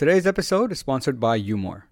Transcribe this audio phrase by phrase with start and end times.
[0.00, 1.82] Today's episode is sponsored by Umore.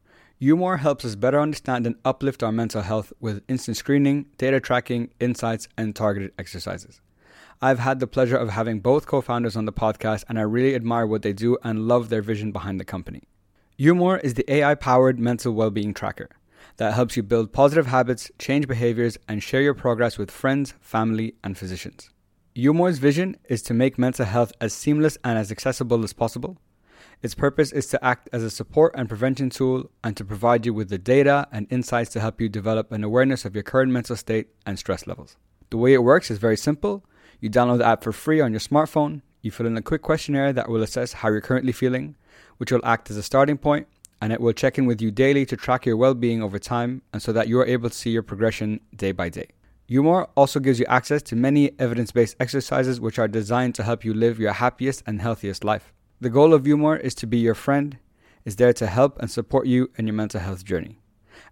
[0.41, 5.11] Umore helps us better understand and uplift our mental health with instant screening, data tracking,
[5.21, 7.03] insights, and targeted exercises.
[7.61, 10.75] I've had the pleasure of having both co founders on the podcast, and I really
[10.75, 13.25] admire what they do and love their vision behind the company.
[13.79, 16.31] Umore is the AI powered mental well being tracker
[16.79, 21.35] that helps you build positive habits, change behaviors, and share your progress with friends, family,
[21.45, 22.09] and physicians.
[22.57, 26.57] Umore's vision is to make mental health as seamless and as accessible as possible.
[27.21, 30.73] Its purpose is to act as a support and prevention tool and to provide you
[30.73, 34.15] with the data and insights to help you develop an awareness of your current mental
[34.15, 35.37] state and stress levels.
[35.71, 37.05] The way it works is very simple.
[37.41, 39.23] You download the app for free on your smartphone.
[39.43, 42.17] You fill in a quick questionnaire that will assess how you're currently feeling,
[42.59, 43.89] which will act as a starting point,
[44.23, 47.03] and it will check in with you daily to track your well being over time
[47.13, 49.49] and so that you are able to see your progression day by day.
[49.91, 54.05] Umore also gives you access to many evidence based exercises which are designed to help
[54.05, 55.93] you live your happiest and healthiest life.
[56.21, 57.97] The goal of Umore is to be your friend,
[58.45, 60.99] is there to help and support you in your mental health journey.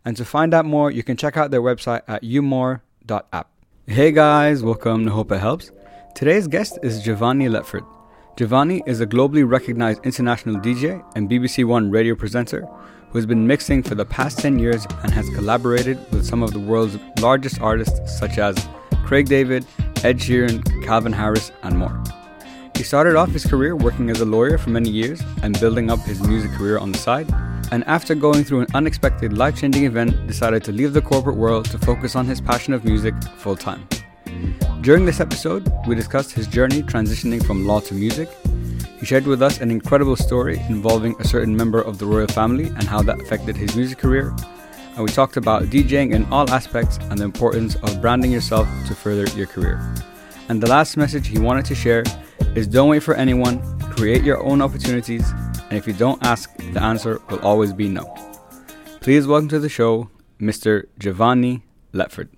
[0.05, 3.49] And to find out more, you can check out their website at umore.app.
[3.87, 5.71] Hey guys, welcome to Hope It Helps.
[6.16, 7.87] Today's guest is Giovanni Letford.
[8.37, 12.63] Giovanni is a globally recognized international DJ and BBC One radio presenter
[13.10, 16.52] who has been mixing for the past 10 years and has collaborated with some of
[16.52, 18.69] the world's largest artists such as
[19.04, 19.65] Craig David,
[20.02, 22.02] Ed Sheeran, Calvin Harris, and more.
[22.77, 26.01] He started off his career working as a lawyer for many years and building up
[26.01, 27.27] his music career on the side,
[27.73, 31.65] and after going through an unexpected life changing event, decided to leave the corporate world
[31.71, 33.88] to focus on his passion of music full time.
[34.82, 38.29] During this episode, we discussed his journey transitioning from law to music.
[39.01, 42.66] He shared with us an incredible story involving a certain member of the royal family
[42.66, 44.37] and how that affected his music career.
[44.95, 48.95] And we talked about DJing in all aspects and the importance of branding yourself to
[48.95, 49.80] further your career.
[50.51, 52.04] And the last message he wanted to share
[52.57, 55.30] is don't wait for anyone, create your own opportunities,
[55.68, 58.07] and if you don't ask, the answer will always be no.
[59.02, 60.09] Please welcome to the show,
[60.40, 60.87] Mr.
[60.98, 62.30] Giovanni Letford.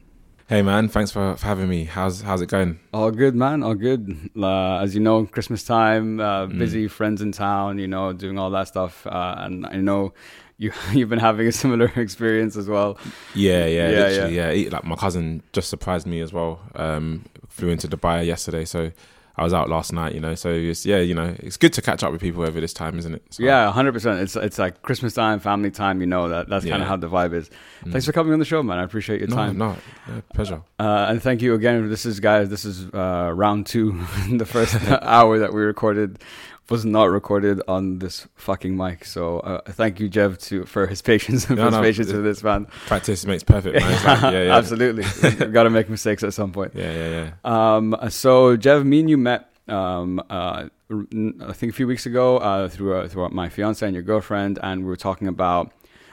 [0.49, 1.85] Hey man, thanks for, for having me.
[1.85, 2.81] How's how's it going?
[2.93, 3.63] All good, man.
[3.63, 4.31] All good.
[4.37, 6.91] Uh, as you know, Christmas time, uh, busy, mm.
[6.91, 7.79] friends in town.
[7.79, 9.07] You know, doing all that stuff.
[9.07, 10.15] Uh, and I know
[10.59, 12.99] you you've been having a similar experience as well.
[13.35, 14.51] Yeah, yeah, yeah, yeah.
[14.51, 14.71] yeah.
[14.71, 16.61] Like my cousin just surprised me as well.
[16.75, 18.91] Um, flew into Dubai yesterday, so
[19.39, 20.35] I was out last night, you know.
[20.35, 22.99] So it's yeah, you know, it's good to catch up with people over this time,
[22.99, 23.23] isn't it?
[23.31, 24.21] So, yeah, hundred percent.
[24.21, 26.01] It's it's like Christmas time, family time.
[26.01, 26.73] You know that that's yeah.
[26.73, 27.49] kind of how the vibe is.
[27.85, 27.93] Mm.
[27.93, 28.79] Thanks for coming on the show, man.
[28.79, 29.57] I appreciate your no, time.
[29.57, 29.77] No,
[30.09, 30.63] yeah, pleasure.
[30.81, 31.89] Uh, and thank you again.
[31.89, 32.49] This is guys.
[32.49, 36.19] This is uh, round two, the first hour that we recorded
[36.71, 39.05] was not recorded on this fucking mic.
[39.05, 42.25] So uh, thank you, Jev, to for his patience and no, his no, patience with
[42.25, 42.67] this man.
[42.87, 44.05] Practice makes perfect, man.
[44.05, 44.57] Like, yeah, yeah.
[44.57, 45.05] Absolutely,
[45.53, 46.73] got to make mistakes at some point.
[46.75, 47.77] Yeah, yeah, yeah.
[47.77, 49.51] Um, so Jev, me and you met.
[49.69, 53.95] Um, uh, I think a few weeks ago uh, through uh, through my fiance and
[53.95, 55.73] your girlfriend, and we were talking about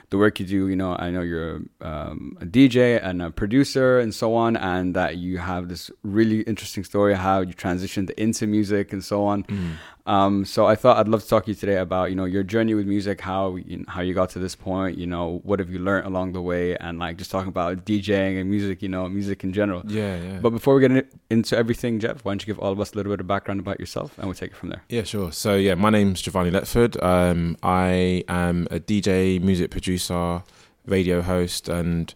[0.10, 0.68] the work you do.
[0.68, 4.94] You know, I know you're um, a DJ and a producer and so on, and
[4.96, 9.44] that you have this really interesting story how you transitioned into music and so on.
[9.44, 9.72] Mm.
[10.08, 12.44] Um, so I thought I'd love to talk to you today about you know your
[12.44, 15.60] journey with music, how you know, how you got to this point, you know what
[15.60, 18.90] have you learned along the way, and like just talking about DJing and music, you
[18.90, 19.82] know music in general.
[19.88, 20.40] Yeah, yeah.
[20.40, 22.96] But before we get into everything, Jeff, why don't you give all of us a
[22.96, 24.84] little bit of background about yourself, and we'll take it from there.
[24.90, 25.32] Yeah, sure.
[25.32, 27.02] So yeah, my name's Giovanni Letford.
[27.02, 30.44] Um, I am a DJ, music producer,
[30.86, 32.14] radio host, and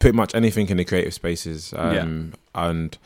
[0.00, 1.72] pretty much anything in the creative spaces.
[1.76, 2.68] Um, yeah.
[2.68, 2.98] And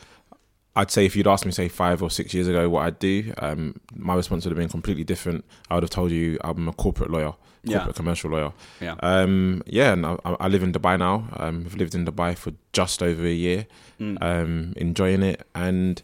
[0.75, 3.33] I'd say if you'd asked me, say, five or six years ago, what I'd do,
[3.39, 5.43] um, my response would have been completely different.
[5.69, 7.33] I would have told you I'm a corporate lawyer,
[7.65, 7.91] corporate yeah.
[7.93, 8.53] commercial lawyer.
[8.79, 8.95] Yeah.
[9.01, 11.27] Um, yeah, and I, I, live in Dubai now.
[11.37, 13.67] Um, I've lived in Dubai for just over a year,
[13.99, 14.17] mm.
[14.21, 16.01] um, enjoying it, and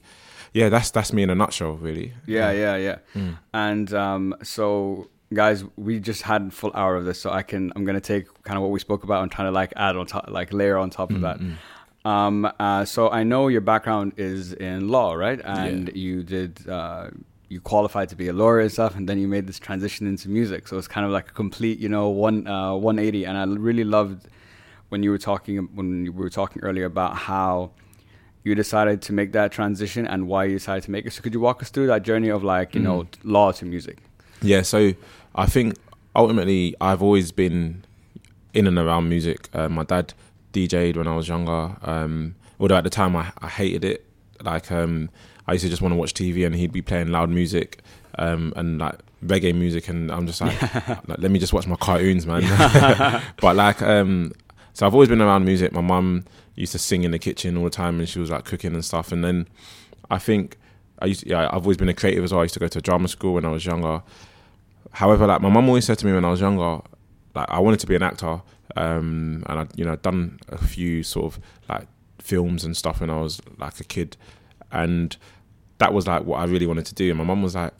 [0.54, 2.14] yeah, that's that's me in a nutshell, really.
[2.26, 2.98] Yeah, yeah, yeah.
[3.14, 3.38] Mm.
[3.54, 7.84] And um, so guys we just had full hour of this so i can i'm
[7.84, 10.30] gonna take kind of what we spoke about and trying to like add on top
[10.30, 11.56] like layer on top of mm, that mm.
[12.06, 15.42] Um, uh, so I know your background is in law, right?
[15.44, 15.94] And yeah.
[15.96, 17.10] you did uh,
[17.50, 20.30] you qualified to be a lawyer and stuff, and then you made this transition into
[20.30, 20.68] music.
[20.68, 23.26] So it's kind of like a complete, you know, one uh, 180.
[23.26, 24.28] And I really loved
[24.90, 27.72] when you were talking when you were talking earlier about how
[28.44, 31.14] you decided to make that transition and why you decided to make it.
[31.14, 32.86] So could you walk us through that journey of like you mm.
[32.86, 33.98] know law to music?
[34.44, 34.62] Yeah.
[34.62, 34.94] So
[35.34, 35.76] I think
[36.16, 37.84] ultimately I've always been
[38.54, 39.50] in and around music.
[39.54, 40.14] Uh, my dad
[40.56, 41.76] DJed when I was younger.
[41.84, 44.06] Um, although at the time I, I hated it.
[44.42, 45.10] Like um,
[45.48, 47.82] I used to just want to watch TV and he'd be playing loud music
[48.18, 51.76] um, and like reggae music, and I'm just like, like let me just watch my
[51.76, 52.44] cartoons, man.
[53.42, 54.32] but like, um,
[54.74, 55.72] so I've always been around music.
[55.72, 56.26] My mum
[56.56, 58.84] used to sing in the kitchen all the time, and she was like cooking and
[58.84, 59.12] stuff.
[59.12, 59.48] And then
[60.10, 60.58] I think
[61.00, 62.42] I used, to, yeah, I've always been a creative as well.
[62.42, 64.02] I used to go to drama school when I was younger.
[64.92, 66.82] however, like my mum always said to me when I was younger,
[67.34, 68.42] like I wanted to be an actor,
[68.76, 71.40] um, and I, you know, done a few sort of
[71.70, 71.88] like
[72.20, 74.18] films and stuff when I was like a kid,
[74.72, 75.16] and
[75.78, 77.10] that was like what I really wanted to do.
[77.10, 77.74] And my mum was like,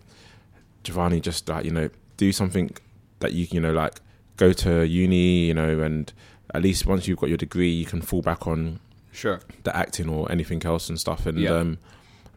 [0.84, 2.76] Giovanni, just like you know, do something
[3.20, 3.96] that you you know like
[4.38, 6.12] go to uni, you know, and
[6.54, 8.80] at least once you've got your degree, you can fall back on
[9.12, 9.40] Sure.
[9.64, 11.26] the acting or anything else and stuff.
[11.26, 11.52] And Yeah.
[11.56, 11.78] um,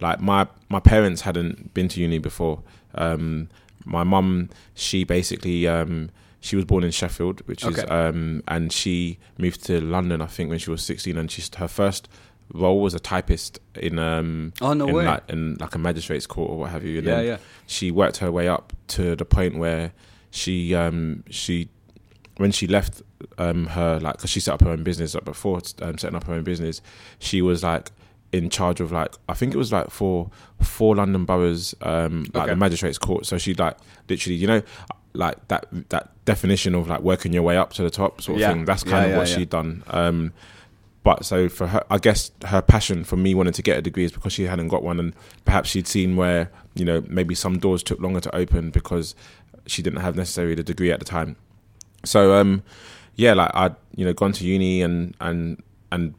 [0.01, 2.63] like my my parents hadn't been to uni before.
[2.95, 3.49] Um,
[3.85, 6.11] my mum, she basically um,
[6.49, 10.51] she was born in Sheffield, which is um, and she moved to London, I think,
[10.51, 12.09] when she was sixteen, and she's her first
[12.55, 15.05] role was a typist in um Oh no in way.
[15.05, 16.99] like in like a magistrate's court or what have you.
[16.99, 17.37] And yeah, then yeah.
[17.67, 19.93] she worked her way up to the point where
[20.31, 21.69] she um she
[22.39, 23.03] when she left
[23.37, 26.25] um her like because she set up her own business like before um, setting up
[26.25, 26.81] her own business
[27.19, 27.91] she was like
[28.33, 30.31] in charge of like I think it was like for
[30.63, 32.51] four London boroughs um like Okay.
[32.53, 33.77] the magistrates court so she like
[34.09, 34.63] literally you know
[35.19, 38.41] like that that definition of like working your way up to the top sort of
[38.41, 38.53] Yeah.
[38.53, 39.35] thing that's Yeah, kind of what yeah.
[39.37, 40.33] she'd done um
[41.05, 44.05] but so for her, I guess her passion for me wanting to get a degree
[44.05, 45.15] is because she hadn't got one, and
[45.47, 49.15] perhaps she'd seen where you know maybe some doors took longer to open because
[49.67, 51.37] she didn't have necessarily the degree at the time.
[52.05, 52.63] So um,
[53.15, 56.15] yeah, like I'd you know gone to uni and and and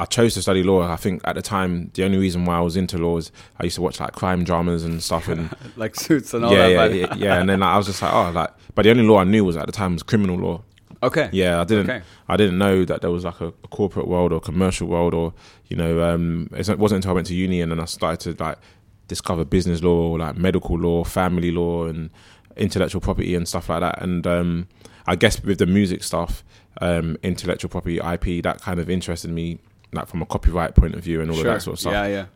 [0.00, 0.88] I chose to study law.
[0.88, 3.64] I think at the time the only reason why I was into law is I
[3.64, 6.94] used to watch like crime dramas and stuff and Like suits and all yeah, that.
[6.94, 7.40] yeah, yeah, yeah.
[7.40, 9.44] And then like, I was just like, oh, like, but the only law I knew
[9.44, 10.62] was at the time was criminal law.
[11.02, 11.28] Okay.
[11.32, 11.90] Yeah, I didn't.
[11.90, 12.04] Okay.
[12.28, 15.32] I didn't know that there was like a, a corporate world or commercial world or
[15.66, 16.02] you know.
[16.02, 18.58] Um, it wasn't until I went to uni and then I started to like
[19.06, 22.10] discover business law, like medical law, family law, and
[22.56, 24.02] intellectual property and stuff like that.
[24.02, 24.68] And um,
[25.06, 26.44] I guess with the music stuff,
[26.80, 29.58] um, intellectual property, IP, that kind of interested me,
[29.92, 31.48] like from a copyright point of view and all Sure.
[31.48, 31.92] of that sort of stuff.
[31.92, 32.26] Yeah, yeah.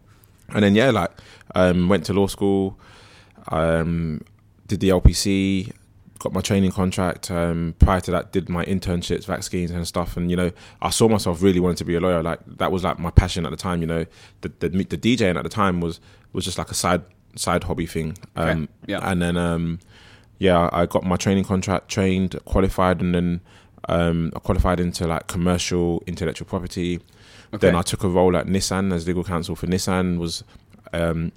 [0.54, 1.10] And then yeah, like
[1.54, 2.78] um, went to law school,
[3.48, 4.20] um,
[4.66, 5.72] did the LPC,
[6.18, 7.30] got my training contract.
[7.30, 10.16] Um, prior to that, did my internships, vac schemes and stuff.
[10.16, 10.50] And you know,
[10.80, 12.22] I saw myself really wanting to be a lawyer.
[12.22, 13.80] Like that was like my passion at the time.
[13.80, 14.06] You know,
[14.42, 16.00] the the, the DJing at the time was
[16.32, 17.02] was just like a side
[17.36, 18.16] side hobby thing.
[18.36, 19.00] Um, Okay, yeah.
[19.10, 19.78] And then um,
[20.38, 23.40] yeah, I got my training contract, trained, qualified, and then
[23.88, 27.00] um, I qualified into like commercial intellectual property.
[27.60, 30.18] Then I took a role at Nissan as legal counsel for Nissan.
[30.18, 30.42] Was
[30.92, 31.32] um,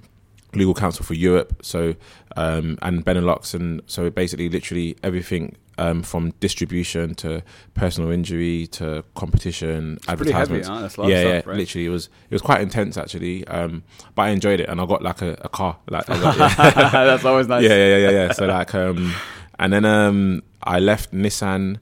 [0.54, 1.94] legal counsel for Europe, so
[2.36, 7.42] um, and Benelux, and so basically, literally everything um, from distribution to
[7.74, 10.68] personal injury to competition, heavy, advertisements.
[10.68, 10.74] huh?
[10.74, 11.46] A lot yeah, yeah, right?
[11.46, 13.82] literally, it was it was quite intense actually, um,
[14.14, 16.90] but I enjoyed it, and I got like a, a car, like got, yeah.
[16.90, 17.62] That's always nice.
[17.62, 18.32] yeah, yeah, yeah, yeah, yeah.
[18.32, 19.14] So like, um,
[19.58, 21.78] and then um, I left Nissan,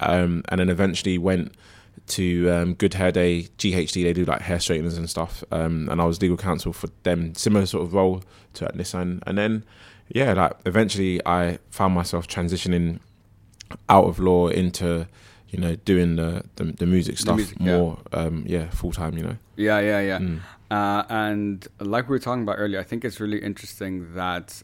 [0.00, 1.52] um, and then eventually went
[2.08, 4.04] to um, Good Hair Day, GHD.
[4.04, 7.34] They do like hair straighteners and stuff, um, and I was legal counsel for them,
[7.34, 8.22] similar sort of role
[8.54, 9.22] to at Nissan.
[9.26, 9.64] And then,
[10.08, 13.00] yeah, like eventually I found myself transitioning
[13.88, 15.08] out of law into,
[15.48, 17.76] you know, doing the the, the music stuff music, yeah.
[17.76, 19.16] more, um, yeah, full time.
[19.16, 20.18] You know, Yeah, yeah, yeah.
[20.18, 20.40] Mm.
[20.70, 24.62] Uh, and like we were talking about earlier, I think it's really interesting that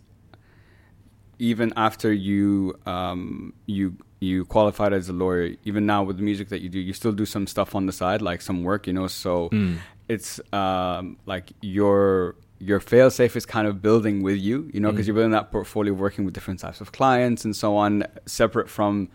[1.39, 6.49] even after you um, you you qualified as a lawyer, even now with the music
[6.51, 8.93] that you do, you still do some stuff on the side, like some work, you
[8.93, 9.09] know.
[9.09, 9.79] So Mm.
[10.09, 14.91] it's um, like your your fail safe is kind of building with you, you know,
[14.93, 15.09] because Mm.
[15.09, 19.09] you're building that portfolio, working with different types of clients and so on, separate from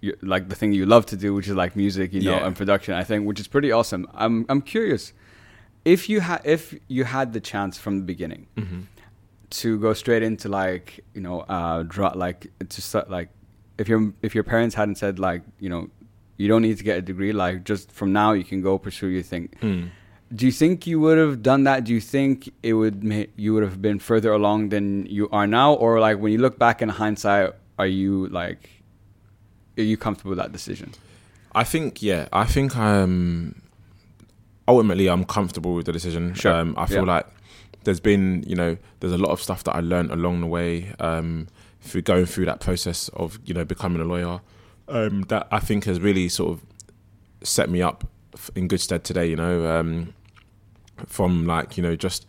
[0.00, 2.46] your, like the thing you love to do, which is like music, you know, Yeah.
[2.46, 2.94] and production.
[2.94, 4.08] I think, which is pretty awesome.
[4.14, 5.12] I'm I'm curious
[5.84, 8.80] if you had if you had the chance from the beginning Mm-hmm.
[9.50, 13.28] To go straight into like you know uh draw like to start like
[13.78, 15.88] if your if your parents hadn't said like you know
[16.36, 19.06] you don't need to get a degree like just from now you can go pursue
[19.08, 19.90] your thing Mm.
[20.34, 23.54] do you think you would have done that do you think it would ma- you
[23.54, 26.82] would have been further along than you are now or like when you look back
[26.82, 28.68] in hindsight are you like
[29.78, 30.92] are you comfortable with that decision
[31.54, 33.62] I think yeah, I think i'm
[34.68, 36.34] ultimately I'm comfortable with the decision.
[36.34, 36.52] Sure.
[36.52, 37.14] Um, I feel Yeah.
[37.14, 37.26] like
[37.84, 40.92] there's been you know there's a lot of stuff that I learned along the way
[41.00, 41.48] um,
[41.80, 44.40] through going through that process of you know becoming a lawyer
[44.88, 46.62] um, that I think has really sort of
[47.46, 48.04] set me up
[48.54, 49.26] in good stead today.
[49.26, 50.14] You know, um,
[51.06, 52.26] from like you know just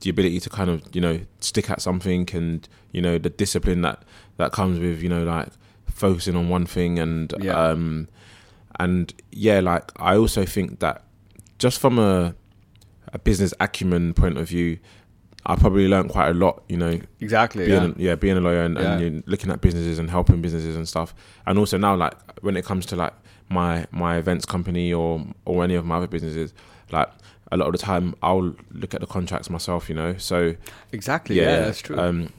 [0.00, 3.82] the ability to kind of you know stick at something and you know the discipline
[3.82, 4.02] that
[4.36, 5.48] that comes with you know like
[5.86, 7.52] focusing on one thing and Yeah.
[7.70, 8.08] um
[8.80, 11.04] and yeah like i also think that
[11.58, 12.34] just from a
[13.12, 14.78] a business acumen point of view
[15.46, 18.62] i probably learned quite a lot you know exactly being yeah yeah being a lawyer
[18.62, 19.08] and, and Yeah.
[19.08, 21.14] know, looking at businesses and helping businesses and stuff
[21.46, 23.12] and also now like when it comes to like
[23.48, 26.54] my my events company or or any of my other businesses
[26.90, 27.08] like
[27.50, 30.54] a lot of the time i'll look at the contracts myself you know so
[30.92, 32.32] exactly yeah, that's true um,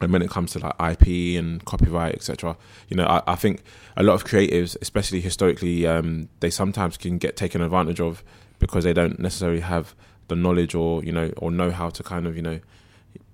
[0.00, 2.56] and when it comes to like IP and copyright, etc.,
[2.88, 3.62] you know, I, I, think
[3.96, 8.22] a lot of creatives, especially historically, um, they sometimes can get taken advantage of
[8.66, 9.94] because they don't necessarily have
[10.28, 12.58] the knowledge or you know or know how to kind of you know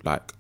[0.05, 0.33] like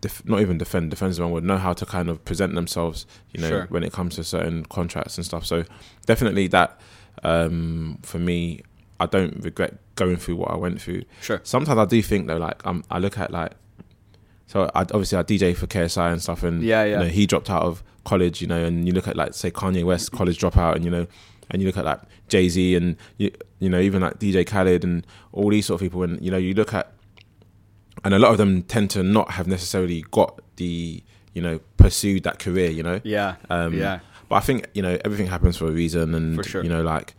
[0.00, 3.06] def- not even defend defend the wrong word know how to kind of present themselves
[3.32, 3.66] you know Sure.
[3.70, 5.44] when it comes to certain contracts and stuff.
[5.46, 5.64] So
[6.06, 6.78] definitely that
[7.24, 8.60] um, for me,
[9.00, 11.02] I don't regret going through what I went through.
[11.20, 11.40] Sure.
[11.42, 13.52] Sometimes I do think though, like um, I look at like
[14.46, 16.98] so I obviously I DJ for KSI and stuff, and Yeah, yeah.
[16.98, 19.50] you know, he dropped out of college, you know, and you look at like say
[19.50, 21.06] Kanye West college dropout, and you know,
[21.50, 24.84] and you look at like Jay Z and you, you know even like DJ Khaled
[24.84, 26.92] and all these sort of people, and you know you look at,
[28.04, 31.02] and a lot of them tend to not have necessarily got the
[31.34, 33.36] you know pursued that career, you know, Yeah.
[33.50, 34.00] um, yeah.
[34.28, 36.62] but I think you know everything happens for a reason, and sure.
[36.62, 37.14] you know, like,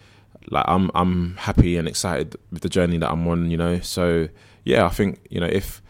[0.49, 3.49] like I'm I'm happy and excited with the journey that I'm on.
[3.49, 4.27] You know, so
[4.65, 5.81] yeah, I think you know if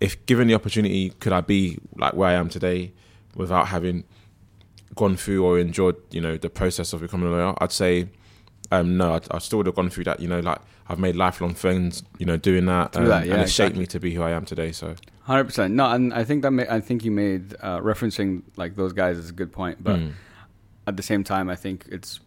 [0.00, 2.92] if given the opportunity, could I be like where I am today
[3.36, 4.04] without having
[4.94, 7.54] gone through or enjoyed you know the process of becoming a lawyer?
[7.58, 8.08] I'd say
[8.70, 9.14] um, no.
[9.14, 10.20] I'd, I still would have gone through that.
[10.20, 10.58] You know, like
[10.88, 12.02] I've made lifelong friends.
[12.18, 14.30] You know, doing that, um, that, yeah, and it shaped me to be who I
[14.30, 14.72] am today.
[14.72, 15.74] So Hundred percent.
[15.74, 19.18] No, and I think that ma- I think you made uh, referencing like those guys
[19.18, 20.12] is a good point, but mm,
[20.86, 22.20] at the same time, I think it's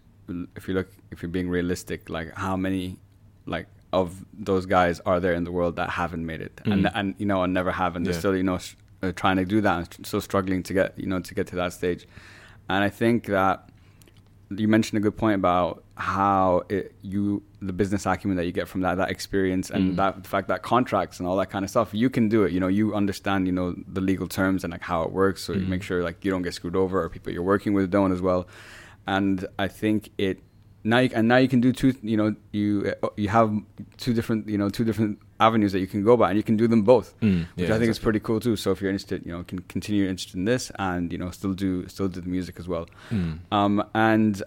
[0.56, 2.98] if you look if you're being realistic, like how many
[3.46, 6.92] like of those guys are there in the world that haven't made it, and Mm.
[6.96, 9.46] and you know and never have, and they're still you know s- uh, trying to
[9.46, 12.08] do that, and st- still struggling to get you know to get to that stage,
[12.70, 13.70] and I think that
[14.52, 18.68] you mentioned a good point about how it, you the business acumen that you get
[18.68, 19.96] from that that experience and Mm.
[19.96, 22.52] that the fact that contracts and all that kind of stuff you can do it
[22.52, 25.54] you know you understand you know the legal terms and like how it works so
[25.54, 25.70] you Mm.
[25.70, 28.22] make sure like you don't get screwed over or people you're working with don't as
[28.22, 28.48] well
[29.08, 30.40] and I think it
[30.84, 33.52] now you, and now you can do two you know you you have
[33.98, 36.56] two different you know two different avenues that you can go by and you can
[36.56, 39.26] do them both mm, which I think is pretty cool too so if you're interested
[39.26, 42.22] you know can continue your interest in this and you know still do still do
[42.22, 43.40] the music as well Mm.
[43.52, 44.42] um, and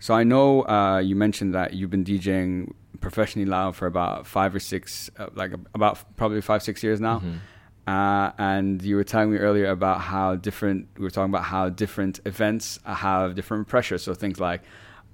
[0.00, 4.54] so I know uh, you mentioned that you've been DJing professionally now for about five
[4.54, 7.18] or six, uh, like about probably five six years now.
[7.20, 7.38] Mhm.
[7.86, 11.68] Uh, and you were telling me earlier about how different we were talking about how
[11.68, 14.02] different events have different pressures.
[14.02, 14.62] So things like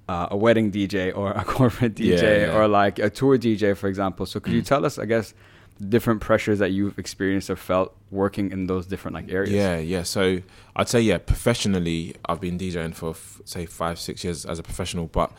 [0.07, 2.55] uh, a wedding DJ or a corporate DJ Yeah, yeah.
[2.57, 4.25] or like a tour DJ, for example.
[4.25, 4.65] So could you Mm.
[4.67, 5.33] tell us, I guess,
[5.89, 9.51] different pressures that you've experienced or felt working in those different like areas?
[9.53, 10.03] Yeah, yeah.
[10.03, 10.41] So
[10.75, 14.63] I'd say yeah, professionally, I've been DJing for f- say five, six years as a
[14.63, 15.07] professional.
[15.07, 15.31] But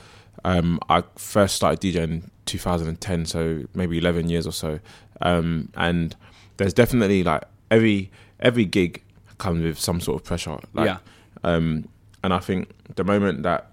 [0.44, 4.80] um, I first started DJing in 2010, so maybe 11 years or so.
[5.23, 6.14] Um, and
[6.58, 9.02] there's definitely like every every gig
[9.38, 10.58] comes with some sort of pressure.
[10.75, 10.99] Like, yeah,
[11.44, 11.88] um,
[12.23, 13.70] and I think the moment that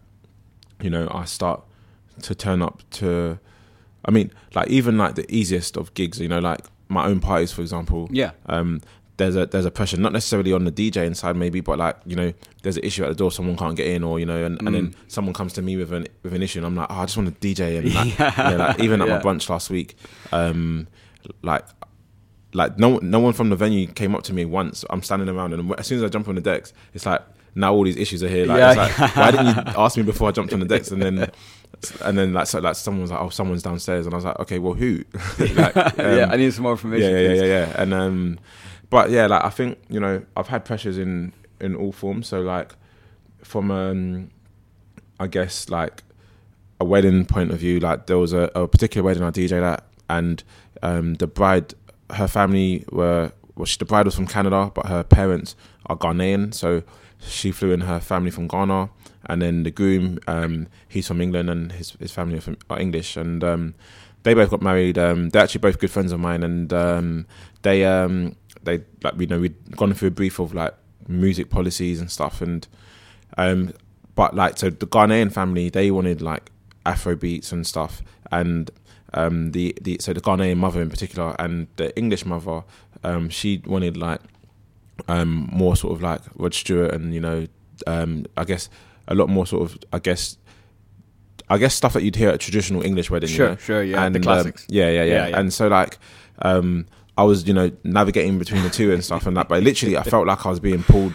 [0.84, 1.64] you know I start
[2.22, 3.40] to turn up to,
[4.06, 6.60] I mean, like even like the easiest of gigs, you know, like
[6.90, 8.82] my own parties, for example yeah, um,
[9.18, 12.16] there's a there's a pressure not necessarily on the DJ inside maybe, but like you
[12.16, 14.60] know there's an issue at the door, someone can't get in, or you know, and,
[14.62, 14.96] and then Mm.
[15.08, 17.18] someone comes to me with an with an issue, and I'm like, oh, I just
[17.18, 18.44] want to DJ, and like, Yeah.
[18.52, 19.18] you know, like even at Yeah.
[19.18, 19.96] my brunch last week,
[20.32, 20.88] um,
[21.42, 21.64] like.
[22.56, 24.86] Like no, no one from the venue came up to me once.
[24.92, 27.24] I'm standing around, and as soon as I jump on the decks, it's like
[27.56, 28.46] now all these issues are here.
[28.46, 28.70] Like, Yeah.
[28.88, 30.92] it's like why didn't you ask me before I jumped on the decks?
[30.92, 31.32] And then,
[32.04, 34.40] and then like so like someone was like, oh, someone's downstairs, and I was like,
[34.40, 35.04] okay, well, who?
[35.40, 36.26] like, yeah.
[36.26, 37.12] um, I need some more information.
[37.12, 37.42] yeah, yeah, please.
[37.42, 37.82] yeah, yeah.
[37.82, 38.40] And um,
[38.90, 42.28] but yeah, like I think you know I've had pressures in in all forms.
[42.28, 42.74] So like
[43.44, 44.32] from um,
[45.20, 46.04] I guess like
[46.80, 49.86] a wedding point of view, like there was a, a particular wedding I DJ at,
[50.10, 50.44] and
[50.82, 51.74] um, the bride,
[52.12, 55.56] her family were well, she, the bride was from Canada, but her parents
[55.86, 56.82] are Ghanaian, so
[57.26, 58.90] she flew in her family from Ghana,
[59.26, 62.80] and then the groom, um, he's from England, and his his family are, from, are
[62.80, 63.76] English, and um,
[64.24, 64.98] they both got married.
[64.98, 67.26] Um, they're actually both good friends of mine, and um,
[67.62, 70.74] they um, they like you know we'd gone through a brief of like
[71.08, 72.68] music policies and stuff, and
[73.38, 73.74] um,
[74.16, 76.52] but like so the Ghanaian family they wanted like
[76.86, 78.02] Afro beats and stuff,
[78.32, 78.70] and
[79.14, 82.64] the the so the Ghanaian mother in particular and the English mother,
[83.30, 84.22] she wanted like
[85.08, 87.48] um, more sort of like Rod Stewart and you know
[87.88, 88.70] um, I guess
[89.08, 90.38] a lot more sort of I guess
[91.50, 93.30] I guess stuff that you'd hear at a traditional English wedding.
[93.30, 93.56] you Sure, know?
[93.58, 94.66] sure, yeah, and the um, classics.
[94.70, 95.40] yeah, yeah, yeah, Yeah, yeah.
[95.40, 95.98] And so like,
[96.42, 96.86] um,
[97.18, 99.50] I was you know navigating between the two and stuff, and that.
[99.50, 101.14] but literally, I felt like I was being pulled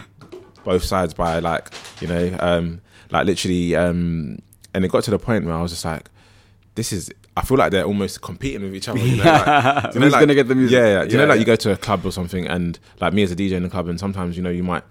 [0.63, 1.69] both sides by like
[1.99, 2.81] you know, um,
[3.11, 4.39] like literally, um,
[4.73, 6.09] and it got to the point where I was just like,
[6.75, 7.11] this is.
[7.39, 8.99] I feel like they're almost competing with each other.
[8.99, 9.45] You know, like,
[9.93, 10.75] you know, Who's like- gonna get the music?
[10.75, 11.05] Yeah, yeah.
[11.05, 11.39] Do you know, like yeah.
[11.39, 13.69] you go to a club or something, and like me as a DJ in the
[13.69, 14.83] club, and sometimes you know you might,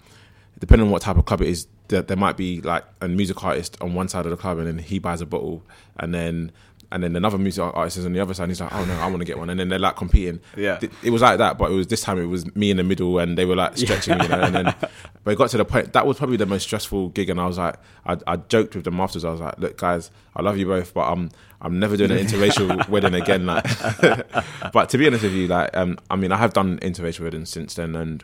[0.59, 3.43] depending on what type of club it is, there, there might be like a music
[3.43, 5.63] artist on one side of the club, and then he buys a bottle,
[5.97, 6.51] and then
[6.91, 8.43] and then another music artist is on the other side.
[8.45, 10.39] And he's like, "Oh no, I want to get one," and then they're like competing.
[10.57, 10.79] Yeah.
[11.03, 13.19] It was like that, but it was this time it was me in the middle,
[13.19, 14.41] and they were like stretching me, you know.
[14.41, 14.75] And then,
[15.23, 17.45] but it got to the point that was probably the most stressful gig, and I
[17.45, 17.75] was like,
[18.07, 19.25] I, I joked with them afterwards.
[19.25, 21.29] I was like, "Look, guys, I love you both, but I'm
[21.61, 23.65] I'm never doing an interracial wedding again." Like,
[24.73, 27.49] but to be honest with you, like, um, I mean, I have done interracial weddings
[27.49, 28.23] since then, and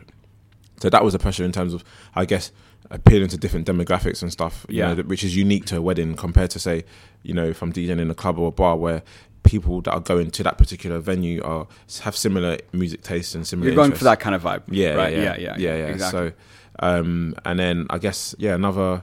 [0.80, 2.52] so that was a pressure in terms of, I guess,
[2.90, 4.64] appealing to different demographics and stuff.
[4.68, 4.94] You Yeah.
[4.94, 6.84] know, which is unique to a wedding compared to say,
[7.22, 9.02] you know, if I'm DJing in a club or a bar where
[9.42, 11.66] people that are going to that particular venue are
[12.02, 13.68] have similar music tastes and similar.
[13.68, 14.00] You're going interests.
[14.00, 14.62] for that kind of vibe.
[14.68, 15.12] Yeah, Right.
[15.12, 15.36] yeah, Yeah.
[15.38, 15.54] Yeah.
[15.58, 15.86] yeah, yeah.
[15.86, 16.30] Exactly.
[16.30, 16.32] So,
[16.80, 19.02] um, and then I guess yeah, another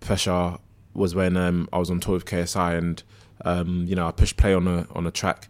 [0.00, 0.58] pressure
[0.94, 3.02] was when um, I was on tour with KSI, and
[3.44, 5.48] um, you know I pushed play on a on a track,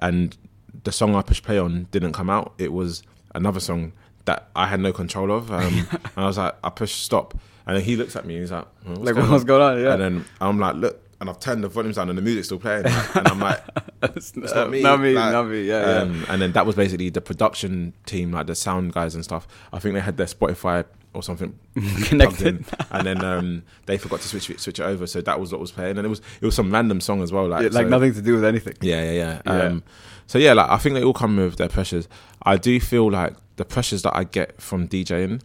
[0.00, 0.36] and
[0.84, 2.54] the song I pushed play on didn't come out.
[2.58, 3.02] It was
[3.34, 3.92] another song
[4.24, 7.34] that I had no control of, um, and I was like, I pushed stop,
[7.66, 9.46] and then he looks at me, and he's like, "Oh, what's like going what's on?"
[9.46, 9.82] going on?
[9.82, 9.92] Yeah.
[9.94, 10.98] And then I'm like, look.
[11.20, 12.84] And I've turned the volumes down and the music's still playing.
[13.14, 13.62] And I'm like,
[14.02, 15.12] it's not me, Not me.
[15.12, 15.62] like, not me.
[15.62, 15.80] Yeah.
[15.80, 15.96] yeah.
[15.98, 19.46] um, and then that was basically the production team, like the sound guys and stuff.
[19.72, 21.58] I think they had their Spotify or something
[22.04, 22.64] Connected.
[22.90, 25.06] and then um, they forgot to switch it, switch it over.
[25.06, 27.32] So that was what was playing, and it was it was some random song as
[27.32, 28.74] well, like Yeah, like so- nothing to do with anything.
[28.80, 29.42] Yeah, yeah, yeah.
[29.46, 29.62] Yeah.
[29.66, 29.82] Um,
[30.26, 32.08] so yeah, like I think they all come with their pressures.
[32.44, 35.42] I do feel like the pressures that I get from DJing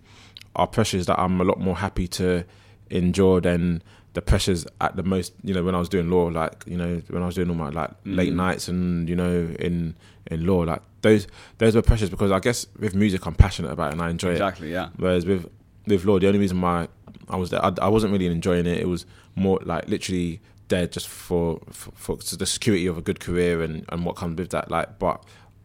[0.55, 2.45] are pressures that I'm a lot more happy to
[2.89, 3.83] endure than
[4.13, 5.33] the pressures at the most.
[5.43, 7.55] You know, when I was doing law, like you know, when I was doing all
[7.55, 8.35] my like late Mhm.
[8.37, 9.95] nights and you know in
[10.31, 11.27] in law, like those
[11.57, 14.29] those were pressures because I guess with music I'm passionate about it and I enjoy
[14.29, 14.33] it.
[14.33, 14.71] Exactly.
[14.71, 14.89] Yeah.
[14.97, 15.49] Whereas with
[15.85, 16.87] with law, the only reason why
[17.29, 18.79] I was there, I, I wasn't really enjoying it.
[18.79, 23.19] It was more like literally there just for, for for the security of a good
[23.19, 24.69] career and and what comes with that.
[24.69, 25.23] Like, but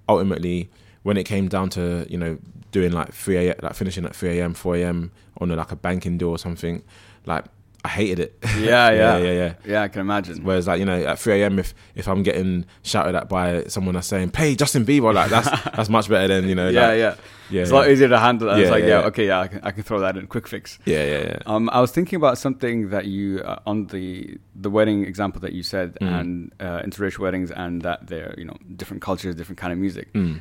[0.09, 0.71] ultimately,
[1.03, 2.39] when it came down to you know
[2.71, 5.11] doing like three a like finishing at three a.m., four a.m.
[5.39, 6.83] on a, like a banking deal or something,
[7.27, 7.45] like
[7.85, 8.39] I hated it.
[8.59, 8.91] Yeah.
[8.91, 8.93] Yeah.
[8.93, 9.55] yeah, yeah, yeah.
[9.67, 9.83] Yeah.
[9.83, 10.45] I can imagine.
[10.45, 11.59] Whereas like you know at 3 a.m.
[11.59, 15.51] if if I'm getting shouted at by someone that's saying play Justin Bieber like that's
[15.77, 16.87] that's much better than you know yeah.
[16.89, 17.15] like, yeah.
[17.51, 18.51] yeah It's a lot easier to handle.
[18.51, 19.07] It's Yeah, like, yeah, yeah, yeah.
[19.07, 20.27] okay, yeah, I can, I can throw that in.
[20.29, 20.79] Quick fix.
[20.85, 24.71] yeah yeah yeah Um, I was thinking about something that you uh, on the the
[24.71, 26.21] wedding example that you said, Mm.
[26.21, 30.13] and uh, interracial weddings, and that they're you know different cultures, different kind of music.
[30.13, 30.39] Mm.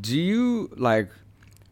[0.00, 1.10] Do you like?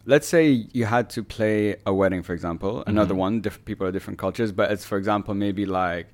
[0.06, 3.18] Let's say you had to play a wedding, for example, another Mhm.
[3.18, 3.40] one.
[3.40, 6.06] Different people are different cultures, but it's for example maybe like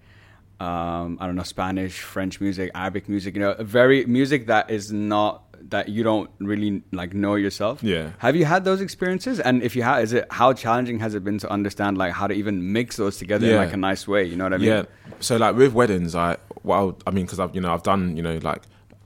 [0.61, 3.35] um, I don't know Spanish, French music, Arabic music.
[3.35, 7.83] You know, very music that is not that you don't really like know yourself.
[7.83, 9.41] yeah Have you had those experiences?
[9.41, 12.27] And if you have, is it how challenging has it been to understand like how
[12.27, 14.23] to even mix those together in like a nice way?
[14.25, 14.67] You know what I mean?
[14.69, 14.83] Yeah.
[15.21, 18.23] So like with weddings, I well, I mean, because I've you know I've done you
[18.23, 18.63] know like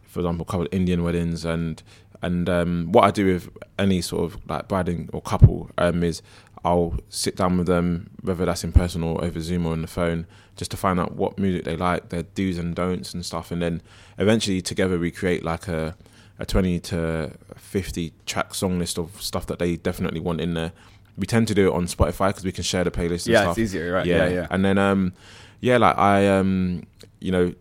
[0.06, 1.82] for example, a couple of Indian weddings and
[2.24, 6.22] and um, what I do with any sort of like bride or couple um, is
[6.64, 9.86] I'll sit down with them, whether that's in person or over Zoom or on the
[9.88, 13.50] phone, just to find out what music they like, their do's and don'ts and stuff,
[13.50, 13.82] and then
[14.18, 15.96] eventually together we create like a
[16.38, 20.72] a twenty to fifty track song list of stuff that they definitely want in there.
[21.16, 23.26] We tend to do it on Spotify because we can share the playlist.
[23.26, 24.06] And Yeah, stuff it's easier, right?
[24.06, 24.46] Yeah, yeah.
[24.50, 25.12] And then um,
[25.60, 26.84] yeah, like I um,
[27.20, 27.54] you know,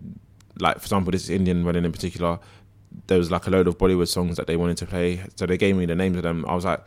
[0.59, 2.39] like for example, this Indian wedding in particular,
[3.07, 5.23] there was like a load of Bollywood songs that they wanted to play.
[5.35, 6.45] So they gave me the names of them.
[6.47, 6.83] I was like,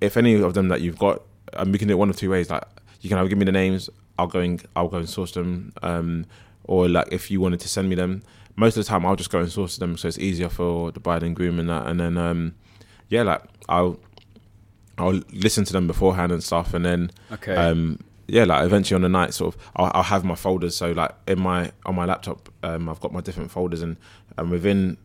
[0.00, 2.30] if any of them that you've got, and we can do it one of two
[2.30, 2.50] ways.
[2.50, 2.64] Like
[3.00, 5.72] you can either give me the names, I'll go and I'll go and source them,
[5.82, 6.26] um,
[6.64, 8.22] or like if you wanted to send me them.
[8.56, 11.00] Most of the time, I'll just go and source them, so it's easier for the
[11.00, 11.86] bride and groom and that.
[11.86, 12.54] And then um,
[13.08, 13.98] yeah, like I'll
[14.96, 17.54] I'll listen to them beforehand and stuff, and then Okay.
[17.54, 20.76] um, yeah, like eventually on the night, sort of, I'll, I'll have my folders.
[20.76, 23.96] So like in my on my laptop, um, I've got my different folders, and
[24.38, 24.96] and within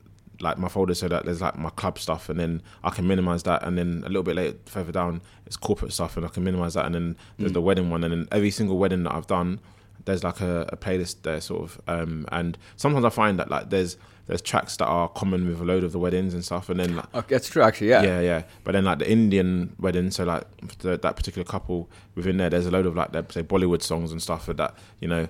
[0.42, 3.44] like my folder so that there's like my club stuff, and then I can minimize
[3.44, 6.44] that, and then a little bit later, further down, it's corporate stuff, and I can
[6.44, 7.56] minimize that, and then there's Mm.
[7.56, 9.60] the wedding one, and then every single wedding that I've done,
[10.06, 13.70] there's like a, a playlist there, sort of, um, and sometimes I find that like
[13.70, 13.98] there's
[14.28, 16.96] there's tracks that are common with a load of the weddings and stuff, and then
[16.96, 17.90] like okay, that's true, actually.
[17.90, 18.04] Yeah.
[18.04, 18.44] yeah, yeah.
[18.64, 20.44] But then like the Indian wedding, so like
[20.80, 24.12] the, that particular couple within there, there's a load of like their say Bollywood songs
[24.12, 25.28] and stuff that you know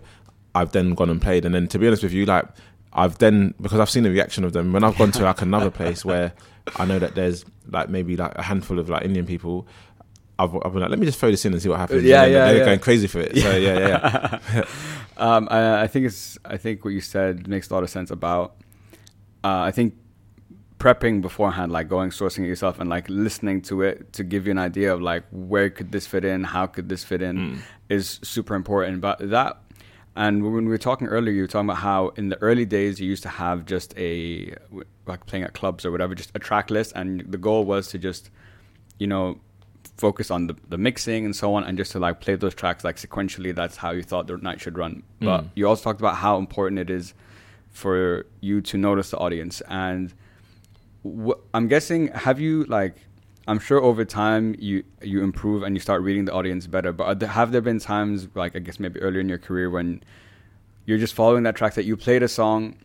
[0.54, 1.46] I've then gone and played.
[1.46, 2.46] And then to be honest with you, like
[2.94, 5.70] I've then because I've seen the reaction of them when I've gone to like another
[5.70, 6.34] place where
[6.78, 9.68] I know that there's like maybe like a handful of like Indian people.
[10.40, 12.04] I've, I've been like, let me just throw this in and see what happens.
[12.04, 12.66] Yeah, and yeah, They're yeah.
[12.66, 13.36] going crazy for it.
[13.38, 14.64] So yeah, yeah, yeah.
[15.18, 16.38] um, I, I think it's.
[16.46, 18.56] I think what you said makes a lot of sense about.
[19.44, 19.96] Uh, I think
[20.80, 24.52] prepping beforehand, like going sourcing it yourself and like listening to it to give you
[24.52, 27.60] an idea of like where could this fit in, how could this fit in, Mm.
[27.90, 29.02] is super important.
[29.02, 29.62] But that,
[30.16, 33.00] and when we were talking earlier, you were talking about how in the early days
[33.00, 34.54] you used to have just a
[35.06, 37.98] like playing at clubs or whatever, just a track list, and the goal was to
[37.98, 38.30] just,
[38.98, 39.40] you know,
[39.98, 42.84] focus on the, the mixing and so on, and just to like play those tracks
[42.84, 43.54] like sequentially.
[43.56, 45.04] That's how you thought the night should run.
[45.20, 45.50] But Mm.
[45.56, 47.14] you also talked about how important it is
[47.72, 50.12] for you to notice the audience and
[51.06, 52.96] wh- i'm guessing have you like
[53.50, 57.22] i'm sure over time you you improve and you start reading the audience better but
[57.40, 60.02] have there been times like i guess maybe earlier in your career when
[60.86, 62.76] you're just following that track that you played a song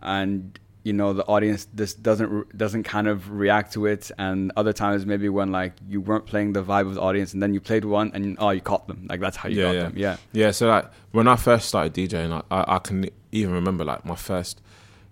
[0.00, 4.10] and you know the audience just doesn't doesn't kind of react to it?
[4.18, 7.40] And other times maybe when like you weren't playing the vibe of the audience and
[7.42, 9.06] then you played one and oh you caught them.
[9.08, 9.82] Like that's how you Yeah, got yeah.
[9.84, 9.92] them.
[9.96, 10.16] Yeah.
[10.32, 14.16] Yeah, so like when I first started DJing, I, I can even remember like my
[14.16, 14.60] first,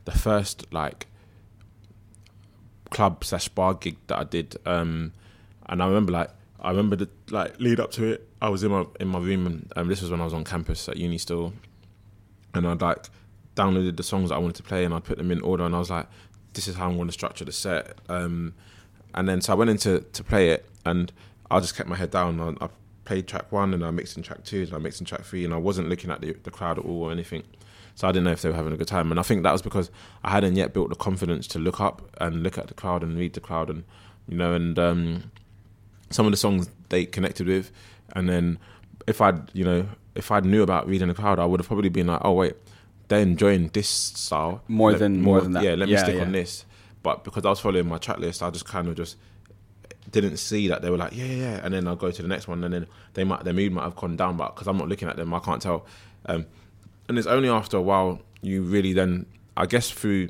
[0.06, 1.06] the first like
[2.90, 5.12] club slash bar gig that I did, um,
[5.66, 8.28] and I remember like I remember the like lead up to it.
[8.42, 10.44] I was in my in my room, and um, this was when I was on
[10.44, 11.52] campus at uni still,
[12.54, 13.06] and I'd like
[13.56, 15.74] downloaded the songs that I wanted to play, and I'd put them in order, and
[15.74, 16.06] I was like,
[16.54, 17.98] this is how I'm going to structure the set.
[18.08, 18.54] Um,
[19.14, 21.12] and then so I went in to, to play it, and
[21.50, 22.40] I just kept my head down.
[22.40, 22.68] I, I
[23.04, 25.44] played track one, and I mixed in track two, and I mixed in track three,
[25.44, 27.42] and I wasn't looking at the, the crowd at all or anything.
[28.00, 29.52] So I didn't know if they were having a good time, and I think that
[29.52, 29.90] was because
[30.24, 33.18] I hadn't yet built the confidence to look up and look at the crowd and
[33.18, 33.84] read the crowd, and
[34.26, 35.30] you know, and um,
[36.08, 37.70] some of the songs they connected with,
[38.16, 38.58] and then
[39.06, 41.90] if I'd you know if I knew about reading the crowd, I would have probably
[41.90, 42.54] been like, oh wait,
[43.08, 45.62] they're enjoying this style More Let- than- more than that.
[45.62, 46.22] Yeah, let me Yeah, stick yeah.
[46.22, 46.64] on this.
[47.02, 49.16] But because I was following my track list, I just kind of just
[50.10, 51.60] didn't see that they were like, yeah, yeah, yeah.
[51.62, 53.82] And then I'll go to the next one, and then they might their mood might
[53.84, 55.84] have gone down, but because I'm not looking at them, I can't tell.
[56.26, 56.46] Um,
[57.10, 60.28] and it's only after a while you really then, I guess, through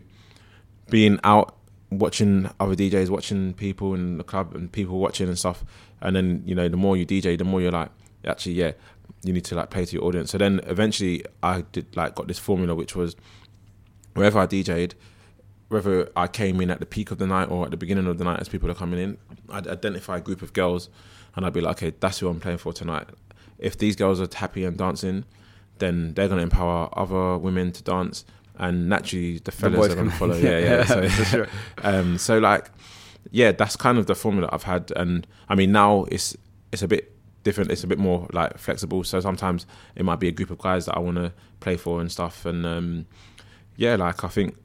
[0.89, 1.55] being out
[1.91, 5.63] watching other DJs, watching people in the club, and people watching and stuff,
[6.01, 7.91] and then you know the more you DJ, the more you're like,
[8.27, 8.73] actually, yeah,
[9.23, 10.31] you need to like play to your audience.
[10.31, 13.15] So then eventually, I did like got this formula, which was
[14.15, 14.95] wherever I DJ'd,
[15.69, 18.17] whether I came in at the peak of the night or at the beginning of
[18.17, 19.19] the night as people are coming in,
[19.51, 20.89] I'd identify a group of girls
[21.37, 23.07] and I'd be like, okay, that's who I'm playing for tonight.
[23.59, 25.27] If these girls are happy and dancing,
[25.81, 28.25] then they're going to empower other women to dance
[28.57, 30.35] and naturally the fellas boys are going to follow.
[30.39, 30.85] Yeah, yeah.
[30.85, 31.49] so, sure.
[31.83, 32.71] um, so like,
[33.31, 34.93] yeah, that's kind of the formula I've had.
[34.95, 36.37] And I mean, now it's,
[36.71, 37.13] it's a bit
[37.43, 37.71] different.
[37.71, 39.03] It's a bit more like flexible.
[39.05, 39.67] So sometimes
[39.97, 42.45] it might be a group of guys that I want to play for and stuff.
[42.45, 43.07] And, um,
[43.77, 44.57] yeah, like I think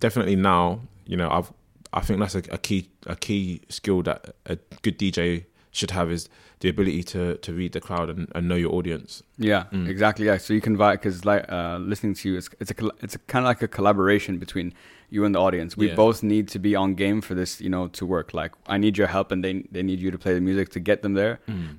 [0.00, 1.52] definitely now, you know, I've
[1.92, 5.44] I think that's a, a key a key skill that a good DJ
[5.78, 6.28] should have is
[6.60, 9.22] the ability to to read the crowd and, and know your audience.
[9.50, 9.88] Yeah, Mm.
[9.94, 10.24] exactly.
[10.26, 13.14] Yeah, so you can vibe because like uh, listening to you, it's it's a it's
[13.14, 14.68] a kind of like a collaboration between
[15.14, 15.70] you and the audience.
[15.82, 15.96] We Yeah.
[16.04, 18.28] both need to be on game for this, you know, to work.
[18.40, 20.80] Like I need your help, and they they need you to play the music to
[20.80, 21.34] get them there,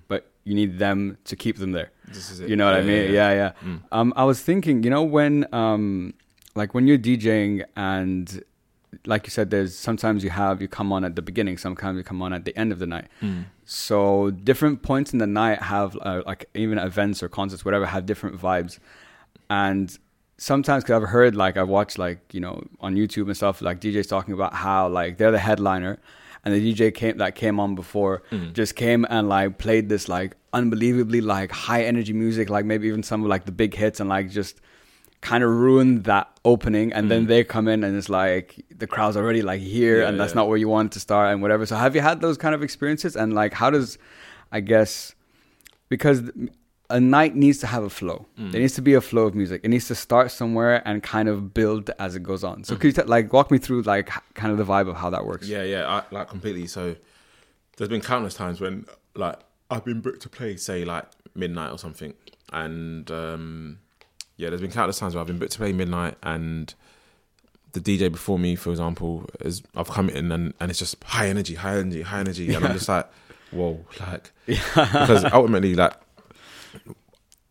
[0.07, 1.89] but you need them to keep them there.
[2.15, 2.49] This is it.
[2.49, 3.05] You know what I mean?
[3.19, 3.51] Yeah, yeah.
[3.69, 3.79] Mm.
[3.97, 6.13] Um, I was thinking, you know, when um,
[6.55, 8.25] like when you're DJing and
[9.05, 12.03] like you said, there's sometimes you have you come on at the beginning, sometimes you
[12.03, 13.07] come on at the end of the night.
[13.21, 13.45] Mm.
[13.65, 18.05] So different points in the night have uh, like even events or concerts, whatever, have
[18.05, 18.79] different vibes.
[19.49, 19.95] And
[20.37, 23.79] sometimes, because I've heard like I've watched like you know on YouTube and stuff, like
[23.79, 25.99] DJs talking about how like they're the headliner,
[26.43, 28.53] and the DJ came that came on before Mm.
[28.53, 33.03] just came and like played this like unbelievably like high energy music, like maybe even
[33.03, 34.61] some of like the big hits, and like just
[35.21, 37.27] kind of ruined that opening and then Mm.
[37.27, 40.35] they come in and it's like the crowd's already like here Yeah, and that's yeah.
[40.41, 42.63] not where you want to start and whatever so have you had those kind of
[42.63, 43.97] experiences and like how does
[44.53, 45.13] i guess
[45.89, 46.31] because
[46.89, 48.51] a night needs to have a flow Mm.
[48.53, 51.27] there needs to be a flow of music it needs to start somewhere and kind
[51.27, 52.79] of build as it goes on so Mm.
[52.79, 55.25] could you t- like walk me through like kind of the vibe of how that
[55.25, 56.65] works Yeah, yeah, I, like completely.
[56.67, 56.95] So
[57.75, 59.37] there's been countless times when like
[59.69, 61.05] I've been booked to play, say like
[61.35, 62.13] midnight or something,
[62.53, 63.79] and um,
[64.39, 66.73] yeah, there's been countless times where I've been booked to play midnight, and
[67.73, 71.27] the DJ before me, for example, is I've come in and, and it's just high
[71.27, 73.05] energy, high energy, high energy, and I'm just like,
[73.51, 75.93] whoa, like because ultimately, like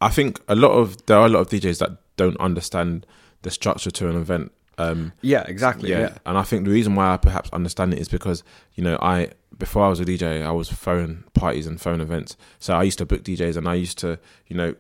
[0.01, 3.05] I think a lot of there are a lot of DJs that don't understand
[3.43, 4.51] the structure to an event.
[4.79, 8.09] Um, yeah exactly yeah, and I think the reason why I perhaps understand it is
[8.09, 8.45] because
[8.77, 12.39] you know I before I was a DJ I was phone parties and phone events,
[12.61, 14.75] so I used to book DJs and I used to you know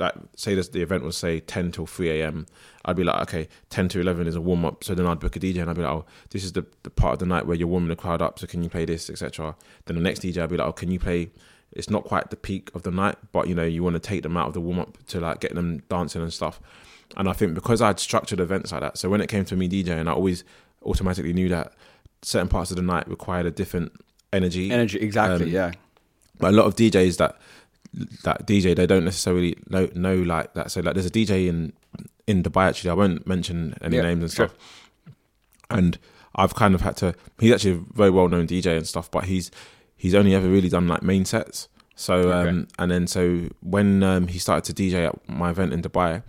[0.00, 2.46] like say this the event was say ten till three a.m.
[2.84, 5.36] I'd be like okay ten to eleven is a warm up, so then I'd book
[5.36, 7.46] a DJ and I'd be like oh this is the, the part of the night
[7.46, 9.54] where you're warming the crowd up, so can you play this etc.
[9.84, 11.30] Then the next DJ I'd be like oh can you play
[11.72, 14.22] it's not quite the peak of the night, but you know you want to take
[14.22, 16.60] them out of the warm up to like get them dancing and stuff.
[17.16, 19.68] And I think because I'd structured events like that, so when it came to me
[19.68, 20.44] DJing, I always
[20.84, 21.72] automatically knew that
[22.22, 23.92] certain parts of the night required a different
[24.32, 24.70] energy.
[24.70, 25.72] energy exactly Um, yeah
[26.38, 27.38] But a lot of DJs that
[28.22, 30.70] that DJ they don't necessarily know know like that.
[30.70, 31.72] So like there's a DJ in
[32.26, 32.90] in Dubai actually.
[32.90, 34.48] I won't mention any Yeah, names and sure.
[34.48, 34.58] stuff.
[35.68, 35.98] And
[36.34, 37.14] I've kind of had to.
[37.40, 39.50] He's actually a very well known DJ and stuff, but he's
[39.96, 41.68] he's only ever really done like main sets.
[41.96, 45.82] So um, and then so when um, he started to DJ at my event in
[45.82, 46.22] Dubai,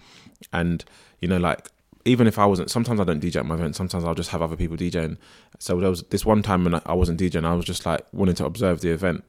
[0.52, 0.84] and
[1.20, 1.70] you know like
[2.04, 3.76] even if I wasn't, sometimes I don't DJ at my event.
[3.76, 5.18] Sometimes I'll just have other people DJing.
[5.60, 8.34] So there was this one time when I wasn't DJing, I was just like wanting
[8.36, 9.24] to observe the event,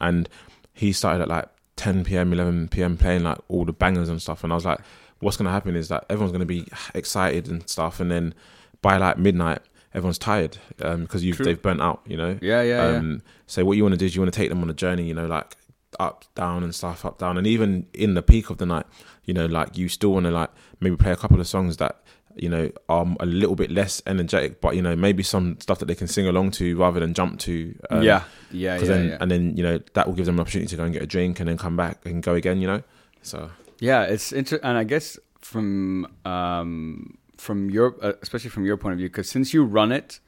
[0.00, 0.28] and
[0.74, 1.48] he started at like
[1.80, 2.98] 10 p.m., 11 p.m.
[2.98, 4.80] playing like all the bangers and stuff, and I was like,
[5.20, 8.34] what's gonna happen is that everyone's gonna be excited and stuff, and then
[8.82, 9.60] by like midnight,
[9.94, 11.46] everyone's tired because um, you've True.
[11.46, 12.38] they've burnt out, you know.
[12.42, 13.30] Yeah, yeah, um, yeah.
[13.46, 15.04] So what you want to do is you want to take them on a journey,
[15.04, 15.56] you know, like
[15.98, 18.84] up, down, and stuff, up, down, and even in the peak of the night,
[19.24, 22.02] you know, like you still want to like maybe play a couple of songs that
[22.42, 25.86] you know are a little bit less energetic, but you know maybe some stuff that
[25.86, 27.74] they can sing along to rather than jump to.
[27.90, 29.18] Um, yeah, yeah, yeah, then, yeah.
[29.20, 31.06] And then you know that will give them an opportunity to go and get a
[31.06, 32.82] drink and then come back and go again, you know.
[33.22, 38.76] So Yeah, it's inter- and I guess from um from your uh, especially from your
[38.76, 40.20] point of view because since you run it,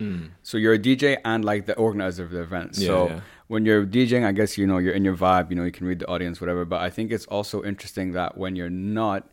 [0.43, 2.79] so you're a DJ and like the organizer of the event.
[2.79, 3.21] Yeah, so yeah.
[3.49, 5.51] when you're DJing, I guess you know you're in your vibe.
[5.51, 6.65] You know you can read the audience, whatever.
[6.65, 9.29] But I think it's also interesting that when you're not,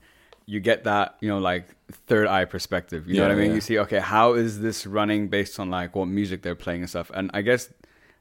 [0.49, 1.67] you get that you know like
[2.07, 3.07] third eye perspective.
[3.07, 3.49] You know what I mean?
[3.49, 3.55] yeah.
[3.55, 6.89] You see, okay, how is this running based on like what music they're playing and
[6.89, 7.12] stuff.
[7.13, 7.71] And I guess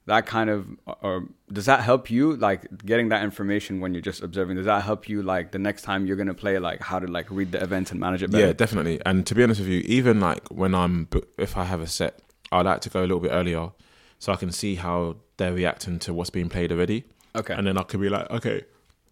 [0.04, 0.66] that kind of
[1.02, 4.82] or does that help you like getting that information when you're just observing does that
[4.82, 7.62] help you like the next time you're gonna play like how to like read the
[7.62, 9.00] event and manage it better Yeah, definitely.
[9.04, 12.20] And to be honest with you, even like when I'm if I have a set,
[12.52, 13.70] I like to go a little bit earlier
[14.18, 17.04] so I can see how they're reacting to what's being played already.
[17.34, 18.64] okay And then I could be like, okay,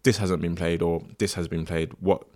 [0.03, 1.93] this hasn't been played or this has been played.
[1.99, 2.27] What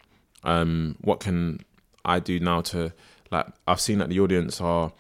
[0.43, 1.60] um what can
[2.06, 2.91] I do now to
[3.32, 4.91] like I've seen that the audience are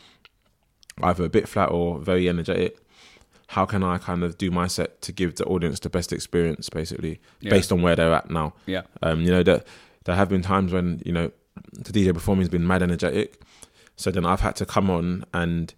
[1.03, 2.77] either a bit flat or very energetic.
[3.47, 6.69] How can I kind of do my set to give the audience the best experience
[6.69, 7.49] basically Yeah.
[7.49, 8.53] based on where they're at now?
[8.65, 9.65] yeah Um, you know that
[10.05, 11.31] there have been times when you know
[11.73, 13.41] the DJ before me has been mad energetic,
[13.97, 15.73] so then I've had to come on and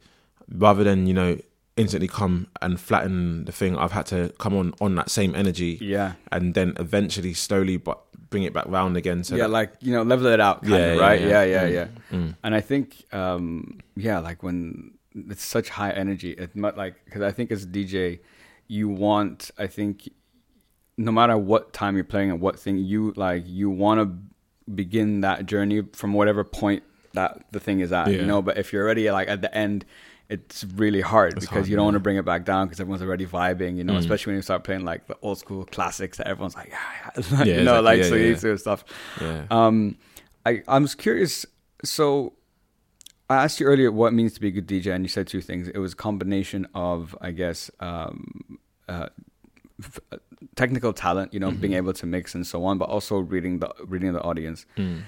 [0.49, 1.37] rather than you know
[1.75, 5.79] instantly come and flatten the thing, I've had to come on on that same energy
[5.81, 7.99] yeah and then eventually slowly but
[8.33, 9.19] bring it back round again.
[9.23, 11.63] So yeah that, like you know level it out Yeah, of yeah, right yeah yeah.
[11.65, 12.35] yeah yeah, Mm, mm.
[12.43, 12.87] and i think
[13.21, 14.91] um yeah like when
[15.31, 18.19] it's such high energy it might like because i think as a dj
[18.77, 19.95] you want i think
[20.97, 24.07] no matter what time you're playing and what thing you like you want to
[24.83, 26.81] begin that journey from whatever point
[27.13, 29.85] that the thing is at you know but if you're already like at the end
[30.35, 32.79] it's really hard It's because hard, you don't want to bring it back down because
[32.81, 34.03] everyone's already vibing you know Mm.
[34.05, 36.89] especially when you start playing like the old school classics that everyone's like yeah,
[37.29, 37.43] yeah.
[37.49, 38.81] Yeah, you know like Yeah, so yeah, used to stuff
[39.21, 39.45] yeah.
[39.57, 39.75] um,
[40.45, 41.35] I I'm curious.
[41.85, 42.05] So,
[43.29, 45.25] I asked you earlier what it means to be a good DJ, and you said
[45.27, 45.67] two things.
[45.67, 48.57] It was a combination of, I guess, um,
[48.89, 49.07] uh,
[49.81, 49.99] f-
[50.55, 53.69] technical talent, you know, being able to mix and so on, but also reading the
[53.93, 54.65] reading the audience.
[54.77, 55.01] Mm.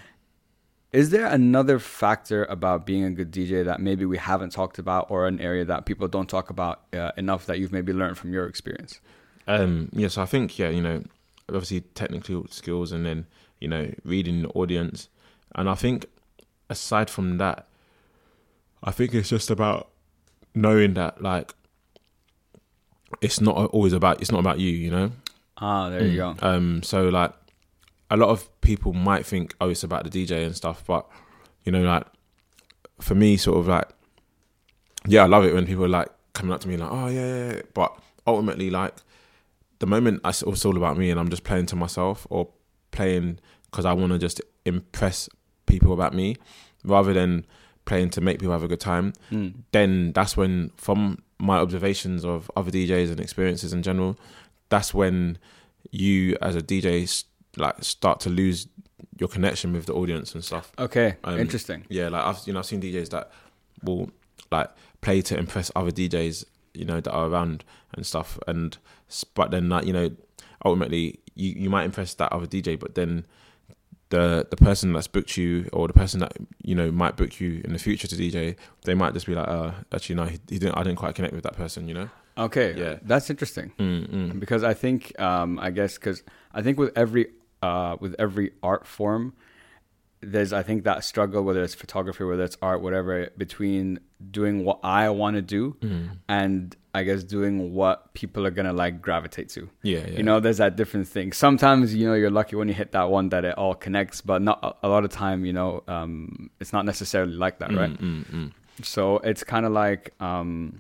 [0.96, 5.12] Is there another factor about being a good DJ that maybe we haven't talked about,
[5.12, 8.32] or an area that people don't talk about uh, enough that you've maybe learned from
[8.32, 9.02] your experience?
[9.46, 11.04] Um, yeah, so I think yeah, you know,
[11.50, 13.28] obviously technical skills and then
[13.60, 15.10] you know reading the audience,
[15.54, 16.06] and I think
[16.70, 17.68] aside from that,
[18.82, 19.90] I think it's just about
[20.54, 21.54] knowing that like
[23.20, 25.12] it's not always about it's not about you, you know.
[25.58, 26.36] Ah, there you go.
[26.42, 27.34] Um, so like
[28.10, 31.08] a lot of people might think, oh, it's about the DJ and stuff, but
[31.64, 32.06] you know, like
[33.00, 33.88] for me, sort of like,
[35.08, 37.28] yeah, I love it when people are like coming up to me like, oh yeah,
[37.28, 37.62] yeah, yeah.
[37.74, 37.98] but
[38.28, 38.94] ultimately, like
[39.80, 42.50] the moment I, it's all about me and I'm just playing to myself or
[42.92, 45.30] playing because I want to just impress
[45.66, 46.38] people about me,
[46.84, 47.46] rather than
[47.86, 49.54] playing to make people have a good time Mm.
[49.72, 54.18] then that's when from my observations of other DJs and experiences in general,
[54.70, 55.38] that's when
[55.92, 57.08] you as a DJ
[57.58, 58.68] like start to lose
[59.20, 60.72] your connection with the audience and stuff.
[60.78, 61.86] Okay, Um, interesting.
[61.90, 63.32] Yeah, like I've you know I've seen DJs that
[63.84, 64.10] will
[64.52, 64.70] like
[65.02, 67.64] play to impress other DJs, you know, that are around
[67.94, 68.38] and stuff.
[68.48, 68.78] And
[69.34, 70.12] but then like you know,
[70.64, 73.26] ultimately you you might impress that other DJ, but then
[74.10, 77.62] the the person that's booked you or the person that you know might book you
[77.66, 80.60] in the future to DJ, they might just be like, uh, actually no, he, he
[80.60, 80.76] didn't.
[80.78, 82.10] I didn't quite connect with that person, you know.
[82.38, 83.00] Okay, Yeah.
[83.02, 83.72] that's interesting.
[83.80, 84.40] Mm, mm.
[84.40, 86.22] because I think um, I guess because
[86.54, 87.28] I think with every
[87.66, 89.24] uh, with every art form,
[90.34, 93.14] there's I think that struggle whether it's photography, whether it's art, whatever,
[93.46, 93.86] between
[94.40, 96.06] doing what I want to do Mm.
[96.40, 99.62] and I guess doing what people are gonna like gravitate to.
[99.84, 100.18] Yeah, yeah.
[100.18, 101.28] You know, there's that different thing.
[101.46, 104.40] Sometimes you know you're lucky when you hit that one that it all connects, but
[104.50, 105.40] not a, lot of time.
[105.50, 107.94] You know, um, it's not necessarily like that, Mm, right?
[108.02, 108.50] mm, mm.
[108.94, 110.80] So it's kind of like um,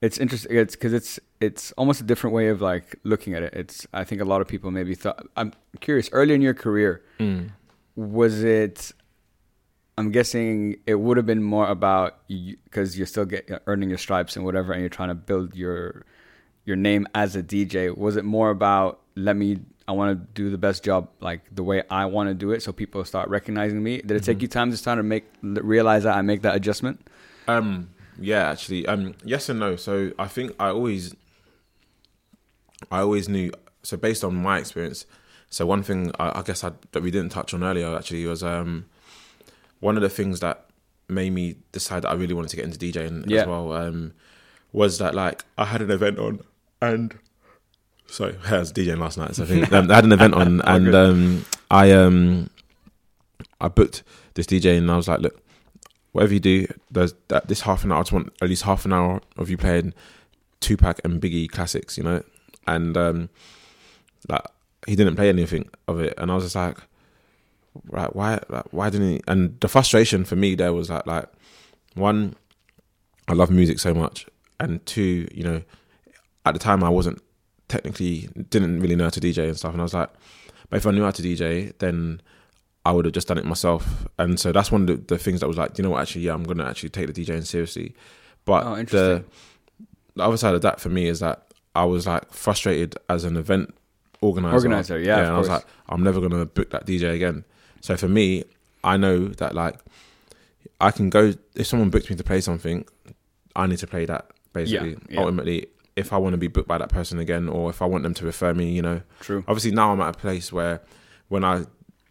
[0.00, 0.56] it's interesting.
[0.56, 3.52] It's because it's it's almost a different way of like looking at it.
[3.54, 5.26] It's I think a lot of people maybe thought.
[5.36, 6.08] I'm curious.
[6.12, 7.50] Early in your career, Mm.
[7.96, 8.92] was it?
[9.98, 14.36] I'm guessing it would have been more about because you're still get, earning your stripes
[14.36, 16.04] and whatever, and you're trying to build your
[16.64, 17.90] your name as a DJ.
[17.96, 19.58] Was it more about let me?
[19.88, 22.52] I I want to do the best job, like the way I want to do
[22.52, 24.00] it, so people start recognizing me.
[24.00, 24.42] Did it take Mhm.
[24.42, 26.96] you time to start to make realize that I make that adjustment?
[27.48, 29.74] Um, yeah, actually, um, yes and no.
[29.76, 31.14] So I think I always,
[32.90, 33.52] I always knew.
[33.82, 35.06] So based on my experience,
[35.50, 38.42] so one thing I, I guess I, that we didn't touch on earlier actually was
[38.42, 38.86] um,
[39.80, 40.66] one of the things that
[41.08, 43.42] made me decide that I really wanted to get into DJing Yeah.
[43.42, 43.72] as well.
[43.72, 44.12] Um,
[44.72, 46.40] was that like I had an event on
[46.80, 47.14] and.
[48.06, 49.34] Sorry, I was DJing last night.
[49.34, 52.50] So I think um, I had an event on, and um, I um,
[53.60, 54.02] I booked
[54.34, 55.40] this DJ, and I was like, "Look,
[56.12, 57.98] whatever you do, there's that this half an hour.
[57.98, 59.92] I just want at least half an hour of you playing
[60.60, 62.22] Tupac and Biggie classics, you know."
[62.66, 63.28] And um,
[64.28, 64.42] like
[64.86, 66.78] he didn't play anything of it, and I was just like,
[67.86, 68.40] "Right, why?
[68.48, 71.28] Like, why didn't he?" And the frustration for me there was like, like
[71.94, 72.36] one,
[73.28, 74.26] I love music so much,
[74.60, 75.62] and two, you know,
[76.46, 77.20] at the time I wasn't
[77.68, 80.10] technically didn't really know how to DJ and stuff, and I was like,
[80.70, 82.20] but if I knew how to DJ, then
[82.84, 84.06] I would have just done it myself.
[84.18, 86.22] And so that's one of the, the things that was like, you know what, actually,
[86.22, 87.94] yeah, I'm gonna actually take the DJing seriously.
[88.44, 89.24] But Oh, the,
[90.16, 93.36] the other side of that for me is that I was like frustrated as an
[93.36, 93.74] event
[94.20, 94.54] organizer.
[94.54, 97.44] Organizer, yeah, of and I was like, I'm never gonna book that DJ again.
[97.80, 98.44] So for me,
[98.84, 99.78] I know that like
[100.80, 102.84] I can go if someone books me to play something,
[103.56, 104.90] I need to play that basically.
[104.90, 105.20] Yeah, yeah.
[105.20, 108.02] Ultimately, if I want to be booked by that person again, or if I want
[108.02, 109.44] them to refer me, you know, True.
[109.48, 110.80] obviously now I'm at a place where
[111.28, 111.64] when I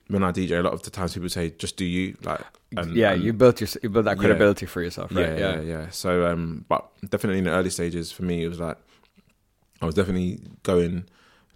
[0.08, 2.42] when I DJ, a lot of the times people say just do you like.
[2.76, 4.22] And, yeah, and- you built your you built that Yeah.
[4.22, 5.38] credibility for yourself, right?
[5.38, 5.90] yeah, yeah, yeah.
[5.90, 8.78] So, um, but definitely in the early stages for me, it was like
[9.82, 11.06] I was definitely going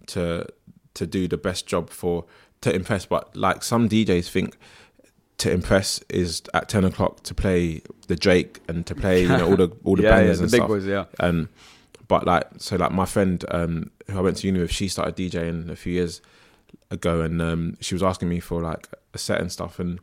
[0.08, 0.46] to
[0.94, 2.24] to do the best job for
[2.62, 3.06] to impress.
[3.06, 4.56] But like some DJs think
[5.38, 9.48] to impress is at ten o'clock to play the Drake and to play you know
[9.50, 10.68] all the all the yeah, yeah, the and big stuff.
[10.68, 11.04] boys, yeah.
[11.20, 11.48] And
[12.08, 15.16] but like so like my friend um who I went to uni with, she started
[15.16, 16.20] DJing a few years
[16.90, 19.98] ago and um she was asking me for like a set and stuff and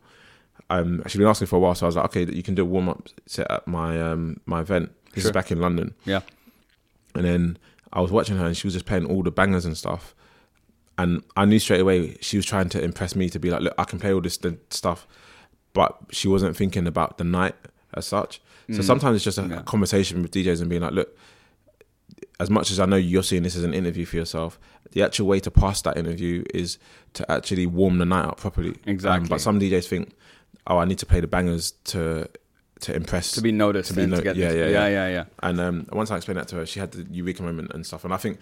[0.69, 2.61] um she'd been asking for a while so I was like, Okay, you can do
[2.63, 4.91] a warm up set at my um my event.
[5.13, 5.29] This Sure.
[5.29, 5.93] is back in London.
[6.05, 6.21] Yeah.
[7.15, 7.57] And then
[7.93, 10.13] I was watching her and she was just playing all the bangers and stuff.
[10.97, 13.73] And I knew straight away she was trying to impress me to be like, look,
[13.77, 14.37] I can play all this
[14.69, 15.07] stuff,
[15.73, 17.55] but she wasn't thinking about the night
[17.93, 18.41] as such.
[18.71, 18.83] So Mm.
[18.83, 19.61] sometimes it's just a Yeah.
[19.63, 21.15] conversation with DJs and being like, look,
[22.39, 24.59] as much as I know you're seeing this as an interview for yourself,
[24.91, 26.77] the actual way to pass that interview is
[27.13, 28.69] to actually warm the night up properly.
[28.71, 29.29] Um, Exactly.
[29.29, 30.13] but some DJs think,
[30.67, 32.27] oh, I need to play the bangers to
[32.83, 33.31] to impress.
[33.33, 34.87] to be noticed To be and no- to yeah, yeah, yeah, yeah.
[34.87, 35.25] yeah, yeah.
[35.41, 38.03] and um, once I explained that to her, she had the eureka moment and stuff.
[38.05, 38.37] And I think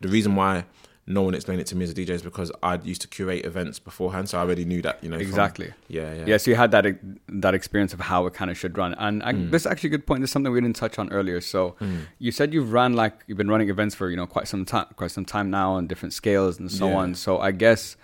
[0.00, 0.64] the reason why
[1.06, 3.44] no one explained it to me as a DJ is because I used to curate
[3.44, 5.02] events beforehand, so I already knew that.
[5.02, 5.72] You know, from- Exactly.
[5.88, 6.84] yeah, yeah, Yeah, so you had that
[7.28, 9.50] that experience of how it kind of should run, and I, Mm.
[9.50, 10.20] this is actually a good point.
[10.20, 11.40] This is something we didn't touch on earlier.
[11.40, 12.02] So Mm.
[12.18, 14.86] you said you've run like you've been running events for you know quite some time,
[14.94, 16.96] quite some time now, on different scales and so Yeah.
[17.02, 17.14] on.
[17.16, 17.96] So I guess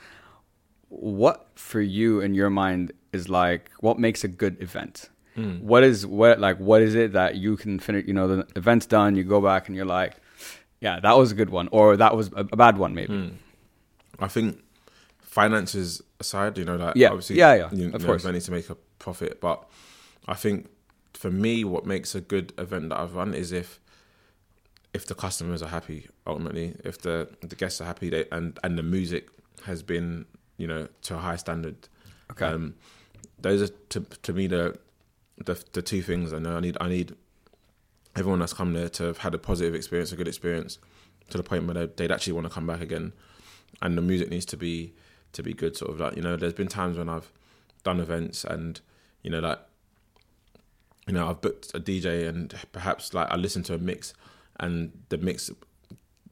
[0.89, 5.11] what for you in your mind is like what makes a good event?
[5.37, 5.61] Mm.
[5.63, 8.07] What is what like what is it that you can finish?
[8.07, 10.15] You know, the event's done, you go back and you're like,
[10.81, 13.13] yeah, that was a good one, or that was a, a bad one, maybe.
[13.13, 13.33] Mm.
[14.19, 14.59] I think
[15.21, 17.09] finances aside, you know, like Yeah.
[17.09, 18.23] obviously, Yeah, yeah, you of know, course.
[18.23, 19.69] they need to make a profit, but
[20.27, 20.69] I think
[21.13, 23.81] for me, what makes a good event that I've run is if
[24.95, 26.09] if the customers are happy.
[26.27, 29.29] Ultimately, if the the guests are happy, they, and and the music
[29.65, 30.25] has been
[30.57, 31.77] you know to a high standard.
[32.31, 32.47] Okay.
[32.47, 32.75] Um,
[33.39, 34.79] those are to to me the
[35.45, 36.57] the the two things I know.
[36.57, 37.15] I need I need
[38.17, 40.79] everyone that's come there to have had a positive experience, a good experience,
[41.31, 43.13] to the point where they, they'd actually want to come back again.
[43.83, 44.95] And the music needs to be
[45.33, 45.77] to be good.
[45.77, 47.31] Sort of like you know, there's been times when I've
[47.85, 48.81] done events and
[49.23, 49.59] you know like
[51.07, 54.13] you know I've booked a DJ and perhaps like I listened to a mix
[54.59, 55.51] and the mix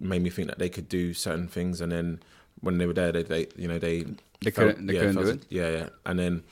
[0.01, 2.21] made me think that they could do certain things and then
[2.61, 4.05] when they were there they, they you know they
[4.41, 6.43] They felt- couldn't- they yeah, couldn't do felt- yeah yeah and then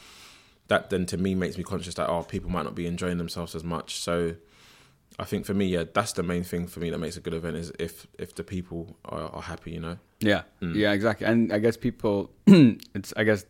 [0.73, 3.55] that then to me makes me conscious that oh people might not be enjoying themselves
[3.55, 4.35] as much so
[5.19, 7.35] I think for me yeah that's the main thing for me that makes a good
[7.41, 9.97] event is if if the people are, are happy you know
[10.33, 10.75] Yeah, Mm.
[10.83, 11.27] yeah, exactly.
[11.31, 12.17] And I guess people,
[12.97, 13.45] it's I guess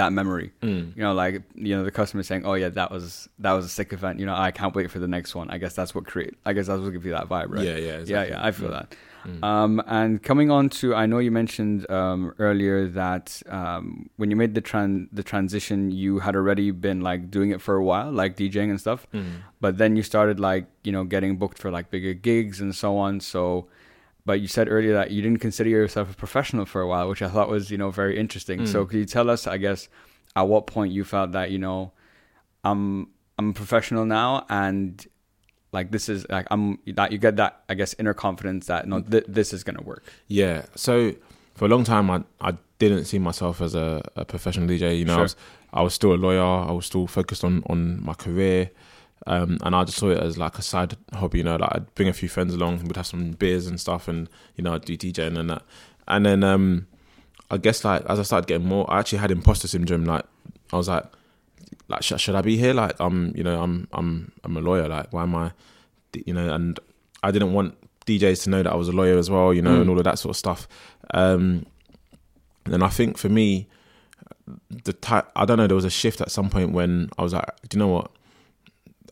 [0.00, 0.48] that memory.
[0.62, 0.96] Mm.
[0.96, 1.34] You know, like
[1.66, 4.26] you know, the customer saying, "Oh yeah, that was that was a sick event." You
[4.28, 5.46] know, I can't wait for the next one.
[5.54, 6.34] I guess that's what create.
[6.48, 7.66] I guess that's what gives you that vibe, right?
[7.68, 8.34] yeah yeah yeah, exactly.
[8.34, 8.46] yeah.
[8.48, 8.78] I feel Mm.
[8.78, 8.86] that.
[9.26, 9.44] Mm.
[9.44, 14.36] Um, and coming on to, I know you mentioned um, earlier that um, when you
[14.36, 18.10] made the tran- the transition, you had already been like doing it for a while,
[18.12, 19.06] like DJing and stuff.
[19.12, 19.42] Mm.
[19.60, 22.96] But then you started like you know getting booked for like bigger gigs and so
[22.96, 23.20] on.
[23.20, 23.68] So,
[24.26, 27.22] but you said earlier that you didn't consider yourself a professional for a while, which
[27.22, 28.60] I thought was you know very interesting.
[28.60, 28.68] Mm.
[28.68, 29.88] So could you tell us, I guess,
[30.36, 31.92] at what point you felt that you know
[32.62, 33.08] I'm
[33.38, 35.06] I'm a professional now and
[35.74, 39.00] like this is like I'm that you get that I guess inner confidence that no
[39.00, 40.04] th- this is gonna work.
[40.28, 40.64] Yeah.
[40.74, 41.14] So
[41.54, 44.98] for a long time I I didn't see myself as a, a professional DJ.
[44.98, 45.36] You know, I was
[45.72, 46.42] I was still a lawyer.
[46.42, 48.70] I was still focused on on my career.
[49.26, 51.56] Um, and I just saw it as like a side hobby, you know.
[51.56, 54.62] Like I'd bring a few friends along, we'd have some beers and stuff, and you
[54.62, 55.62] know, I'd do DJing and that.
[56.06, 56.86] And then um,
[57.50, 60.04] I guess like as I started getting more, I actually had imposter syndrome.
[60.04, 60.24] Like
[60.72, 61.04] I was like,
[61.88, 62.74] like should, should I be here?
[62.74, 64.88] Like I'm, you know, I'm I'm I'm a lawyer.
[64.88, 65.52] Like why am I,
[66.26, 66.52] you know?
[66.52, 66.78] And
[67.22, 69.76] I didn't want DJs to know that I was a lawyer as well, you know,
[69.76, 69.80] Mm.
[69.82, 70.68] and all of that sort of stuff.
[71.12, 71.66] Um,
[72.66, 73.68] and I think for me,
[74.84, 77.32] the type I don't know, there was a shift at some point when I was
[77.32, 78.10] like, do you know what?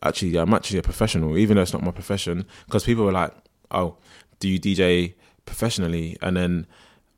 [0.03, 2.45] Actually, I'm actually a professional, even though it's not my profession.
[2.65, 3.33] Because people were like,
[3.71, 3.95] oh,
[4.39, 5.13] do you DJ
[5.45, 6.17] professionally?
[6.21, 6.67] And then,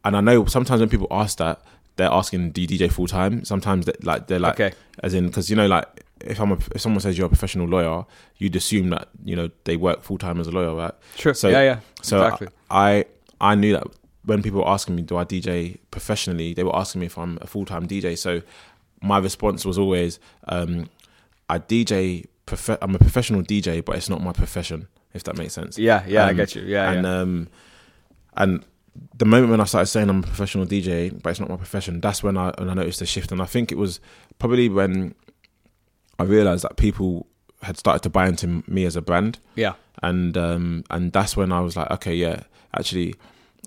[0.03, 1.61] and I know sometimes when people ask that,
[1.97, 3.43] they're asking, do you DJ full time?
[3.45, 4.75] Sometimes they, like they're like, okay.
[5.03, 5.87] as in because you know like
[6.21, 8.05] if I'm a, if someone says you're a professional lawyer,
[8.37, 10.93] you'd assume that you know they work full time as a lawyer, right?
[11.15, 11.33] Sure.
[11.33, 11.79] So- yeah, yeah.
[12.01, 12.47] So Exactly.
[12.69, 13.05] I
[13.41, 13.83] I knew that
[14.23, 16.53] when people were asking me, do I DJ professionally?
[16.53, 18.17] They were asking me if I'm a full time DJ.
[18.17, 18.41] So
[19.01, 20.89] my response was always, um,
[21.49, 22.25] I DJ.
[22.47, 24.87] Prof- I'm a professional DJ, but it's not my profession.
[25.13, 25.77] If that makes sense.
[25.77, 26.61] Yeah, yeah, I Um, get you.
[26.63, 27.19] Yeah, and yeah.
[27.21, 27.47] um,
[28.35, 28.65] and
[29.17, 32.01] the moment when I started saying I'm a professional DJ, but it's not my profession,
[32.01, 33.31] that's when I when I noticed the shift.
[33.31, 33.99] And I think it was
[34.39, 35.15] probably when
[36.19, 37.27] I realized that people
[37.61, 39.73] had started to buy into me as a brand, yeah.
[40.03, 42.43] and um, and that's when I was like, okay, yeah,
[42.73, 43.15] actually,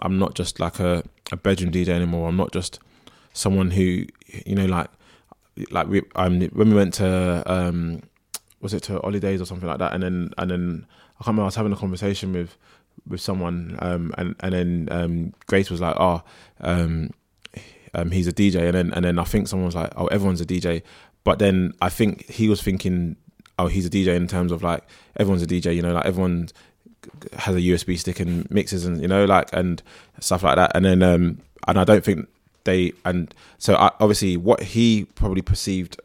[0.00, 1.02] I'm not just like a,
[1.32, 2.28] a bedroom DJ anymore.
[2.28, 2.78] I'm not just
[3.32, 4.04] someone who
[4.46, 4.88] you know like
[5.70, 8.02] like we um when we went to um
[8.60, 10.86] was it to holidays or something like that, and then and then
[11.20, 11.42] I can't remember.
[11.42, 12.56] I was having a conversation with
[13.08, 16.22] with someone, um, and and then um, Grace was like, "Oh,
[16.60, 17.10] um,
[18.10, 20.46] he's a DJ," and then and then I think someone was like, "Oh, everyone's a
[20.46, 20.82] DJ,"
[21.24, 23.16] but then I think he was thinking,
[23.58, 24.84] "Oh, he's a DJ in terms of like
[25.16, 26.48] everyone's a DJ," you know, like everyone
[27.38, 29.82] has a USB stick and mixes and you know like and
[30.20, 32.28] stuff like that, and then um, and I don't think
[32.64, 36.00] they and so I, obviously what he probably perceived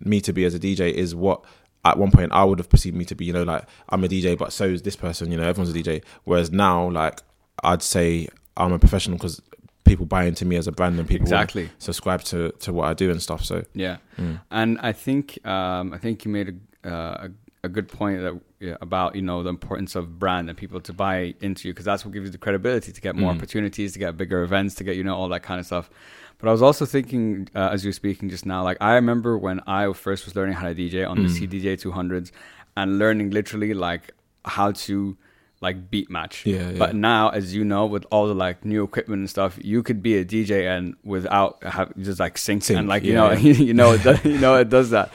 [0.00, 1.44] me to be as a DJ is what
[1.92, 4.08] at one point I would have perceived me to be, you know, like I'm a
[4.08, 6.02] DJ, but so is this person, you know, everyone's a DJ.
[6.24, 7.20] Whereas now, like
[7.64, 9.40] I'd say I'm a professional because
[9.84, 11.70] people buy into me as a brand and people Exactly.
[11.78, 13.44] subscribe to to what I do and stuff.
[13.44, 13.98] So Yeah.
[14.18, 14.40] mm.
[14.50, 17.28] And I think um, I think you made a, uh,
[17.64, 20.92] a good point that yeah, about you know the importance of brand and people to
[20.92, 23.36] buy into you because that's what gives you the credibility to get more Mm.
[23.36, 25.90] opportunities, to get bigger events, to get you know all that kind of stuff.
[26.38, 29.38] But I was also thinking uh, as you were speaking just now, like I remember
[29.38, 31.48] when I first was learning how to DJ on the Mm.
[31.48, 32.30] CDJ 200s
[32.76, 34.12] and learning literally like
[34.44, 35.16] how to
[35.62, 36.44] like beat match.
[36.44, 36.78] Yeah, yeah.
[36.78, 40.02] But now, as you know, with all the like new equipment and stuff, you could
[40.02, 43.32] be a DJ and without have just like sync, Sync, and like you yeah, know
[43.46, 43.52] yeah.
[43.54, 45.10] you know it does, you know it does that.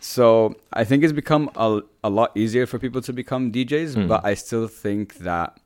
[0.00, 4.08] So I think it's become a a lot easier for people to become DJs, Mm.
[4.08, 5.58] but I still think that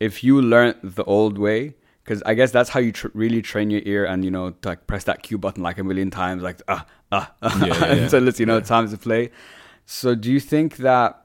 [0.00, 1.74] if you learn the old way,
[2.04, 4.68] because I guess that's how you tr- really train your ear and you know to
[4.68, 7.78] like press that cue button like a million times, like ah ah, ah Yeah, yeah,
[7.94, 8.02] yeah.
[8.04, 8.60] until it's you know Yeah.
[8.74, 9.30] time to play.
[9.86, 11.18] So do you think that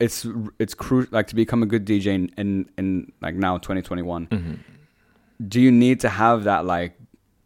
[0.00, 0.26] it's
[0.58, 4.26] it's crucial like to become a good DJ in, in in like now 2021?
[4.28, 4.58] Mhm.
[5.48, 6.96] do you need to have that like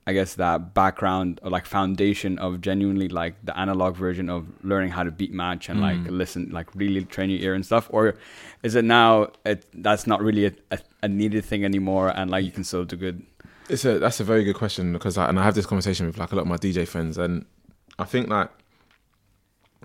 [0.06, 4.90] i guess that background or like foundation of genuinely like the analog version of learning
[4.90, 6.10] how to beat match and like Mm.
[6.10, 8.14] listen like really train your ear and stuff or
[8.62, 12.44] is it now it that's not really a, a, a needed thing anymore and like
[12.44, 13.22] you can still do good
[13.68, 16.18] It's a that's a very good question because I, and I have this conversation with
[16.18, 17.44] like a lot of my DJ friends and
[17.98, 18.50] I think like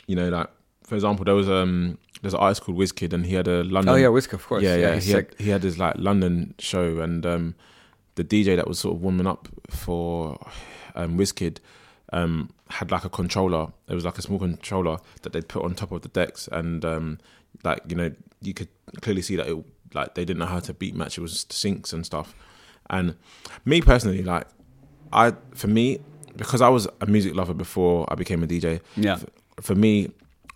[0.07, 0.47] you know like
[0.83, 3.93] for example there was um there's an artist called Wizkid and he had a London
[3.93, 5.31] oh yeah Wiz of course yeah yeah, he's he sick.
[5.37, 7.55] had, he had his like London show and um
[8.15, 10.37] the DJ that was sort of warming up for
[10.95, 11.57] um Wizkid
[12.13, 13.71] um had like a controller.
[13.87, 16.83] It was like a small controller that they'd put on top of the decks and
[16.83, 17.19] um
[17.63, 18.11] like you know
[18.41, 18.69] you could
[19.01, 21.17] clearly see that it like they didn't know how to beat match.
[21.17, 22.35] It was syncs and stuff.
[22.89, 23.15] And
[23.65, 24.47] me personally like
[25.11, 25.99] I for me
[26.35, 29.19] because I was a music lover before I became a DJ yeah.
[29.61, 30.11] for me,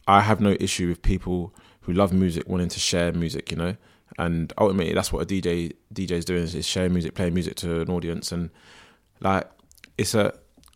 [0.08, 3.76] I have no issue with people who love music wanting to share music, you know.
[4.20, 7.56] And ultimately, that's what a DJ DJ is doing is, is sharing music, playing music
[7.58, 8.50] to an audience, and
[9.22, 9.50] like
[9.98, 10.34] it's a.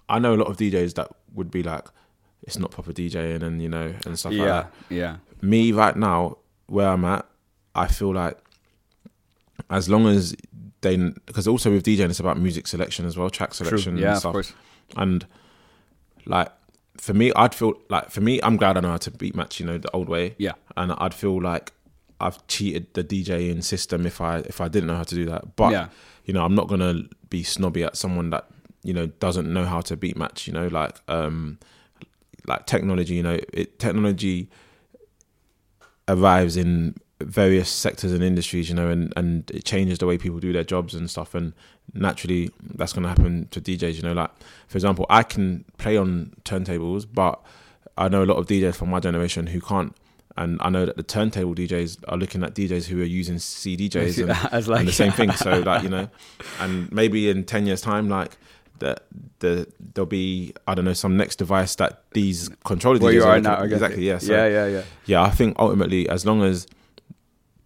[0.10, 1.88] I know a lot of DJs that would be like,
[2.44, 4.74] it's not proper DJing, and you know, and stuff like that.
[4.89, 5.18] yeah.
[5.41, 6.38] Me right now,
[6.68, 7.26] where I'm at,
[7.76, 8.38] I feel like
[9.70, 10.36] as long as
[10.82, 14.08] they, because also with DJing, it's about music selection as well, track selection, true yeah
[14.08, 14.34] and of stuff.
[14.34, 14.54] course.
[14.96, 15.26] And
[16.26, 16.50] like
[16.98, 19.60] for me i'd feel like for me i'm glad i know how to beat match
[19.60, 20.36] you know the old way.
[20.38, 20.54] Yeah.
[20.78, 21.74] And i'd feel like
[22.20, 25.55] i've cheated the djing system if i if i didn't know how to do that
[25.55, 25.88] but yeah
[26.26, 28.47] you know i'm not gonna be snobby at someone that
[28.84, 31.57] you know doesn't know how to beat match you know like um
[32.45, 34.49] like technology you know it technology
[36.07, 40.39] arrives in various sectors and industries, you know, and, and it changes the way people
[40.39, 41.34] do their jobs and stuff.
[41.36, 41.53] And
[41.93, 44.14] naturally, that's going to happen to DJs, you know.
[44.14, 44.32] Like,
[44.68, 47.41] for example, I can play on turntables, but
[47.97, 49.95] I know a lot of DJs from my generation who can't.
[50.36, 54.24] And I know that the turntable DJs are looking at DJs who are using CDJs
[54.24, 55.32] and, As like and the same thing.
[55.32, 56.10] So, like, you know,
[56.60, 58.38] and maybe in 10 years' time, like,
[58.80, 58.98] the,
[59.40, 63.24] the there'll be I don't know some next device that these controller where DJs you
[63.24, 63.62] are looking- now.
[63.62, 64.84] Exactly yeah so, yeah, yeah, yeah.
[65.06, 66.68] yeah, I think ultimately, as long as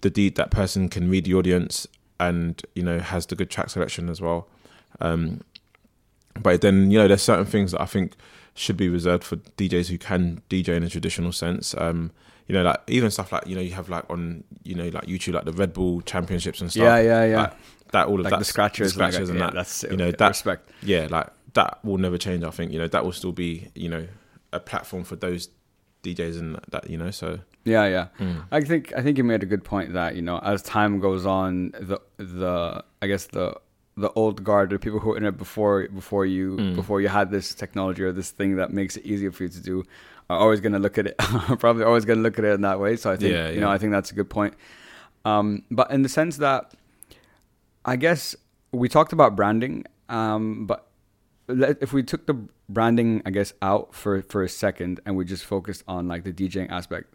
[0.01, 1.87] the deed that person can read the audience
[2.19, 4.47] and you know has the good track selection as well,
[4.99, 5.41] um,
[6.39, 8.13] but then you know there's certain things that I think
[8.53, 11.73] should be reserved for DJs who can DJ in a traditional sense.
[11.77, 12.11] Um,
[12.47, 15.05] you know, like even stuff like you know you have like on you know like
[15.05, 16.83] YouTube like the Red Bull Championships and stuff.
[16.83, 17.41] Yeah, yeah, yeah.
[17.41, 17.53] Like,
[17.91, 19.53] that all of like that the scratchers, the scratchers like, and yeah, that.
[19.53, 20.69] That's you know, that- respect.
[20.81, 22.43] yeah, like that will never change.
[22.43, 24.07] I think you know that will still be you know
[24.53, 25.49] a platform for those
[26.03, 27.11] DJs and that you know.
[27.11, 28.07] So Yeah, yeah.
[28.19, 28.43] mm.
[28.51, 31.25] I think I think you made a good point that you know as time goes
[31.25, 33.55] on, the the I guess the
[33.95, 36.75] the old guard, the people who were in it before before you Mm.
[36.75, 39.61] before you had this technology or this thing that makes it easier for you to
[39.61, 39.83] do,
[40.29, 41.17] are always going to look at it.
[41.59, 42.95] probably always going to look at it in that way.
[42.95, 43.69] So I think Yeah, you know.
[43.69, 44.53] I think that's a good point.
[45.25, 46.73] Um, but in the sense that
[47.85, 48.35] I guess
[48.71, 50.87] we talked about branding, um, but
[51.47, 52.33] let, if we took the
[52.69, 56.33] branding, I guess, out for for a second and we just focused on like the
[56.33, 57.13] DJing aspect,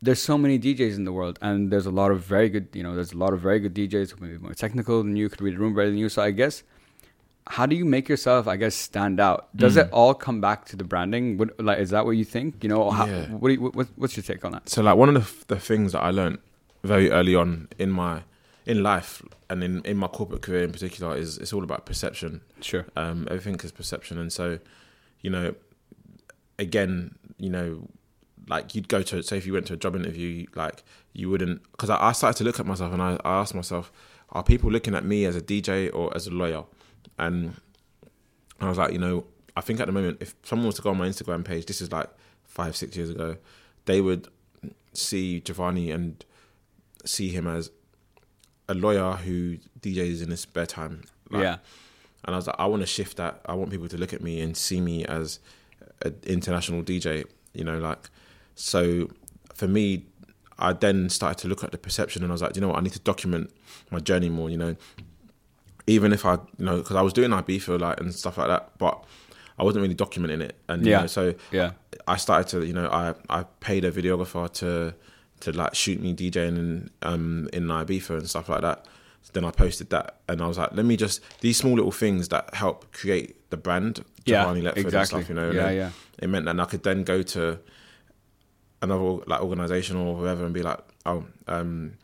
[0.00, 2.82] there's so many DJs in the world, and there's a lot of very good, you
[2.82, 5.28] know, there's a lot of very good DJs who may be more technical than you,
[5.28, 6.08] could read the room better than you.
[6.08, 6.62] So I guess,
[7.48, 9.48] how do you make yourself, I guess, stand out?
[9.56, 9.84] Does Mm.
[9.86, 11.38] it all come back to the branding?
[11.38, 12.62] What, like, is that what you think?
[12.62, 13.26] You know, how, Yeah.
[13.28, 14.68] what, do you, what what's your take on that?
[14.68, 16.38] so like one of the, f- the things that I learned
[16.84, 18.22] very early on in my
[18.66, 22.42] in life and in, in my corporate career in particular is it's all about perception.
[22.60, 22.84] Sure.
[22.96, 24.58] Um, everything is perception, and so
[25.22, 25.54] you know,
[26.58, 27.88] again, you know,
[28.48, 30.82] like you'd go to say if you went to a job interview, like
[31.12, 33.90] you wouldn't because I, I started to look at myself and I, I asked myself,
[34.30, 36.64] are people looking at me as a DJ or as a lawyer?
[37.18, 37.54] And
[38.60, 39.24] I was like, you know,
[39.56, 41.80] I think at the moment, if someone was to go on my Instagram page, this
[41.80, 42.08] is like
[42.44, 43.36] five, six years ago,
[43.86, 44.28] they would
[44.92, 46.24] see Giovanni and
[47.04, 47.70] see him as
[48.68, 51.02] a lawyer who DJs in his spare time.
[51.30, 51.56] Like, yeah.
[52.24, 53.40] and I was like, I want to shift that.
[53.46, 55.40] I want people to look at me and see me as
[56.02, 57.24] an international DJ.
[57.54, 58.10] You know, like
[58.54, 59.08] so.
[59.54, 60.04] For me,
[60.56, 62.78] I then started to look at the perception, and I was like, you know what,
[62.78, 63.50] I need to document
[63.90, 64.50] my journey more.
[64.50, 64.76] You know,
[65.88, 68.70] even if I, you know, because I was doing Ibiza like and stuff like that,
[68.78, 69.02] but
[69.58, 70.54] I wasn't really documenting it.
[70.68, 71.00] And you Yeah.
[71.00, 71.72] know, so Yeah.
[72.06, 74.94] I started to, you know, I I paid a videographer to
[75.40, 78.86] to like shoot me DJing in um in Ibiza and stuff like that.
[79.34, 82.28] then I posted that, and I was like, let me just these small little things
[82.28, 84.98] that help create the brand, Yeah, Letford exactly.
[84.98, 85.28] and stuff.
[85.28, 85.90] You know, yeah, yeah.
[86.22, 87.58] it meant that I could then go to
[88.80, 91.94] another like organization or whoever and be like, oh, um,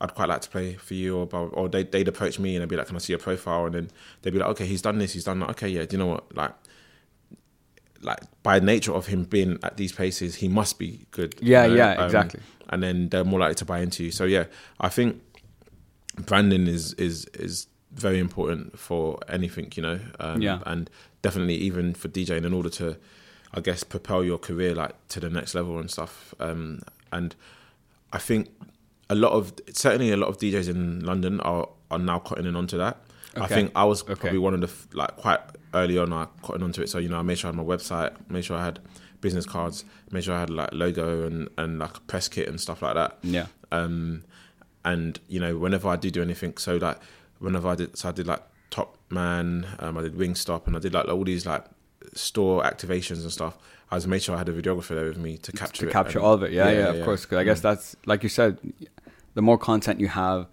[0.00, 2.68] I'd quite like to play for you, or or they they'd approach me and they'd
[2.68, 3.66] be like, can I see your profile?
[3.66, 3.90] And then
[4.22, 5.50] they'd be like, okay, he's done this, he's done that.
[5.50, 6.34] Okay, yeah, do you know what?
[6.36, 6.52] Like,
[8.02, 11.34] like by nature of him being at these places, he must be good.
[11.40, 11.74] you Yeah, know?
[11.74, 12.40] yeah, Um, exactly.
[12.68, 14.10] And then they're more likely to buy into you.
[14.10, 14.44] So yeah,
[14.80, 15.20] I think
[16.26, 20.00] branding is is is very important for anything, you know.
[20.20, 20.60] Um, Yeah.
[20.64, 20.88] And
[21.22, 22.96] definitely even for DJing in order to,
[23.52, 26.34] I guess, propel your career like to the next level and stuff.
[26.40, 26.82] Um,
[27.12, 27.34] and
[28.12, 28.48] I think
[29.10, 32.56] a lot of certainly a lot of DJs in London are are now cutting in
[32.56, 32.96] onto that.
[33.36, 34.14] I think I was Okay.
[34.14, 35.40] probably one of the like quite
[35.74, 36.12] early on.
[36.12, 38.44] I cutting onto it, so you know I made sure I had my website, made
[38.44, 38.78] sure I had
[39.20, 42.60] business cards, made sure I had like logo and and like a press kit and
[42.60, 43.18] stuff like that.
[43.22, 43.46] Yeah.
[43.70, 44.22] Um,
[44.84, 46.98] and you know whenever I do do anything, so like
[47.38, 50.78] whenever I did, so I did like Top Man, um, I did Wingstop, and I
[50.80, 51.64] did like all these like
[52.14, 53.58] store activations and stuff.
[53.92, 55.92] I just made sure I had a videographer there with me to capture to it
[55.92, 56.52] capture and- all of it.
[56.52, 57.04] Yeah, yeah, yeah, of yeah.
[57.04, 57.26] course.
[57.26, 57.62] 'Cause I guess Mm.
[57.62, 58.58] that's like you said,
[59.34, 60.46] the more content you have,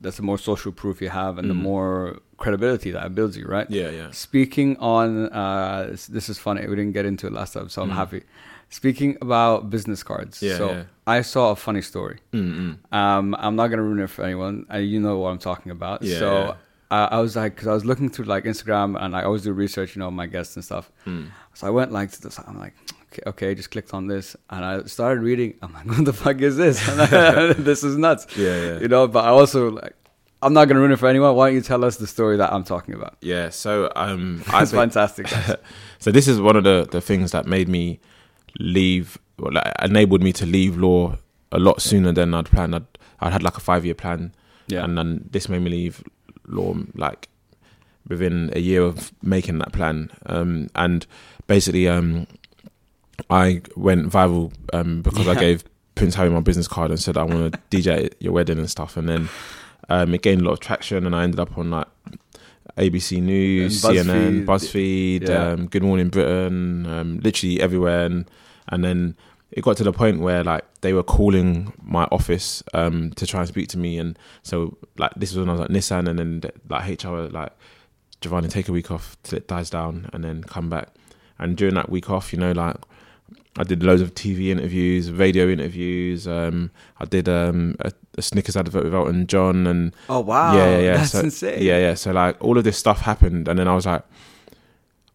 [0.00, 1.62] that's the more social proof you have, and the Mm.
[1.62, 3.70] more credibility that builds you, right?
[3.70, 4.10] Yeah, yeah.
[4.10, 6.66] Speaking on, uh, this, this is funny.
[6.66, 7.94] We didn't get into it last time, so I'm Mm.
[7.94, 8.22] happy.
[8.70, 10.82] Speaking about business cards, Yeah, so yeah.
[11.06, 12.18] I saw a funny story.
[12.92, 14.66] Um, I'm not gonna ruin it for anyone.
[14.72, 16.02] Uh, you know what I'm talking about.
[16.02, 16.54] Yeah, so yeah.
[17.14, 19.94] I was like, because I was looking through like Instagram, and I always do research,
[19.96, 20.90] you know, my guests and stuff.
[21.06, 21.26] Mm.
[21.54, 22.38] So I went like to this.
[22.46, 22.74] I'm like,
[23.26, 25.54] okay, just clicked on this, and I started reading.
[25.62, 26.84] I'm like, what the fuck is this?
[27.58, 28.78] this is nuts, Yeah, yeah.
[28.80, 29.06] you know.
[29.08, 29.94] But I also like,
[30.42, 31.34] I'm not gonna ruin it for anyone.
[31.36, 33.16] Why don't you tell us the story that I'm talking about?
[33.20, 35.28] Yeah, so um, It's think, fantastic.
[35.98, 38.00] so this is one of the, the things that made me
[38.58, 41.16] leave, well, like, enabled me to leave law
[41.52, 42.74] a lot sooner than I'd planned.
[42.74, 42.86] I'd,
[43.20, 44.34] I'd had like a five year plan,
[44.66, 46.02] Yeah, and then this made me leave
[46.46, 47.28] law like
[48.06, 50.10] within a year of making that plan.
[50.26, 51.06] Um, and
[51.46, 52.26] basically, um,
[53.30, 57.22] I went viral um, because I gave Prince Harry my business card and said I
[57.22, 58.96] want to DJ at your wedding and stuff.
[58.96, 59.28] And then
[59.88, 61.86] um, it gained a lot of traction, and I ended up on like
[62.76, 65.20] ABC News, And CNN, BuzzFeed.
[65.20, 65.48] BuzzFeed, Yeah.
[65.52, 68.06] um, Good Morning Britain, um, literally everywhere.
[68.06, 68.30] And
[68.68, 69.16] and then
[69.52, 73.40] it got to the point where like they were calling my office um, to try
[73.40, 76.18] and speak to me, and so like this was when I was at Nissan, and
[76.18, 77.52] then like HR were like
[78.20, 80.88] Giovanni, take a week off till it dies down, and then come back.
[81.38, 82.76] And during that week off, you know, like
[83.56, 86.26] I did loads of TV interviews, radio interviews.
[86.26, 90.56] Um, I did um, a, a Snickers advert with Elton John, and Oh wow.
[90.56, 90.96] yeah, yeah, yeah.
[90.96, 91.62] That's so, insane.
[91.62, 91.94] Yeah, yeah.
[91.94, 94.02] So like all of this stuff happened, and then I was like,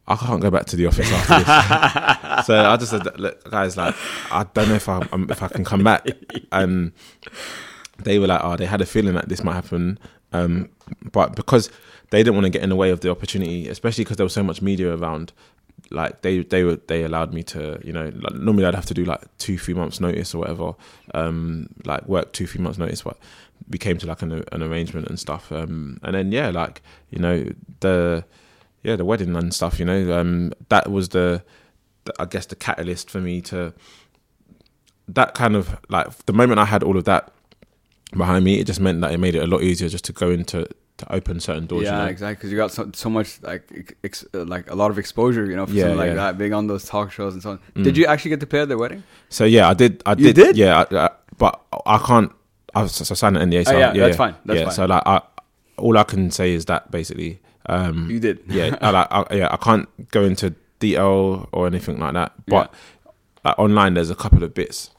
[0.07, 2.45] I can't go back to the office after this.
[2.47, 3.95] so I just said, look, guys, like
[4.31, 6.07] I don't know if I um, if I can come back,
[6.53, 6.93] and
[8.03, 9.99] they were like, oh, they had a feeling that this might happen,
[10.31, 10.69] um,
[11.11, 11.69] but because
[12.11, 14.33] they didn't want to get in the way of the opportunity, especially because there was
[14.33, 15.33] so much media around.
[15.91, 18.11] Like they, they were, they allowed me to, you know.
[18.15, 20.73] Like normally, I'd have to do like two, three months notice or whatever,
[21.13, 23.01] um, like work two, three months notice.
[23.01, 23.17] But
[23.69, 27.19] we came to like an, an arrangement and stuff, um, and then yeah, like you
[27.19, 28.23] know the,
[28.83, 29.79] yeah, the wedding and stuff.
[29.79, 31.43] You know, um, that was the,
[32.05, 33.73] the, I guess the catalyst for me to.
[35.07, 37.33] That kind of like the moment I had all of that
[38.15, 40.29] behind me, it just meant that it made it a lot easier just to go
[40.29, 40.67] into
[40.99, 41.83] to open certain doors.
[41.83, 42.09] yeah, you know?
[42.09, 42.35] exactly.
[42.35, 45.65] Because you got so, so much like ex, like a lot of exposure, you know,
[45.65, 46.13] for Yeah, something like yeah.
[46.15, 47.59] that, being on those talk shows and so on.
[47.75, 47.83] Mm.
[47.83, 49.03] Did you actually get to play at their wedding?
[49.29, 50.01] So yeah, I did.
[50.05, 50.35] I did.
[50.35, 50.55] did?
[50.57, 52.31] Yeah, I, I, but I can't.
[52.75, 53.65] I, so I signed an NDA.
[53.65, 54.73] So Oh, yeah, yeah, that's fine, that's yeah, fine.
[54.75, 55.21] so like, I,
[55.77, 58.39] all I can say is that basically, um, You did.
[58.47, 62.33] yeah, I, like, I, yeah, I can't go into detail or anything like that.
[62.47, 62.71] But
[63.43, 64.91] like, online, there's a couple of bits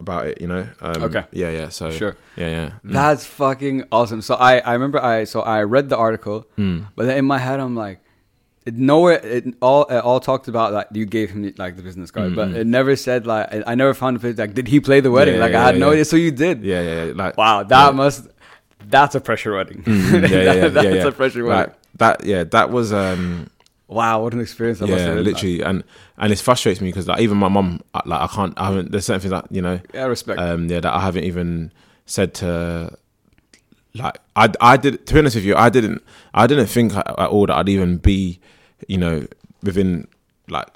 [0.00, 0.40] about it.
[0.40, 0.66] You know.
[0.80, 1.24] Um, Okay.
[1.32, 1.68] Yeah, yeah.
[1.68, 2.16] So Sure.
[2.36, 2.66] Yeah, yeah.
[2.84, 2.92] Mm.
[2.92, 4.22] That's fucking awesome.
[4.22, 6.86] So I, I remember I so I read the article, Mm.
[6.96, 8.00] but then in my head I'm like,
[8.66, 12.10] it nowhere it all it all talked about like you gave him like the business
[12.10, 12.56] card, but Mm-mm.
[12.56, 15.10] it never said like I I never found a place like did he play the
[15.10, 15.34] wedding?
[15.36, 15.92] Yeah, like yeah, I had yeah, no yeah.
[15.92, 16.04] idea.
[16.04, 16.62] So you did.
[16.64, 17.12] Yeah, yeah, yeah.
[17.14, 17.90] Like Wow, that yeah.
[17.92, 18.28] must
[18.88, 19.82] that's a pressure wedding.
[19.84, 21.06] Mm, yeah, yeah, yeah, that's yeah, yeah.
[21.06, 21.72] a pressure wedding.
[21.72, 22.24] Like, that.
[22.24, 22.92] Yeah, that was.
[22.92, 23.48] um
[23.88, 24.78] wow, what an experience!
[24.78, 25.34] That must yeah, have been, like.
[25.34, 25.84] literally, and
[26.18, 28.92] and it frustrates me because like even my mum, I- like I can't, I haven't.
[28.92, 30.38] There's certain things that you know, Yeah, respect.
[30.40, 31.72] um, yeah, that I haven't even
[32.06, 32.96] said to.
[33.94, 35.06] Like I, I did.
[35.06, 36.02] To be honest with you, I didn't,
[36.34, 38.38] I didn't think at all that I'd even be,
[38.86, 39.26] you know,
[39.62, 40.06] within
[40.48, 40.68] like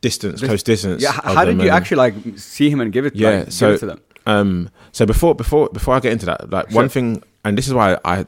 [0.00, 1.02] distance, This- close distance.
[1.02, 3.14] yeah, how did you actually like see him and give it?
[3.14, 4.00] Yeah, like, so- it to them.
[4.26, 7.72] um so before before before i get into that like one thing and this is
[7.72, 8.26] why i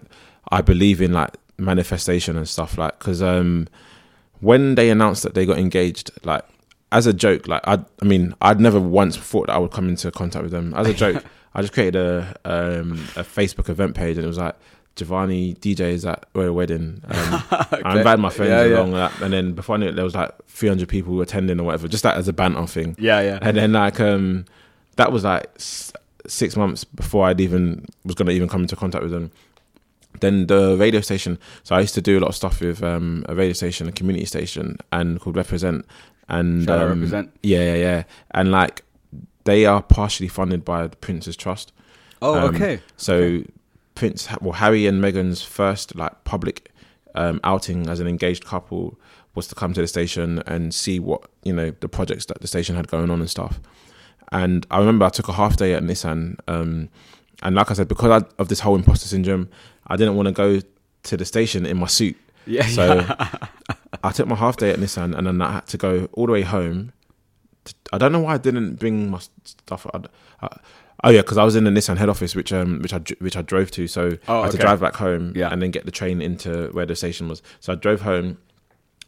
[0.50, 3.66] i believe in like manifestation and stuff like because um
[4.40, 6.44] when they announced that they got engaged like
[6.92, 9.88] as a joke like i i mean i'd never once thought that i would come
[9.88, 11.22] into contact with them as a joke
[11.54, 14.56] i just created a um a facebook event page and it was like
[14.96, 17.00] Giovanni DJs at Royal Wedding.
[17.06, 17.14] Um,
[17.84, 18.76] I invited my friends Yeah, yeah.
[18.80, 21.62] along, that, and then before I knew it, there was like 300 people attending or
[21.62, 23.38] whatever, just that as a banter thing Yeah, yeah.
[23.40, 24.44] and then like um
[24.96, 25.92] that was like s-
[26.26, 29.30] six months before I'd even was gonna even come into contact with them.
[30.18, 31.38] Then the radio station.
[31.62, 33.92] So I used to do a lot of stuff with um, a radio station, a
[33.92, 35.86] community station, and called Represent.
[36.28, 37.30] And um, Represent.
[37.42, 38.02] yeah, yeah, yeah.
[38.32, 38.82] And like
[39.44, 41.72] they are partially funded by the Prince's Trust.
[42.20, 42.80] Oh, um, okay.
[42.96, 43.46] So Okay.
[43.94, 46.70] Prince, well, Harry and Meghan's first like public
[47.14, 48.98] um, outing as an engaged couple
[49.34, 52.46] was to come to the station and see what you know the projects that the
[52.46, 53.60] station had going on and stuff.
[54.32, 56.88] And I remember I took a half day at Nissan, um,
[57.42, 59.48] and like I said, because I, of this whole imposter syndrome,
[59.90, 60.60] I didn't want to go
[61.02, 62.16] to the station in my suit.
[62.46, 63.04] Yeah, So.
[64.02, 66.32] I took my half day at Nissan, and then I had to go all the
[66.32, 66.92] way home.
[67.66, 69.86] To, I don't know why I didn't bring my stuff.
[69.92, 70.00] I,
[70.40, 70.48] I,
[71.04, 73.36] oh yeah, because I was in the Nissan head office, which um which I which
[73.36, 75.50] I drove to, so Oh, I had to drive back home, Yeah.
[75.52, 77.42] and then get the train into where the station was.
[77.58, 78.38] So I drove home,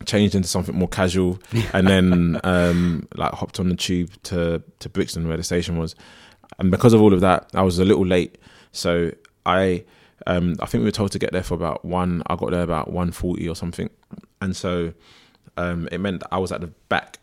[0.05, 1.39] changed into something more casual,
[1.73, 5.95] and then um like hopped on the tube to to Brixton where the station was,
[6.59, 8.37] and because of all of that, I was a little late.
[8.73, 9.13] So
[9.47, 9.85] I
[10.27, 12.23] um I think we were told to get there for about one.
[12.27, 13.91] I got there about one forty or something,
[14.41, 14.93] and so
[15.57, 17.19] um it meant I was at the back.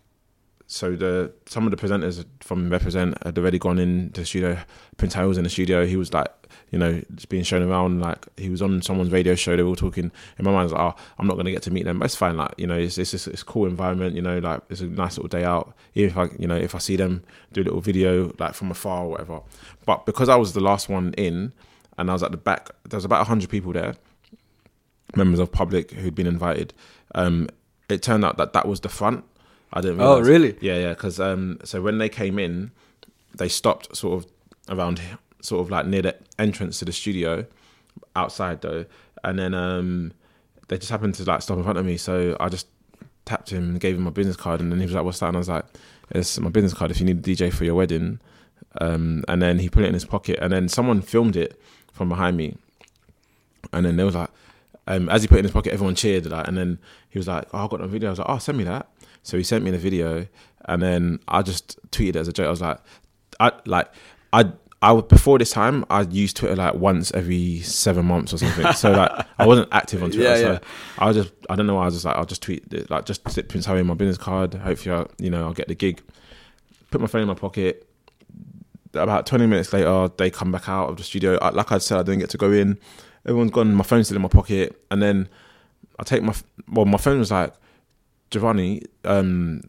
[0.72, 4.60] So the some of the presenters from Represent had already gone into the studio.
[4.98, 5.88] Prince Harry was in the studio.
[5.88, 6.32] He was like,
[6.70, 8.02] you know, just being shown around.
[8.02, 9.56] Like he was on someone's radio show.
[9.56, 10.12] They were all talking.
[10.38, 11.98] In my mind, I was like, oh, I'm not going to get to meet them.
[11.98, 12.38] But it's fine.
[12.38, 14.16] Like you know, it's it's it's cool environment.
[14.16, 15.74] You know, like it's a nice little day out.
[15.96, 18.70] Even if I, you know, if I see them do a little video like from
[18.70, 19.42] afar or whatever.
[19.86, 21.52] But because I was the last one in,
[22.00, 23.94] and I was at the back, there was about hundred people there,
[25.16, 26.74] members of public who'd been invited.
[27.14, 27.50] Um,
[27.90, 29.26] it turned out that that was the front.
[29.74, 30.00] I didn't.
[30.00, 30.58] Oh, really?
[30.62, 30.90] Yeah, yeah.
[30.90, 32.72] Because um, so when they came in,
[33.36, 34.32] they stopped sort of
[34.78, 37.46] around, here, sort of like near the entrance to the studio,
[38.16, 38.86] outside though,
[39.26, 40.14] and then um,
[40.70, 41.98] they just happened to like stop in front of me.
[41.98, 42.68] So I just
[43.26, 45.28] tapped him, and gave him my business card, and then he was like, "What's that?"
[45.28, 45.66] And I was like,
[46.12, 46.92] "It's my business card.
[46.92, 48.22] If you need a DJ for your wedding."
[48.80, 51.60] um, and then he put it in his pocket, and then someone filmed it
[51.92, 52.58] from behind me,
[53.74, 54.30] and then there was like,
[54.88, 56.80] um, as he put it in his pocket, everyone cheered, like, and then
[57.10, 58.88] he was like, "Oh, I got a video." I was like, "Oh, send me that."
[59.24, 60.28] So he sent me the video,
[60.66, 62.48] and then I just tweeted it as a joke.
[62.48, 62.80] I was like,
[63.40, 63.92] I like
[64.34, 68.38] I I would before this time I used Twitter like once every seven months or
[68.38, 68.72] something.
[68.74, 70.30] so like I wasn't active on Twitter.
[70.30, 70.60] Yeah, so yeah.
[70.98, 71.78] I was just I don't know.
[71.78, 73.94] I was just like I'll just tweet it, like just slip Prince Harry in my
[73.94, 74.54] business card.
[74.54, 76.02] Hopefully, I, you know I'll get the gig.
[76.92, 77.89] Put my phone in my pocket.
[78.94, 81.38] About twenty minutes later, they come back out of the studio.
[81.42, 82.78] I, like I said, I didn't get to go in.
[83.26, 83.74] Everyone's gone.
[83.76, 85.30] My phone's still in my pocket, and then
[86.00, 86.34] I take my
[86.72, 87.54] well, my phone was like
[88.32, 88.84] Giovanni.
[89.06, 89.62] Um,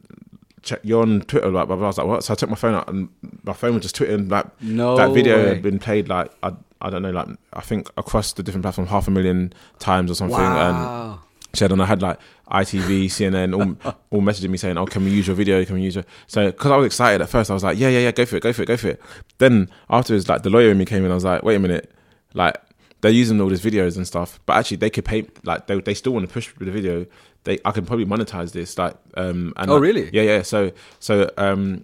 [0.63, 1.87] check you're on Twitter, like blah, blah.
[1.87, 2.25] I was like, what?
[2.25, 3.09] So I took my phone out, and
[3.43, 5.49] my phone was just tweeting like No that video way.
[5.49, 8.91] had been played like I I don't know like I think across the different platforms
[8.91, 10.39] half a million times or something.
[10.39, 11.21] And Wow.
[11.55, 12.19] said, and I had like
[12.51, 15.65] ITV, CNN, all, all messaging me saying, "Oh, can we use your video?
[15.65, 17.89] Can we use your?" So because I was excited at first, I was like, "Yeah,
[17.89, 19.01] yeah, yeah, go for it, go for it, go for it."
[19.39, 21.91] Then afterwards, like the lawyer in me came in, I was like, "Wait a minute,
[22.35, 22.57] like
[23.01, 25.95] they're using all these videos and stuff, but actually they could pay, like they they
[25.95, 27.07] still want to push the video.
[27.45, 29.53] They I can probably monetize this, like um.
[29.57, 30.11] And Oh, like- really?
[30.13, 30.43] Yeah, yeah.
[30.43, 31.83] So so um.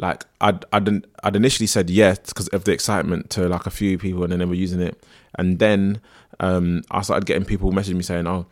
[0.00, 3.98] Like I'd I'd I'd initially said yes because of the excitement to like a few
[3.98, 5.04] people and then they were using it,
[5.36, 6.00] and then
[6.38, 8.46] um I started getting people messaging me saying oh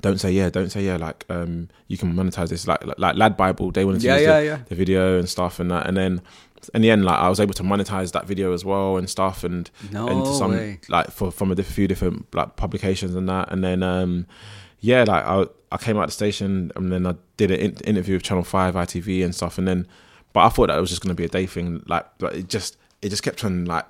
[0.00, 0.96] don't say yeah, don't say yeah.
[0.96, 2.66] Like, um, you can monetize this.
[2.66, 4.58] Like, like, like Lad Bible, they wanted to Yeah, use yeah, the, yeah.
[4.68, 5.86] the video and stuff and that.
[5.86, 6.20] And then
[6.72, 9.44] in the end, like, I was able to monetize that video as well and stuff
[9.44, 10.80] and No into some way.
[10.88, 13.50] like for from a few different like publications and that.
[13.52, 14.26] And then um,
[14.80, 18.14] yeah, like I I came out the station and then I did an in- interview
[18.14, 19.58] with Channel Five, ITV and stuff.
[19.58, 19.86] And then,
[20.32, 21.82] but I thought that it was just going to be a day thing.
[21.86, 23.84] Like, but it just it just kept on like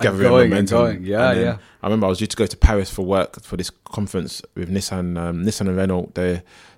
[0.00, 0.78] gathering going and momentum.
[0.78, 1.02] going.
[1.04, 1.58] Yeah, yeah.
[1.82, 4.70] I remember I was due to go to Paris for work for this conference with
[4.70, 6.12] Nissan, um, Nissan and Renault.
[6.14, 6.34] They,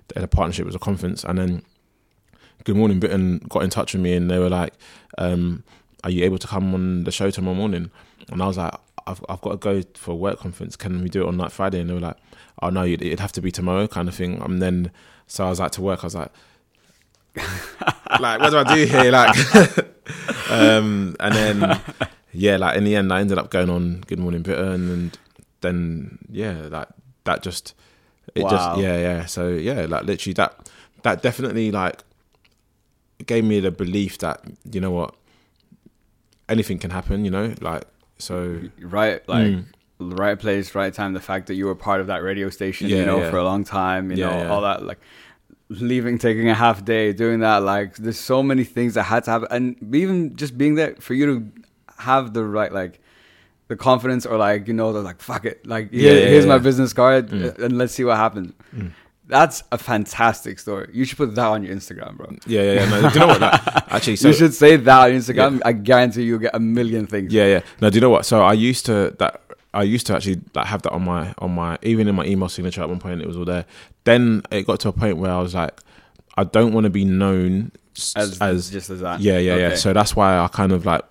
[0.07, 1.63] they had a partnership, it was a conference, and then
[2.63, 4.73] Good Morning Britain got in touch with me and they were like,
[5.17, 5.63] um,
[6.03, 7.89] "Are you able to come on the show tomorrow morning?"
[8.29, 8.73] And I was like,
[9.07, 10.75] "I've I've got to go for a work conference.
[10.75, 12.17] Can we do it on like Friday?" And they were like,
[12.61, 14.39] "Oh no, you'd- it'd have to be tomorrow," kind of thing.
[14.41, 14.91] And then
[15.25, 16.03] so I was like to work.
[16.03, 16.31] I was like.
[18.19, 19.09] like what do I do here?
[19.11, 19.35] Like,
[20.51, 21.81] um, and then
[22.33, 25.17] yeah, like in the end, I ended up going on Good Morning Britain, and
[25.61, 26.87] then yeah, like
[27.25, 27.73] that just
[28.35, 28.49] it Wow.
[28.49, 29.25] just yeah yeah.
[29.25, 30.69] So yeah, like literally that
[31.03, 32.03] that definitely like
[33.25, 35.15] gave me the belief that you know what
[36.49, 37.25] anything can happen.
[37.25, 37.83] You know, like
[38.17, 39.65] so right like Mm.
[39.99, 42.99] right place right time the fact that you were part of that radio station Yeah,
[42.99, 43.29] you know yeah.
[43.29, 44.99] for a long time you Yeah, know all that like
[45.69, 49.31] leaving taking a half day doing that like there's so many things that had to
[49.31, 51.61] happen and even just being there for you to
[52.01, 52.99] have the right like
[53.67, 56.57] the confidence or like you know the like fuck it like Yeah, yeah, here's my
[56.57, 57.57] business card Mm.
[57.59, 58.53] and let's see what happens
[59.27, 62.71] that's a fantastic story you should put that on your instagram bro yeah yeah.
[62.73, 63.39] yeah no, do you know what?
[63.41, 63.61] Like,
[63.95, 67.33] actually, so you should say that on instagram i guarantee you'll get a million things
[67.33, 67.61] Yeah, yeah.
[67.81, 68.25] No, do you know what?
[68.25, 69.41] So I used to that
[69.73, 72.49] I used to actually like have that on my on my even in my email
[72.49, 73.65] signature at one point it was all there.
[74.03, 75.79] Then it got to a point where I was like,
[76.35, 77.71] I don't want to be known
[78.17, 79.75] as, as just as that yeah, yeah, yeah.
[79.75, 81.03] So that's why I kind of like,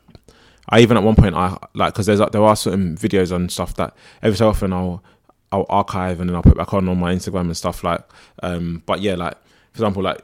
[0.71, 3.75] I even at one point I like because there's there are certain videos and stuff
[3.77, 5.03] that every so often I'll
[5.53, 8.03] I'll archive and then I'll put back on on my Instagram and stuff like.
[8.43, 9.35] Um, but yeah, like
[9.73, 10.21] for example, like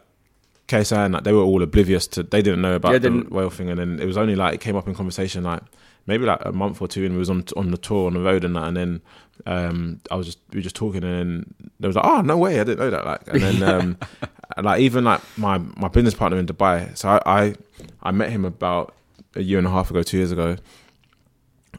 [0.68, 3.32] KSI and like, they were all oblivious to they didn't know about Yeah, the didn't-
[3.32, 5.62] whale thing, and then it was only like it came up in conversation like
[6.06, 8.20] maybe like a month or two, and we was on on the tour on the
[8.20, 9.02] road and that, and then
[9.46, 12.36] um, I was just we were just talking, and then there was like, oh no
[12.38, 13.98] way, I didn't know that, like, and then um,
[14.64, 17.54] like even like my my business partner in Dubai, so I, I
[18.02, 18.94] I met him about
[19.36, 20.56] a year and a half ago, two years ago,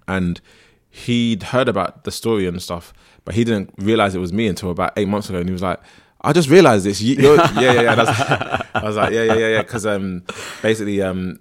[0.08, 0.40] and
[0.90, 2.94] he'd heard about the story and stuff,
[3.26, 5.62] but he didn't realize it was me until about eight months ago, and he was
[5.62, 5.80] like.
[6.22, 7.00] I just realized this.
[7.00, 7.96] You, yeah, yeah, yeah.
[7.96, 9.62] That's, I was like, yeah, yeah, yeah, yeah.
[9.62, 10.24] Because um,
[10.64, 11.40] basically, um,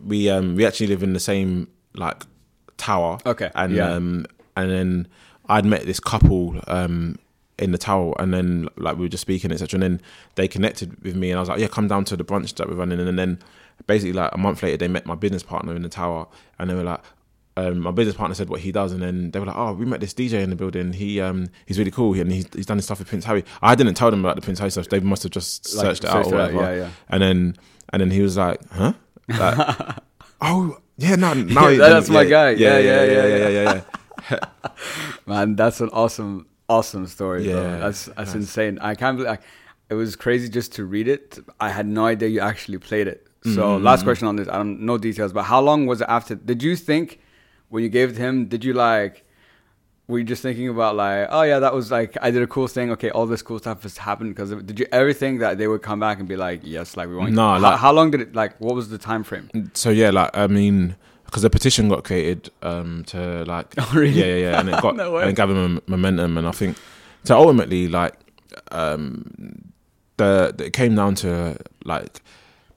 [0.00, 2.22] we um, we actually live in the same like
[2.76, 3.18] tower.
[3.26, 3.92] Okay, And yeah.
[3.92, 4.26] um,
[4.56, 5.08] and then
[5.48, 7.18] I'd met this couple um
[7.58, 9.76] in the tower, and then like we were just speaking, etc.
[9.76, 10.02] And then
[10.36, 12.68] they connected with me, and I was like, yeah, come down to the brunch that
[12.68, 13.00] we're running.
[13.00, 13.38] And then
[13.86, 16.26] basically, like a month later, they met my business partner in the tower,
[16.58, 17.00] and they were like.
[17.56, 19.84] Um, my business partner said what he does, and then they were like, "Oh, we
[19.84, 20.92] met this DJ in the building.
[20.94, 23.74] He um, he's really cool, and he's, he's done his stuff with Prince Harry." I
[23.74, 26.10] didn't tell them about the Prince Harry stuff; they must have just Like, searched it
[26.10, 26.76] out searched or out, whatever.
[26.76, 26.90] yeah, yeah.
[27.10, 27.56] And then
[27.92, 28.92] and then he was like, "Huh?"
[29.28, 29.96] Like,
[30.40, 32.50] oh yeah, no, no, Yeah, that's my guy.
[32.50, 33.82] Yeah, yeah, yeah, yeah, yeah,
[34.30, 34.38] yeah.
[35.26, 37.62] Man, that's an awesome, awesome story, bro.
[37.62, 38.34] Yeah, That's that's nice.
[38.34, 38.78] insane.
[38.80, 39.42] I can't believe like,
[39.88, 41.38] it was crazy just to read it.
[41.58, 43.26] I had no idea you actually played it.
[43.44, 43.84] So Mm-hmm.
[43.84, 44.48] last question on this.
[44.48, 46.34] I don't know details, but how long was it after?
[46.34, 47.20] Did you think
[47.70, 48.46] when you gave it to him?
[48.46, 49.24] Did you like?
[50.08, 52.66] were you just thinking about like, oh yeah, that was like I did a cool
[52.66, 52.90] thing.
[52.90, 55.82] Okay, all this cool stuff has happened because did you ever think that they would
[55.82, 57.32] come back and be like, yes, like we want?
[57.32, 58.60] No, how, like- how long did it like?
[58.60, 59.70] What was the time frame?
[59.74, 64.10] So yeah, like I mean, because the petition got created um, to like, Oh, really?
[64.18, 66.76] yeah, yeah, yeah, and it got No and it gathered mom- momentum, and I think
[67.22, 67.38] so.
[67.38, 68.14] Ultimately, like,
[68.72, 69.62] um,
[70.16, 72.20] the, the it came down to like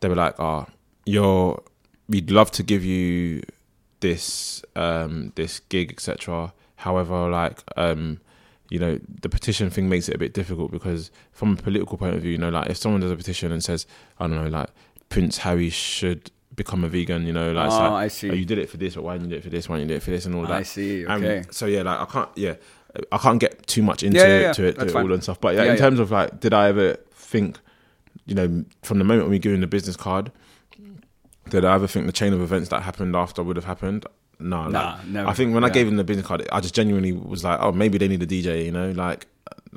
[0.03, 0.67] they were like, "Oh,
[1.05, 1.61] you're
[2.07, 3.41] we'd love to give you
[4.01, 6.53] this um this gig, etc.
[6.77, 8.19] However, like um."
[8.69, 12.15] You know, the petition thing makes it a bit difficult because, from a political point
[12.15, 13.85] of view, you know, like if someone does a petition and says,
[14.19, 14.69] I don't know, like
[15.09, 18.31] Prince Harry should become a vegan, you know, like, oh, like I see.
[18.31, 19.69] oh, you did it for this, but why didn't you do it for this?
[19.69, 20.51] Why didn't you do it for this, and all that.
[20.51, 21.05] I see.
[21.05, 21.43] Um, Okay.
[21.51, 22.55] so yeah, like I can't, yeah,
[23.11, 24.53] I can't get too much into Yeah, yeah, yeah.
[24.53, 25.39] to it, to it all and stuff.
[25.39, 27.59] But yeah, in terms of like, did I ever think,
[28.25, 30.31] you know, from the moment we given the business card,
[31.49, 34.05] did I ever think the chain of events that happened after would have happened?
[34.39, 35.29] No, Nah, like, never.
[35.29, 37.71] I think when I gave him the business card, I just genuinely was like, oh,
[37.71, 39.27] maybe they need a DJ, you know, like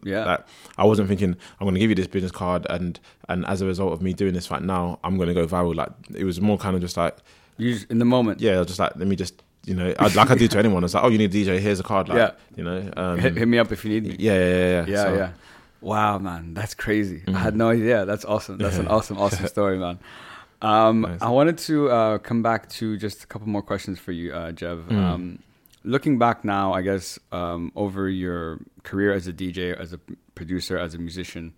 [0.03, 0.25] yeah.
[0.25, 0.41] like
[0.79, 3.67] I wasn't thinking I'm going to give you this business card and and as a
[3.67, 5.75] result of me doing this right now, I'm going to go viral.
[5.75, 7.17] Like it was more kind of just like
[7.59, 8.41] you just, in the moment.
[8.41, 10.59] yeah, I was just like let me just you know I, like I do to
[10.65, 10.85] anyone.
[10.85, 12.09] It's like oh you need a DJ, here's a card.
[12.09, 12.31] Like, Yeah.
[12.57, 12.91] you know.
[12.97, 14.17] Um, hit, hit me up if you need me.
[14.19, 14.85] yeah, yeah, yeah, yeah.
[14.87, 15.31] Yeah, So, yeah.
[15.87, 17.23] Wow, man, that's crazy.
[17.27, 17.35] I Mhm.
[17.47, 17.99] had no idea.
[18.11, 18.59] That's awesome.
[18.59, 19.99] That's an awesome, awesome story, man.
[20.63, 21.23] Um, Nice.
[21.23, 24.51] I wanted to uh, come back to just a couple more questions for you, uh,
[24.53, 24.79] Jev.
[24.89, 24.97] Mm.
[25.05, 25.39] Um,
[25.85, 30.01] looking back now, I guess um, over your career as a DJ, as a
[30.35, 31.53] producer, as a musician,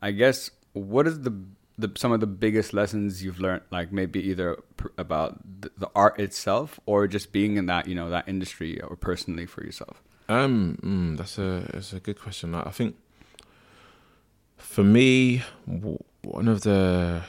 [0.00, 1.32] I guess what is the,
[1.78, 3.62] the some of the biggest lessons you've learned?
[3.72, 7.94] Like maybe either pr- about the, the art itself, or just being in that you
[7.98, 10.02] know that industry, or personally for yourself.
[10.28, 12.54] Um, mm, that's a that's a good question.
[12.54, 12.94] I think
[14.76, 15.42] for me,
[16.22, 17.22] one of the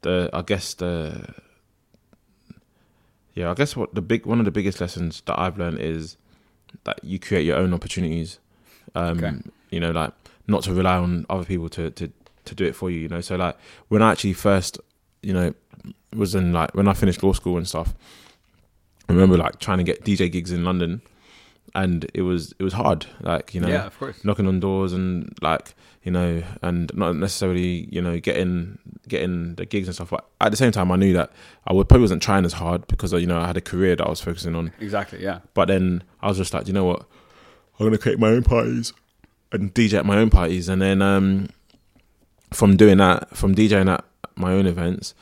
[0.00, 1.32] the I guess the
[3.34, 6.16] yeah, I guess what the big one of the biggest lessons that I've learned is
[6.82, 8.40] that you create your own opportunities.
[8.96, 9.32] Um, Okay.
[9.70, 10.12] You know, like
[10.48, 12.10] not to rely on other people to to
[12.46, 12.98] to do it for you.
[12.98, 14.80] You know, so like when I actually first,
[15.22, 15.54] you know,
[16.16, 17.94] was in like when I finished law school and stuff.
[19.08, 21.00] I remember like trying to get DJ gigs in London,
[21.74, 23.06] and it was it was hard.
[23.20, 24.24] Like you know, yeah, of course.
[24.24, 29.66] knocking on doors and like you know, and not necessarily you know getting getting the
[29.66, 30.10] gigs and stuff.
[30.10, 31.32] But at the same time, I knew that
[31.66, 34.06] I would probably wasn't trying as hard because you know I had a career that
[34.06, 34.72] I was focusing on.
[34.80, 35.22] Exactly.
[35.22, 35.40] Yeah.
[35.54, 37.00] But then I was just like, you know what,
[37.78, 38.92] I'm gonna create my own parties
[39.52, 41.48] and DJ at my own parties, and then um,
[42.52, 44.04] from doing that, from DJing at
[44.36, 45.14] my own events,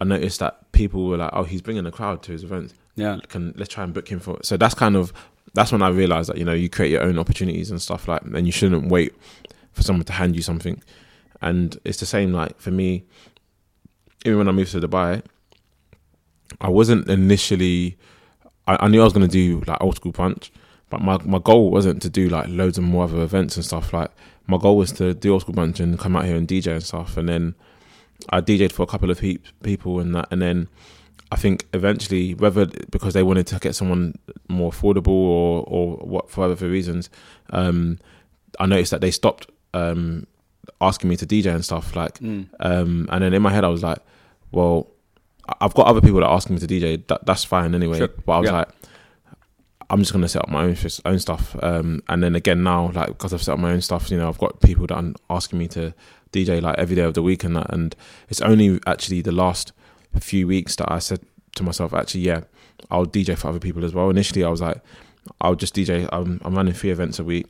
[0.00, 3.18] I noticed that people were like, oh, he's bringing a crowd to his events Yeah.
[3.28, 5.12] can let's try and book him for so that's kind of
[5.54, 8.22] that's when I realized that you know you create your own opportunities and stuff like
[8.22, 9.14] and you shouldn't wait
[9.72, 10.82] for someone to hand you something.
[11.40, 13.04] And it's the same like for me
[14.24, 15.22] even when I moved to Dubai
[16.60, 17.96] I wasn't initially
[18.66, 20.50] I, I knew I was going to do like old school brunch
[20.90, 23.92] but my my goal wasn't to do like loads of more other events and stuff
[23.92, 24.10] like
[24.48, 26.82] my goal was to do old school brunch and come out here and DJ and
[26.82, 27.16] stuff.
[27.16, 27.54] And then
[28.30, 30.68] I DJed for a couple of peop people and that and then
[31.30, 34.14] I think eventually, whether because they wanted to get someone
[34.48, 37.10] more affordable or or what for other reasons,
[37.50, 37.98] um,
[38.58, 40.26] I noticed that they stopped um,
[40.80, 42.18] asking me to DJ and stuff like.
[42.20, 42.48] Mm.
[42.60, 43.98] Um, and then in my head, I was like,
[44.52, 44.90] well,
[45.60, 47.06] I've got other people that ask me to DJ.
[47.08, 47.98] That that's fine anyway.
[47.98, 48.08] Sure.
[48.08, 48.56] But I was Yeah.
[48.58, 48.68] like,
[49.90, 51.56] I'm just gonna set up my own own stuff.
[51.62, 54.28] Um, and then again now, like because I've set up my own stuff, you know,
[54.28, 55.94] I've got people that are asking me to
[56.32, 57.72] DJ like every day of the week and that.
[57.72, 57.94] And
[58.28, 59.72] it's only actually the last
[60.20, 61.20] few weeks that I said
[61.56, 62.42] to myself, actually, yeah,
[62.90, 64.10] I'll DJ for other people as well.
[64.10, 64.80] Initially, I was like,
[65.40, 66.08] I'll just DJ.
[66.12, 67.46] I'm, I'm running three events a week.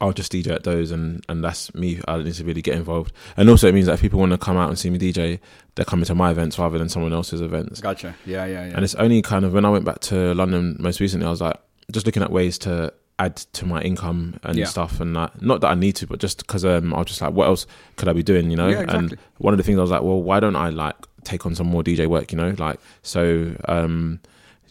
[0.00, 2.00] I'll just DJ at those, and, and that's me.
[2.06, 3.12] I don't need to really get involved.
[3.36, 5.40] And also, it means that if people want to come out and see me DJ,
[5.74, 7.80] they're coming to my events rather than someone else's events.
[7.80, 8.14] Gotcha.
[8.26, 8.72] Yeah, yeah, yeah.
[8.74, 11.40] And it's only kind of when I went back to London most recently, I was
[11.40, 11.56] like
[11.90, 14.66] just looking at ways to add to my income and Yeah.
[14.66, 17.20] stuff, and that, not that I need to, but just because um, I was just
[17.22, 17.66] like, what else
[17.96, 18.68] could I be doing, you know?
[18.68, 20.94] Yeah, And one of the things I was like, well, why don't I like
[21.24, 22.54] take on some more DJ work, you know?
[22.58, 24.20] Like, so um,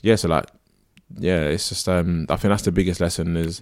[0.01, 0.45] yeah, so like,
[1.17, 3.61] yeah, it's just um, I think that's the biggest lesson is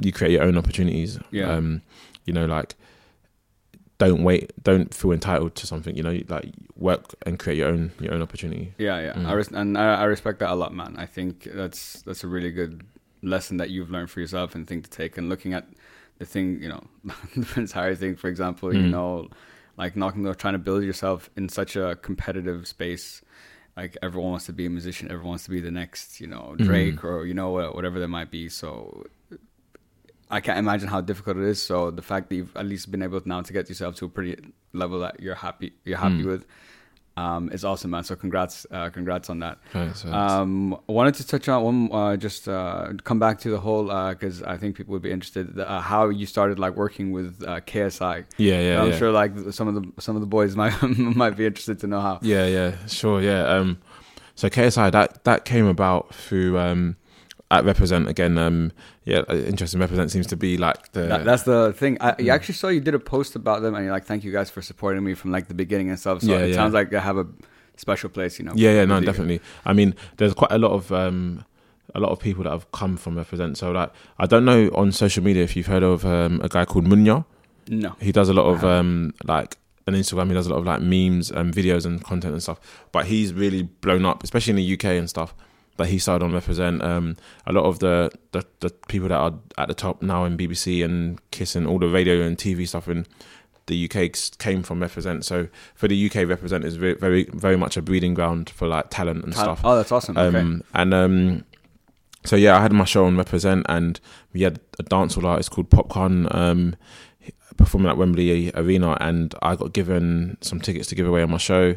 [0.00, 1.18] you create your own opportunities.
[1.30, 1.50] Yeah.
[1.50, 1.82] Um,
[2.26, 2.74] you know, like
[3.98, 5.96] don't wait, don't feel entitled to something.
[5.96, 8.74] You know, like work and create your own your own opportunity.
[8.78, 9.26] Yeah, yeah, Mm.
[9.26, 10.96] I res- and I, I respect that a lot, man.
[10.98, 12.82] I think that's that's a really good
[13.22, 15.16] lesson that you've learned for yourself and thing to take.
[15.16, 15.66] And looking at
[16.18, 16.82] the thing, you know,
[17.36, 18.90] the Prince Harry thing, for example, you Mm.
[18.90, 19.28] know,
[19.76, 23.22] like knocking the door, trying to build yourself in such a competitive space.
[23.76, 26.54] Like everyone wants to be a musician, everyone wants to be the next, you know,
[26.58, 27.04] Drake Mhm.
[27.04, 28.48] or you know whatever there might be.
[28.48, 29.06] So
[30.30, 31.60] I can't imagine how difficult it is.
[31.60, 34.08] So the fact that you've at least been able now to get yourself to a
[34.08, 34.36] pretty
[34.72, 36.26] level that you're happy, you're happy Mm.
[36.26, 36.46] with.
[37.16, 38.04] Um, is awesome, man.
[38.04, 39.58] So congrats, uh, congrats on that.
[39.72, 40.04] Thanks.
[40.04, 44.42] Um, wanted to touch on one, uh, just uh, come back to the whole because
[44.42, 48.24] I think people would be interested uh, how you started like working with uh, KSI.
[48.36, 48.98] yeah, yeah, I'm yeah.
[48.98, 52.00] sure like some of the some of the boys might might be interested to know
[52.00, 52.18] how.
[52.22, 53.46] Yeah, yeah, sure, yeah.
[53.46, 53.78] Um,
[54.34, 56.96] so KSI that that came about through um,
[57.58, 58.38] at Represent again.
[58.38, 58.72] Um,
[59.04, 59.80] yeah, uh, interesting.
[59.80, 61.98] Represent seems to be like the That, that's the thing.
[62.00, 64.32] I you actually saw you did a post about them, and you're like, "Thank you
[64.32, 66.54] guys for supporting me from like the beginning and stuff." So Yeah, it yeah.
[66.56, 67.26] sounds like I have a
[67.76, 68.52] special place, you know.
[68.54, 69.40] yeah, yeah, no, definitely.
[69.64, 71.44] I mean, there's quite a lot of um,
[71.94, 73.58] a lot of people that have come from Represent.
[73.58, 76.64] So like, I don't know on social media if you've heard of um, a guy
[76.64, 77.24] called Munya.
[77.68, 77.96] No.
[78.00, 80.28] He does a lot of um, like on Instagram.
[80.28, 82.60] He does a lot of like memes and videos and content and stuff.
[82.92, 85.34] But he's really blown up, especially in the UK and stuff.
[85.76, 86.82] But he started on Represent.
[86.82, 87.16] Um,
[87.46, 90.84] a lot of the, the the people that are at the top now in BBC
[90.84, 93.06] and Kiss and all the radio and TV stuff in
[93.66, 95.24] the UK came from Represent.
[95.24, 98.90] So for the UK, Represent is very very very much a breeding ground for like
[98.90, 99.60] talent and Tal- stuff.
[99.64, 100.16] Oh, that's awesome.
[100.16, 100.38] Okay.
[100.38, 101.44] Um, and um,
[102.24, 104.00] so yeah, I had my show on Represent, and
[104.32, 106.76] we had a dancehall artist called Popcaan um,
[107.56, 111.38] performing at Wembley Arena, and I got given some tickets to give away on my
[111.38, 111.76] show.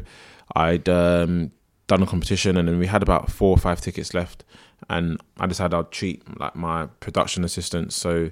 [0.54, 1.52] I'd um,
[1.88, 4.44] done a competition, and then we had about four or five tickets left,
[4.88, 7.96] and I decided I'd treat like my production assistants.
[7.96, 8.30] So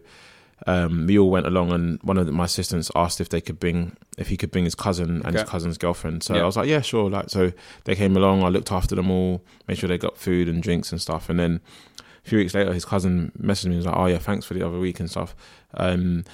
[0.67, 3.59] um, we all went along, and one of the, my assistants asked if they could
[3.59, 6.23] bring if he could bring his cousin and his cousin's girlfriend.
[6.23, 6.43] So Yeah.
[6.43, 7.11] I was like, yeah, sure.
[7.11, 7.53] Like so,
[7.85, 8.43] they came along.
[8.43, 11.39] I looked after them all, made sure they got food and drinks and stuff, and
[11.41, 11.61] then.
[12.25, 13.77] A few weeks later, his cousin messaged me.
[13.77, 15.37] and was like, "Oh yeah, thanks for the other week and stuff."
[15.75, 16.25] Um,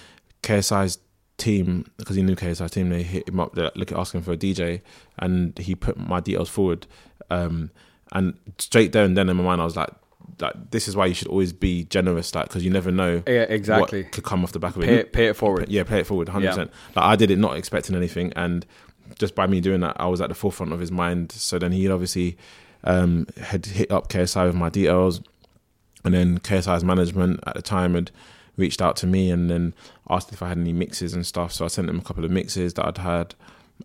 [0.42, 0.96] KSI's
[1.36, 3.54] team, because he knew KSI's team, they hit him up.
[3.54, 4.80] They look at asking for a DJ,
[5.18, 6.86] and he put my details forward.
[7.32, 7.70] Um,
[8.12, 9.90] and straight there and then in my mind, I was like,
[10.40, 13.42] "Like this is why you should always be generous, like because you never know yeah,
[13.48, 14.02] exactly.
[14.02, 15.68] what could come off the back of it." Pay it, pay it forward.
[15.68, 16.70] Yeah, play it forward, hundred percent.
[16.94, 18.66] Like I did it not expecting anything, and
[19.18, 21.32] just by me doing that, I was at the forefront of his mind.
[21.32, 22.36] So then he obviously
[22.84, 25.22] um, had hit up KSI with my details,
[26.04, 28.10] and then KSI's management at the time had
[28.58, 29.72] reached out to me and then
[30.10, 31.50] asked if I had any mixes and stuff.
[31.52, 33.34] So I sent them a couple of mixes that I'd had,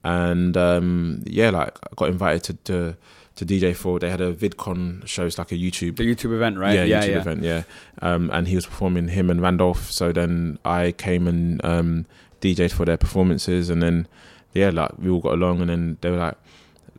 [0.04, 2.74] and um, yeah, like I got invited to.
[2.74, 2.98] to
[3.38, 6.58] to DJ for they had a VidCon show, it's like a YouTube The YouTube event,
[6.58, 6.74] right?
[6.74, 7.18] yeah, yeah, YouTube yeah.
[7.18, 7.64] event, yeah.
[8.02, 9.92] Um, and he was performing him and Randolph.
[9.92, 12.06] So then I came and um,
[12.42, 14.08] DJ'd for their performances, and then
[14.54, 16.36] yeah, like we all got along, and then they were like,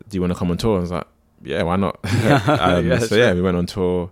[0.08, 1.06] "Do you want to come on tour?" I was like,
[1.42, 4.10] "Yeah, why not?" um, Yeah, so yeah, we went on tour.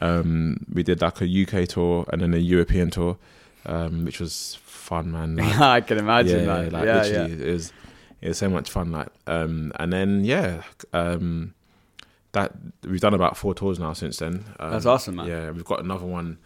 [0.00, 3.18] Um, we did like a UK tour and then a European tour,
[3.66, 5.36] um, which was fun, man.
[5.36, 6.72] Like, I can imagine yeah, that.
[6.72, 7.46] like yeah, literally, yeah.
[7.46, 7.72] it was
[8.20, 8.90] it was so much fun.
[8.90, 10.62] Like, um, and then yeah,
[10.92, 11.54] um,
[12.38, 12.52] that
[12.90, 14.44] we've done about four tours now since then.
[14.60, 15.26] Um, That's awesome, man.
[15.26, 16.38] Yeah, we've got another one,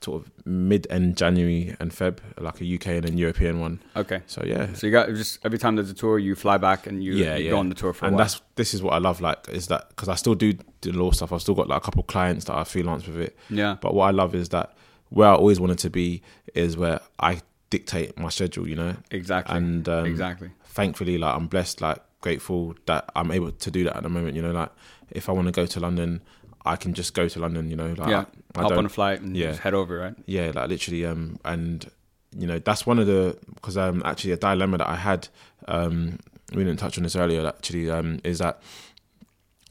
[0.00, 3.80] sort of mid end January and Feb, like a UK and then European one.
[3.96, 4.20] Okay.
[4.26, 7.02] So yeah, So you got just every time there's a tour, you fly back and
[7.02, 7.50] you, Yeah, you yeah.
[7.52, 8.24] go on the tour for a and while.
[8.24, 9.20] that's this is what I love.
[9.20, 11.32] Like, is that because I still do the law stuff.
[11.32, 13.36] I've still got like a couple clients that I freelance with it.
[13.50, 13.76] yeah.
[13.80, 14.74] But what I love is that
[15.10, 16.22] where I always wanted to be
[16.54, 17.40] is where I
[17.70, 18.68] dictate my schedule.
[18.68, 19.56] You know, Exactly.
[19.56, 20.50] and um, exactly.
[20.64, 24.34] thankfully, like I'm blessed, like grateful that I'm able to do that at the moment.
[24.36, 24.70] You know, like
[25.10, 26.22] if I want to go to London,
[26.64, 27.70] I can just go to London.
[27.70, 28.24] You know, like yeah.
[28.54, 29.48] I, I Hop don't, on a flight and yeah.
[29.48, 30.14] just head over, right?
[30.26, 31.88] yeah, like literally, um, and
[32.36, 35.28] you know that's one of the because um actually a dilemma that I had,
[35.68, 36.18] um,
[36.52, 38.60] we didn't touch on this earlier actually, um, is that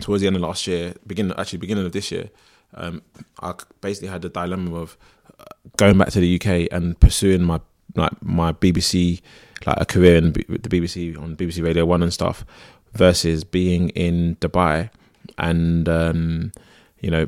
[0.02, 2.30] towards the end of last year, beginning actually beginning of this year,
[2.74, 3.02] um,
[3.42, 4.98] I basically had the dilemma of
[5.40, 5.44] uh,
[5.78, 7.60] going back to the UK and pursuing my
[7.96, 9.22] like my BBC
[9.66, 12.46] like a career in B- the BBC on BBC Radio One and stuff,
[12.94, 14.90] versus being in Dubai
[15.38, 16.52] and um,
[17.00, 17.28] you know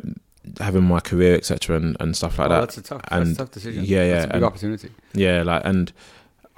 [0.59, 2.59] having my career etc and, and stuff like Oh, that.
[2.61, 3.83] that's a tough, that's a tough decision.
[3.83, 4.89] yeah, yeah, That's a big and- opportunity.
[5.13, 5.91] Yeah, like and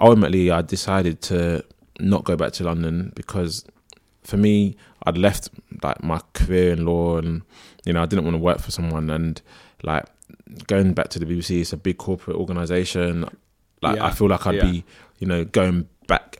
[0.00, 1.64] ultimately I decided to
[1.98, 3.64] not go back to London because
[4.22, 5.48] for me I'd left
[5.82, 7.42] like my career in law and
[7.84, 9.40] you know I didn't want to work for someone and
[9.82, 10.04] like
[10.66, 13.28] going back to the BBC it's a big corporate organization
[13.82, 14.64] like Yeah, I feel like I'd yeah.
[14.70, 14.84] be
[15.18, 16.39] you know going back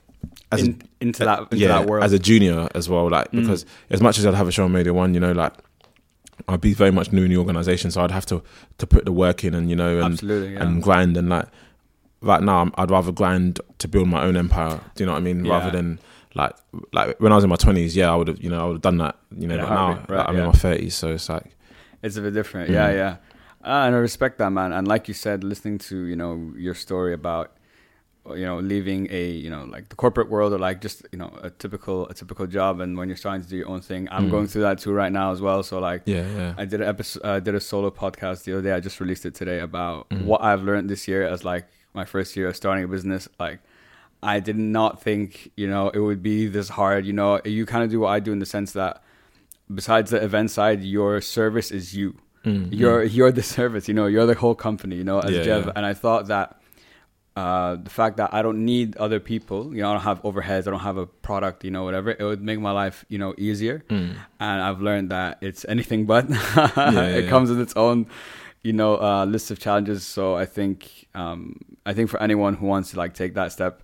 [0.52, 2.04] as a, into that into yeah that world.
[2.04, 3.40] as a junior as well like Mm.
[3.42, 5.52] because as much as I'd have a show on Radio 1 you know like
[6.48, 8.42] I'd be very much new in the organization so I'd have to
[8.78, 10.20] to put the work in and you know and.
[10.22, 10.62] Yeah.
[10.62, 11.46] and grind and like
[12.22, 15.22] right now I'd rather grind to build my own empire do you know what I
[15.22, 15.52] mean Yeah.
[15.58, 15.98] rather than
[16.34, 16.52] like
[16.92, 18.74] like when I was in my 20s yeah I would have you know I would
[18.74, 21.12] have done that you know Yeah, but now right, like, I'm in my 30s so
[21.12, 21.54] it's like
[22.02, 22.70] It's a bit different.
[22.70, 22.74] Mm.
[22.74, 23.16] Yeah, yeah.
[23.62, 24.72] Uh, and I respect that, man.
[24.72, 27.52] And like you said, listening to you know your story about
[28.36, 31.30] you know leaving a you know like the corporate world or like just you know
[31.42, 34.26] a typical a typical job, and when you're starting to do your own thing, I'm
[34.26, 34.30] Mm.
[34.30, 35.62] going through that too right now as well.
[35.62, 36.02] So like.
[36.06, 37.22] yeah yeah I did an episode.
[37.24, 38.72] I did a solo podcast the other day.
[38.72, 40.24] I just released it today about Mhm.
[40.24, 43.28] what I've learned this year as like my first year of starting a business.
[43.38, 43.58] Like,
[44.22, 47.06] I did not think you know it would be this hard.
[47.06, 49.02] You know, you kind of do what I do in the sense that
[49.74, 52.16] besides the event side, your service is you.
[52.44, 52.72] Mm-hmm.
[52.72, 53.88] You're you're the service.
[53.88, 54.96] You know, you're the whole company.
[54.96, 55.66] You know, as Yeah, Jev.
[55.66, 55.72] yeah.
[55.76, 56.59] And I thought that
[57.36, 60.66] uh, the fact that I don't need other people, you know, I don't have overheads,
[60.66, 63.34] I don't have a product, you know, whatever, it would make my life, you know,
[63.38, 63.84] easier.
[63.88, 64.16] Mm.
[64.40, 66.28] And I've learned that it's anything but.
[66.56, 67.30] yeah, it yeah.
[67.30, 68.06] comes with its own,
[68.62, 70.04] you know, uh, list of challenges.
[70.04, 73.82] So I think, um, I think for anyone who wants to like take that step,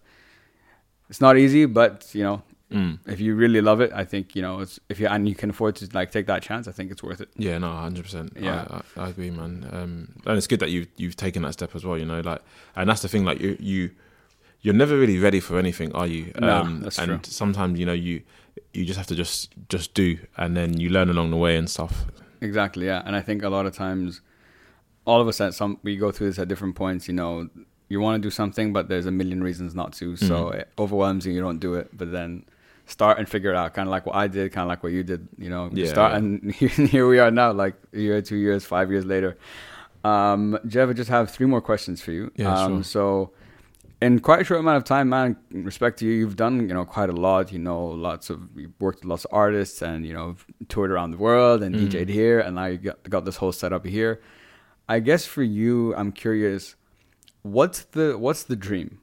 [1.09, 2.43] it's not easy, but you know,
[2.73, 2.99] Mm.
[3.07, 5.51] if you really love it, I think you know, it's if you and you can
[5.51, 7.29] afford to like take that chance, I think it's worth it.
[7.37, 8.33] Yeah, no, hundred percent.
[8.39, 8.67] Yeah.
[8.97, 9.69] I, I, I agree, man.
[9.73, 11.97] Um, and it's good that you've you've taken that step as well.
[11.97, 12.43] You know, like,
[12.75, 13.25] and that's the thing.
[13.25, 13.91] Like, you you
[14.63, 16.33] you're never really ready for anything, are you?
[16.37, 17.21] Um, No, that's and true.
[17.23, 18.23] sometimes you know you
[18.75, 21.71] you just have to just just do, and then you learn along the way and
[21.71, 22.07] stuff.
[22.41, 23.01] Exactly, yeah.
[23.07, 24.23] And I think a lot of times,
[25.05, 27.07] all of us at some we go through this at different points.
[27.07, 27.49] You know,
[27.89, 30.17] you want to do something, but there's a million reasons not to.
[30.17, 30.55] So Mhm.
[30.57, 31.33] it overwhelms you.
[31.33, 32.45] You don't do it, but then
[32.87, 33.75] start and figure it out.
[33.75, 35.29] Kind of like what I did, kind of like what you did.
[35.39, 36.19] You know, you Yeah, start yeah.
[36.19, 36.53] and
[36.95, 39.37] here we are now, like a year, two years, five years later.
[40.05, 42.31] Um, Jev, I just have three more questions for you.
[42.37, 42.85] Yeah, um, sure.
[42.85, 43.33] So.
[44.03, 46.13] In quite a short amount of time, man, respect to you.
[46.13, 47.51] You've done, you know, quite a lot.
[47.51, 50.37] You know, lots of you've worked with lots of artists, and you know,
[50.69, 51.89] toured around the world and Mm.
[51.89, 54.21] DJ'd here, and now you got, got this whole setup here.
[54.87, 56.77] I guess for you, I'm curious,
[57.41, 58.99] what's the what's the dream,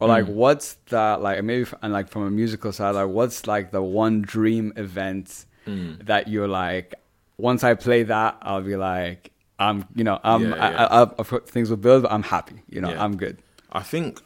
[0.00, 0.34] or like Mm.
[0.34, 3.82] what's that like maybe f- and like from a musical side, like what's like the
[3.82, 6.06] one dream event Mm.
[6.06, 6.94] that you're like,
[7.36, 10.86] once I play that, I'll be like, I'm, you know, I'm, Yeah, yeah.
[10.86, 13.02] I, I, I, things will build, but I'm happy, you know, Yeah.
[13.04, 13.38] I'm good.
[13.72, 14.20] I think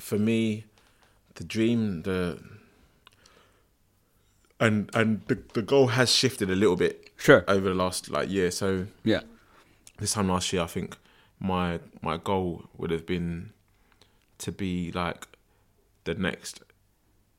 [0.00, 0.64] for me,
[1.34, 2.40] the dream, the
[4.58, 7.44] and and the, the goal has shifted a little bit Sure.
[7.48, 8.50] over the last like year.
[8.50, 9.20] So Yeah.
[9.98, 10.96] this time last year, I think
[11.38, 13.52] my my goal would have been
[14.38, 15.26] to be like
[16.04, 16.60] the next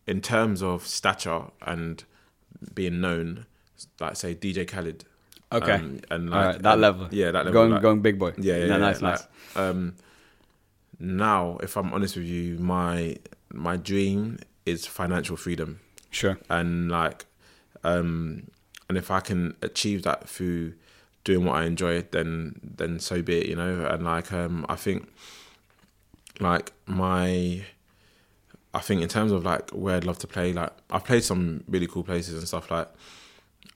[0.05, 2.03] in terms of stature and
[2.73, 3.45] being known,
[3.99, 5.05] like say DJ Khaled.
[5.51, 5.73] Okay.
[5.73, 6.61] Um, and like right.
[6.61, 7.07] That and- level.
[7.11, 7.53] Yeah, that level.
[7.53, 8.33] Going, like- going big boy.
[8.37, 9.27] yeah, yeah, No, yeah, nice, like, nice.
[9.55, 9.95] Um,
[10.99, 13.17] now, if I'm honest with you, my
[13.53, 15.79] my dream is financial freedom,
[16.09, 16.37] Sure.
[16.49, 17.25] and like,
[17.83, 18.47] um,
[18.89, 20.73] and if I can achieve that through
[21.23, 23.85] doing what I enjoy, then then so be it, you know.
[23.85, 25.07] And like, um, I think,
[26.39, 27.63] like my,
[28.73, 31.63] I think in terms of like where I'd love to play, like I've played some
[31.67, 32.69] really cool places and stuff.
[32.71, 32.89] Like,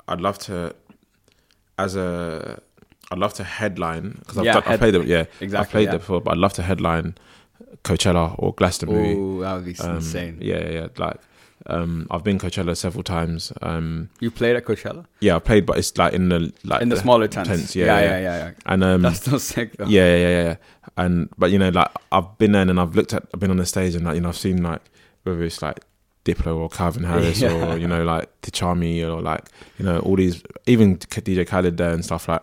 [0.07, 0.75] I'd love to,
[1.77, 2.61] as a,
[3.11, 5.07] I'd love to headline because I've, Yeah, done, I've played them.
[5.07, 5.89] Yeah, Exactly, I've played yeah.
[5.91, 7.15] there before, but I'd love to headline
[7.83, 9.15] Coachella or Glastonbury.
[9.17, 10.37] Oh, that would be Um, insane.
[10.41, 10.87] Yeah, yeah.
[10.97, 11.17] Like,
[11.67, 13.53] um, I've been Coachella several times.
[13.61, 16.89] Um, You played at Coachella yeah, I've played, but it's like in the like in
[16.89, 17.75] the, smaller tents.
[17.75, 18.09] yeah, yeah, yeah.
[18.09, 18.51] yeah, yeah, yeah.
[18.65, 19.85] And um, That's still sick though.
[19.85, 20.55] yeah, yeah, yeah, yeah.
[20.97, 23.57] And but you know, like I've been there and I've looked at, I've been on
[23.57, 24.81] the stage and like you know, I've seen like
[25.23, 25.79] whether it's like
[26.25, 27.73] Diplo or Calvin Harris Yeah.
[27.73, 29.45] or you know like Tchami or like
[29.77, 32.41] you know all these even DJ Khaled there and stuff like.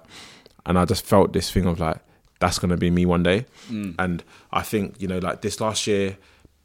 [0.67, 1.99] And I just felt this thing of like
[2.41, 3.47] that's gonna be me one day.
[3.71, 3.95] Mm.
[3.99, 4.23] And
[4.53, 6.17] I think, you know, like this last year,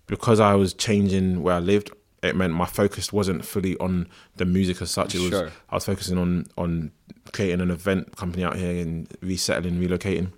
[0.08, 1.90] because I was changing where I lived,
[2.22, 5.16] it meant my focus wasn't fully on the music as such.
[5.16, 5.52] It was Sure.
[5.70, 6.92] I was focusing on on
[7.32, 10.32] creating an event company out here and resettling, relocating.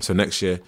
[0.00, 0.60] So next year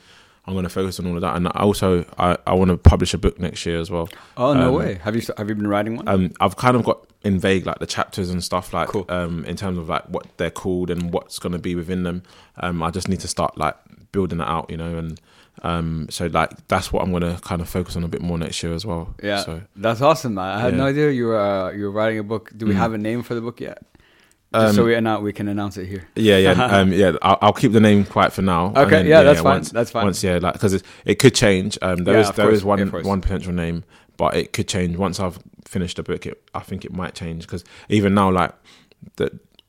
[0.46, 1.36] I'm gonna focus on all of that.
[1.36, 4.08] And I also I, I wanna publish a book next year as well.
[4.36, 4.94] Oh no Um, way!
[5.04, 6.08] Have you have you been writing one?
[6.08, 9.04] Um I've kind of got in vague like the chapters and stuff like Cool.
[9.08, 12.22] um in terms of like what they're called and what's gonna be within them.
[12.56, 13.76] Um I just need to start like
[14.12, 15.20] building that out, you know, and
[15.62, 18.62] um so like that's what I'm gonna kind of focus on a bit more next
[18.62, 19.14] year as well.
[19.22, 20.56] yeah, So that's awesome, man.
[20.56, 20.78] I had Yeah.
[20.78, 22.50] no idea you were uh, you were writing a book.
[22.56, 22.78] Do we Mm.
[22.78, 23.82] have a name for the book yet?
[24.52, 26.08] Just so Um, we announce, we can announce it here.
[26.16, 27.12] Yeah, yeah, um, yeah.
[27.22, 28.72] I'll, I'll keep the name quiet for now.
[28.76, 30.04] Okay, then, yeah, that's fine, Once, that's fine.
[30.04, 31.78] Once, yeah, like because it, it could change.
[31.82, 33.84] Um, there Yeah, is there course, is one yeah, one potential name,
[34.16, 36.26] but it could change once I've finished the book.
[36.26, 38.52] It, I think it might change because even now, like
[39.16, 39.26] the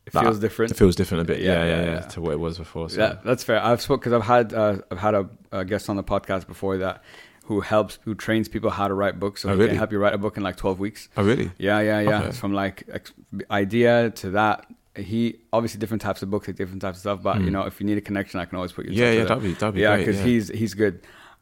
[0.08, 0.72] It feels different.
[0.72, 1.42] It feels different a bit.
[1.42, 2.00] Yeah, Yeah, yeah, yeah, yeah, yeah.
[2.02, 2.90] to what it was before.
[2.90, 3.00] So.
[3.02, 3.64] Yeah, that's fair.
[3.64, 6.78] I've spoke because I've had uh, I've had a, a guest on the podcast before
[6.80, 7.04] that
[7.46, 9.42] who helps who trains people how to write books.
[9.42, 9.70] So Oh, he really?
[9.70, 11.10] can help you write a book in like twelve weeks.
[11.18, 11.52] Oh, really?
[11.58, 12.22] Yeah, yeah, yeah.
[12.24, 12.32] Okay.
[12.32, 13.14] From like ex-
[13.50, 14.66] idea to that.
[14.96, 17.24] He obviously different types of books, like different types of stuff.
[17.24, 17.52] But you Mm.
[17.54, 18.92] know, if you need a connection, I can always put you.
[18.92, 19.24] Yeah, yeah.
[19.24, 20.24] That'd be that'd be yeah, because yeah.
[20.26, 21.02] he's he's good.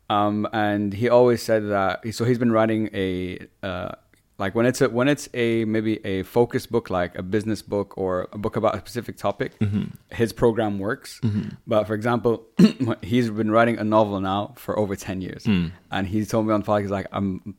[0.09, 2.01] Um, and he always said that.
[2.13, 3.91] So he's been writing a uh,
[4.39, 7.97] like when it's a when it's a maybe a focus book, like a business book
[7.97, 9.51] or a book about a specific topic.
[9.59, 9.91] Mhm.
[10.11, 11.19] His program works.
[11.23, 11.57] Mhm.
[11.67, 12.45] But for example,
[13.03, 15.71] he's been writing a novel now for over ten years, Mm.
[15.91, 17.53] and he told me on podcast he's like I'm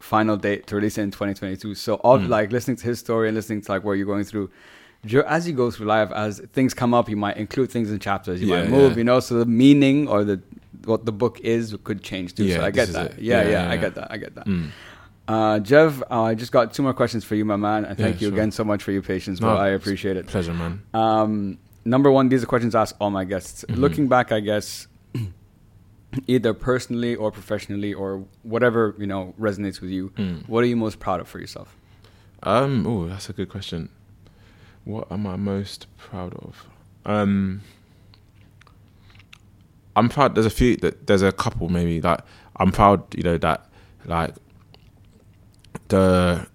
[0.00, 1.74] final date to release it in 2022.
[1.74, 2.28] So all Mm.
[2.28, 4.50] like listening to his story and listening to like what you're going through.
[5.26, 8.40] As you go through life, as things come up, you might include things in chapters.
[8.42, 8.98] You Yeah, might move, yeah.
[8.98, 9.20] you know.
[9.20, 10.40] So the meaning or the
[10.84, 12.44] what the book is could change too.
[12.44, 13.20] Yeah, so I get that.
[13.20, 14.08] Yeah, yeah, Yeah, yeah, I get that.
[14.10, 14.46] I get that.
[14.46, 14.70] Mm.
[15.28, 17.84] Uh, Jev, uh, I just got two more questions for you, my man.
[17.84, 18.38] And thank Yeah, you sure.
[18.38, 19.56] again so much for your patience, No, bro.
[19.56, 20.26] I appreciate it.
[20.28, 20.82] Pleasure, man.
[20.94, 23.64] Um, number one, these are questions I ask all my guests.
[23.68, 23.76] Mhm.
[23.76, 24.86] Looking back, I guess,
[26.28, 30.10] either personally or professionally or whatever you know resonates with you.
[30.10, 30.48] Mm.
[30.48, 31.74] What are you most proud of for yourself?
[32.44, 33.88] Um, oh, that's a good question.
[34.84, 36.66] What am I most proud of?
[37.04, 37.62] Um,
[39.96, 40.34] I'm proud.
[40.36, 40.76] There's a few.
[40.76, 42.00] That there's a couple maybe.
[42.00, 42.20] Like
[42.56, 43.02] I'm proud.
[43.16, 43.66] You know that
[44.04, 44.34] like
[45.88, 46.46] the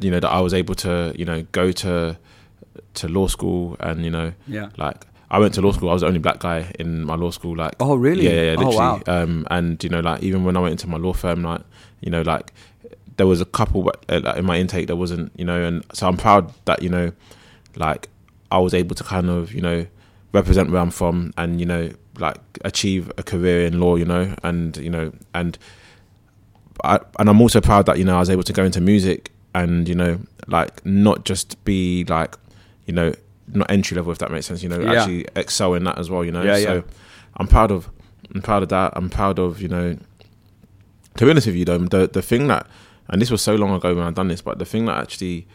[0.00, 2.16] you know that I was able to you know go to
[2.94, 4.70] to law school and you know Yeah.
[4.76, 5.90] like I went to law school.
[5.90, 7.54] I was the only black guy in my law school.
[7.56, 8.24] Like Oh, really?
[8.24, 8.76] Yeah, yeah, yeah, Oh, literally.
[8.76, 9.02] wow.
[9.06, 11.60] Um, and you know, like even when I went into my law firm, like
[12.00, 12.52] you know, like
[13.18, 16.08] there was a couple uh, like, in my intake that wasn't, you know, and so
[16.08, 17.12] I'm proud that you know,
[17.76, 18.08] like
[18.50, 19.86] I was able to kind of you know
[20.32, 24.34] represent where I'm from and you know like achieve a career in law, you know,
[24.42, 25.58] and you know, and
[26.84, 29.30] I, and I'm also proud that you know I was able to go into music
[29.54, 32.36] and you know like not just be like
[32.86, 33.12] you know
[33.52, 34.92] not entry level if that makes sense you know Yeah.
[35.00, 36.80] actually excel in that as well you know Yeah, so yeah.
[37.38, 37.88] I'm proud of
[38.34, 39.96] I'm proud of that I'm proud of you know
[41.16, 42.66] to be honest with you though the the thing that
[43.08, 45.46] and this was so long ago when I done this but the thing that actually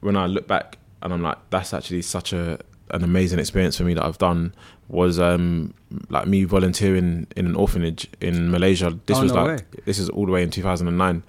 [0.00, 2.58] when I look back and I'm like that's actually such a
[2.90, 4.54] an amazing experience for me that I've done
[4.88, 5.74] was um
[6.10, 9.64] like me volunteering in an orphanage in Malaysia this Oh, was no like way.
[9.84, 11.22] this is all the way in 2009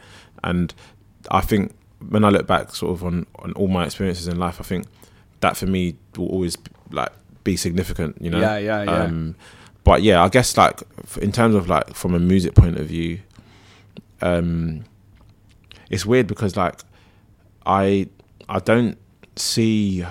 [0.43, 0.73] and
[1.31, 1.73] I think
[2.09, 4.85] when I look back sort of on on all my experiences in life I think
[5.39, 6.55] that for me will always
[6.91, 7.09] like
[7.43, 9.03] be significant you know Yeah, yeah, yeah.
[9.03, 9.35] um
[9.83, 10.81] but yeah I guess like
[11.21, 13.19] in terms of like from a music point of view
[14.21, 14.83] um
[15.89, 16.75] it's weird because like
[17.65, 18.07] I
[18.49, 18.97] I don't
[19.35, 20.05] see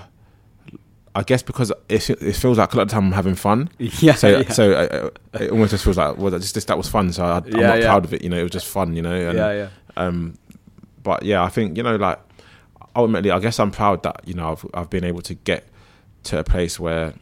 [1.19, 4.15] I guess because it, it feels like a lot of time I'm having fun yeah.
[4.15, 4.49] so yeah.
[4.51, 5.11] so uh,
[5.41, 7.47] it almost just feels like well that just this, that was fun so I, I'm
[7.47, 7.87] Yeah, not yeah.
[7.87, 9.69] proud of it you know it was just fun you know and, yeah, yeah.
[9.97, 10.37] um
[11.03, 12.19] but yeah I think you know like
[12.95, 15.67] ultimately I guess I'm proud that you know I've I've been able to get
[16.25, 17.15] to a place where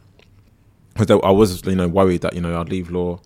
[0.97, 3.21] because I was you know worried that you know I'd leave law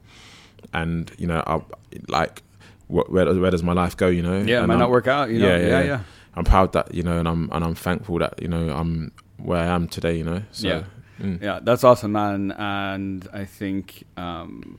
[0.74, 1.60] and you know I
[2.08, 2.42] like
[2.88, 5.30] where, where does my life go you know Yeah, it might I'm- not work out.
[5.30, 5.48] You know?
[5.48, 5.86] yeah, Yeah, yeah, yeah.
[5.86, 6.00] yeah.
[6.34, 9.60] I'm proud that you know and I'm and I'm thankful that you know I'm where
[9.60, 10.82] I am today you know so Yeah.
[11.20, 11.42] mm.
[11.42, 12.52] Yeah, that's awesome, man.
[12.52, 14.78] And I think um,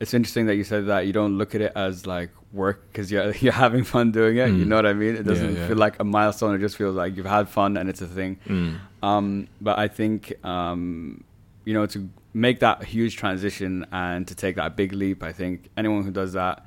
[0.00, 3.10] it's interesting that you said that you don't look at it as like work because
[3.12, 4.48] you're you're having fun doing it.
[4.50, 4.68] You Mm.
[4.68, 5.14] know what I mean?
[5.16, 5.66] It doesn't yeah.
[5.68, 6.54] feel like a milestone.
[6.54, 8.38] It just feels like you've had fun and it's a thing.
[8.46, 8.78] Mm.
[9.02, 11.24] Um, but I think um,
[11.64, 15.22] you know to make that huge transition and to take that big leap.
[15.22, 16.64] I think anyone who does that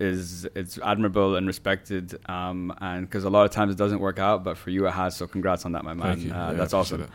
[0.00, 2.18] is it's admirable and respected.
[2.26, 4.92] Um, and because a lot of times it doesn't work out, but for you it
[4.92, 5.16] has.
[5.16, 6.10] So congrats on that, my man.
[6.32, 7.02] Uh, Yeah, that's awesome.
[7.02, 7.10] it.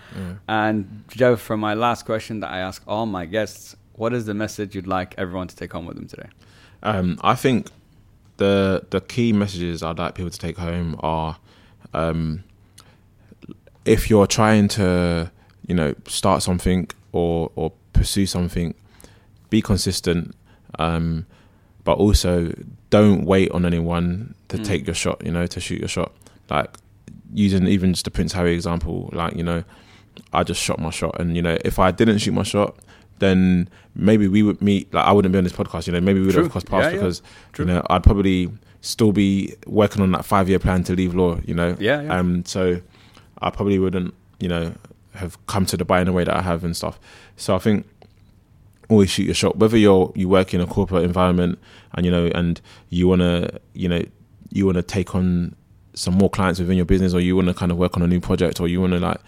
[0.47, 4.33] And Jev, for my last question that I ask all my guests, what is the
[4.33, 6.29] message you'd like everyone to take home with them today?
[6.83, 7.67] Um, I think
[8.37, 11.37] the the key messages I'd like people to take home are
[11.93, 12.43] um,
[13.85, 15.31] if you're trying to
[15.67, 18.75] you know start something or or pursue something,
[19.49, 20.35] be consistent,
[20.77, 21.25] um,
[21.85, 22.51] but also
[22.89, 24.65] don't wait on anyone to Mm.
[24.65, 25.21] take your shot.
[25.25, 26.11] You know, to shoot your shot.
[26.49, 26.69] Like
[27.33, 29.63] using even just the Prince Harry example, like you know,
[30.33, 32.75] I just shot my shot, and you know, if I didn't shoot my shot,
[33.19, 34.93] then maybe we would meet.
[34.93, 35.87] Like I wouldn't be on this podcast.
[35.87, 36.95] You know, maybe we would have crossed paths Yeah, yeah.
[36.97, 37.21] because
[37.53, 37.65] True.
[37.65, 38.49] you know I'd probably
[38.81, 41.39] still be working on that five year plan to leave law.
[41.45, 42.17] You know, Yeah, yeah.
[42.19, 42.79] um, so
[43.41, 44.73] I probably wouldn't, you know,
[45.15, 46.99] have come to Dubai in the way that I have and stuff.
[47.35, 47.87] So I think
[48.89, 49.57] always shoot your shot.
[49.57, 51.59] Whether you're you work in a corporate environment
[51.93, 52.59] and you know and
[52.89, 54.03] you wanna you know
[54.51, 55.55] you wanna take on
[55.93, 58.19] some more clients within your business or you wanna kind of work on a new
[58.19, 59.19] project or you wanna like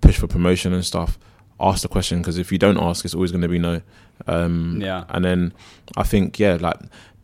[0.00, 1.18] push for promotion and stuff.
[1.60, 3.82] Ask the question because if you don't ask, it's always going to be no.
[4.26, 5.04] Um, Yeah.
[5.08, 5.52] And then
[5.96, 6.76] I think yeah, like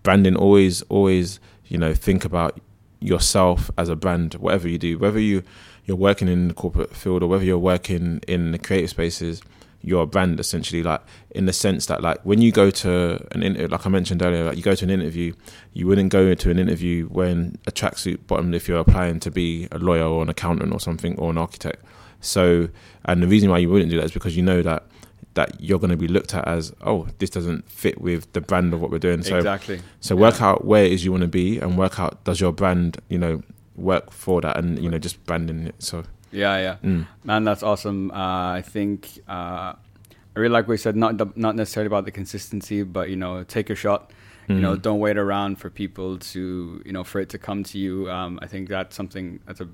[0.05, 2.61] branding always always you know think about
[3.01, 5.43] yourself as a brand, whatever you do, whether you
[5.85, 9.43] you're working in the corporate field or whether you're working in the creative spaces,
[9.81, 10.83] you're a brand essentially.
[10.83, 11.01] Like
[11.31, 14.45] in the sense that like when you go to an interview, like I mentioned earlier,
[14.45, 15.35] like you go to an interview,
[15.73, 19.69] you wouldn't go into an interview wearing a tracksuit bottom if you're applying to be
[19.71, 21.85] a lawyer or an accountant or something or an architect.
[22.21, 22.69] So,
[23.05, 24.85] and the reason why you wouldn't do that is because you know that
[25.35, 28.75] that you're going to be looked at as, oh, this doesn't fit with the brand
[28.75, 29.23] of what we're doing.
[29.23, 29.81] So, exactly.
[30.01, 32.51] so work out where it is you want to be and work out does your
[32.51, 33.43] brand, you know,
[33.77, 35.77] work for that and you know just branding it.
[35.79, 36.77] So, Yeah, yeah.
[36.83, 38.11] mm, Man, that's awesome.
[38.11, 39.77] Uh, I think uh, I
[40.37, 40.97] really like what you said.
[40.97, 44.13] Not the, not necessarily about the consistency, but you know, take a shot.
[44.49, 47.65] You know, mm, don't wait around for people to you know for it to come
[47.65, 48.11] to you.
[48.11, 49.69] Um, I think that's something that's a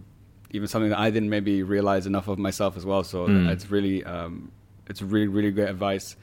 [0.51, 3.05] even something that I didn't maybe realize enough of myself as well.
[3.05, 3.49] So Mm.
[3.51, 4.51] it's really um,
[4.89, 6.17] it's really really great advice.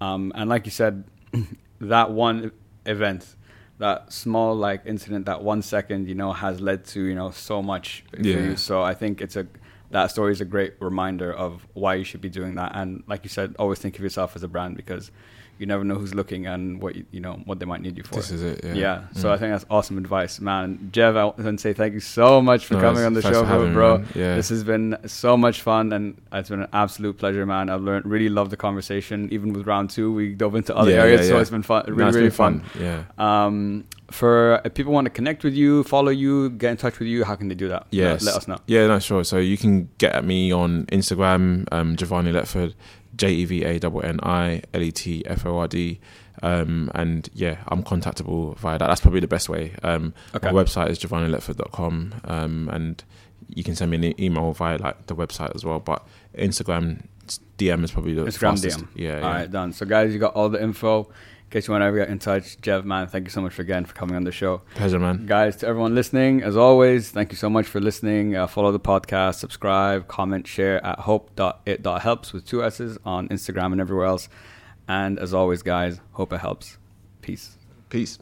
[0.00, 1.04] Um, and like you said,
[1.80, 2.52] that one
[2.86, 3.36] event,
[3.78, 7.62] that small like incident, that one second, you know, has led to you know so
[7.62, 8.40] much for Yeah.
[8.50, 8.56] you.
[8.56, 9.46] So I think it's a
[9.92, 12.72] that story is a great reminder of why you should be doing that.
[12.74, 15.10] And like you said, always think of yourself as a brand because
[15.58, 18.02] you never know who's looking and what you, you know what they might need you
[18.02, 18.16] for.
[18.16, 18.64] This is it.
[18.64, 18.74] Yeah.
[18.74, 19.32] Yeah, so Mm.
[19.32, 20.90] I think that's awesome advice, man.
[20.92, 23.44] Jev, I want to say thank you so much for No, coming on the show,
[23.44, 23.98] having bro.
[23.98, 24.08] man.
[24.14, 24.34] Yeah.
[24.34, 27.70] This has been so much fun, and it's been an absolute pleasure, man.
[27.70, 29.28] I've learned, really loved the conversation.
[29.30, 31.84] Even with round two, we dove into other Yeah, areas, yeah, so it's been fun,
[31.86, 32.62] really, No, really been fun.
[32.80, 33.04] Yeah.
[33.18, 37.08] Um, for if people want to connect with you, follow you, get in touch with
[37.08, 37.86] you, how can they do that?
[37.90, 38.22] Yes.
[38.22, 38.58] let, let us know.
[38.66, 39.24] Yeah, no, sure.
[39.24, 42.74] So you can get at me on Instagram, um, Jevanni Letford,
[43.16, 46.00] J E V A N N I L E T F O R D.
[46.42, 48.86] Um, and yeah, I'm contactable via that.
[48.86, 49.74] That's probably the best way.
[49.82, 50.50] Um, Okay.
[50.50, 52.14] My website is jevanniletford.com.
[52.24, 53.02] Um, and
[53.48, 55.78] you can send me an email via like the website as well.
[55.78, 56.06] But
[56.36, 57.04] Instagram
[57.58, 58.80] DM is probably the Instagram fastest.
[58.80, 58.88] DM.
[58.96, 59.26] Yeah, yeah.
[59.26, 59.72] All right, done.
[59.72, 61.10] So, guys, you got all the info.
[61.52, 63.58] In case you want to ever get in touch, Jev, man, thank you so much
[63.58, 64.62] again for coming on the show.
[64.74, 65.26] Pleasure, man.
[65.26, 68.34] Guys, to everyone listening, as always, thank you so much for listening.
[68.34, 73.82] Uh, follow the podcast, subscribe, comment, share at hope.it.helps with two S's on Instagram and
[73.82, 74.30] everywhere else.
[74.88, 76.78] And as always, guys, hope it helps.
[77.20, 77.58] Peace.
[77.90, 78.18] Peace.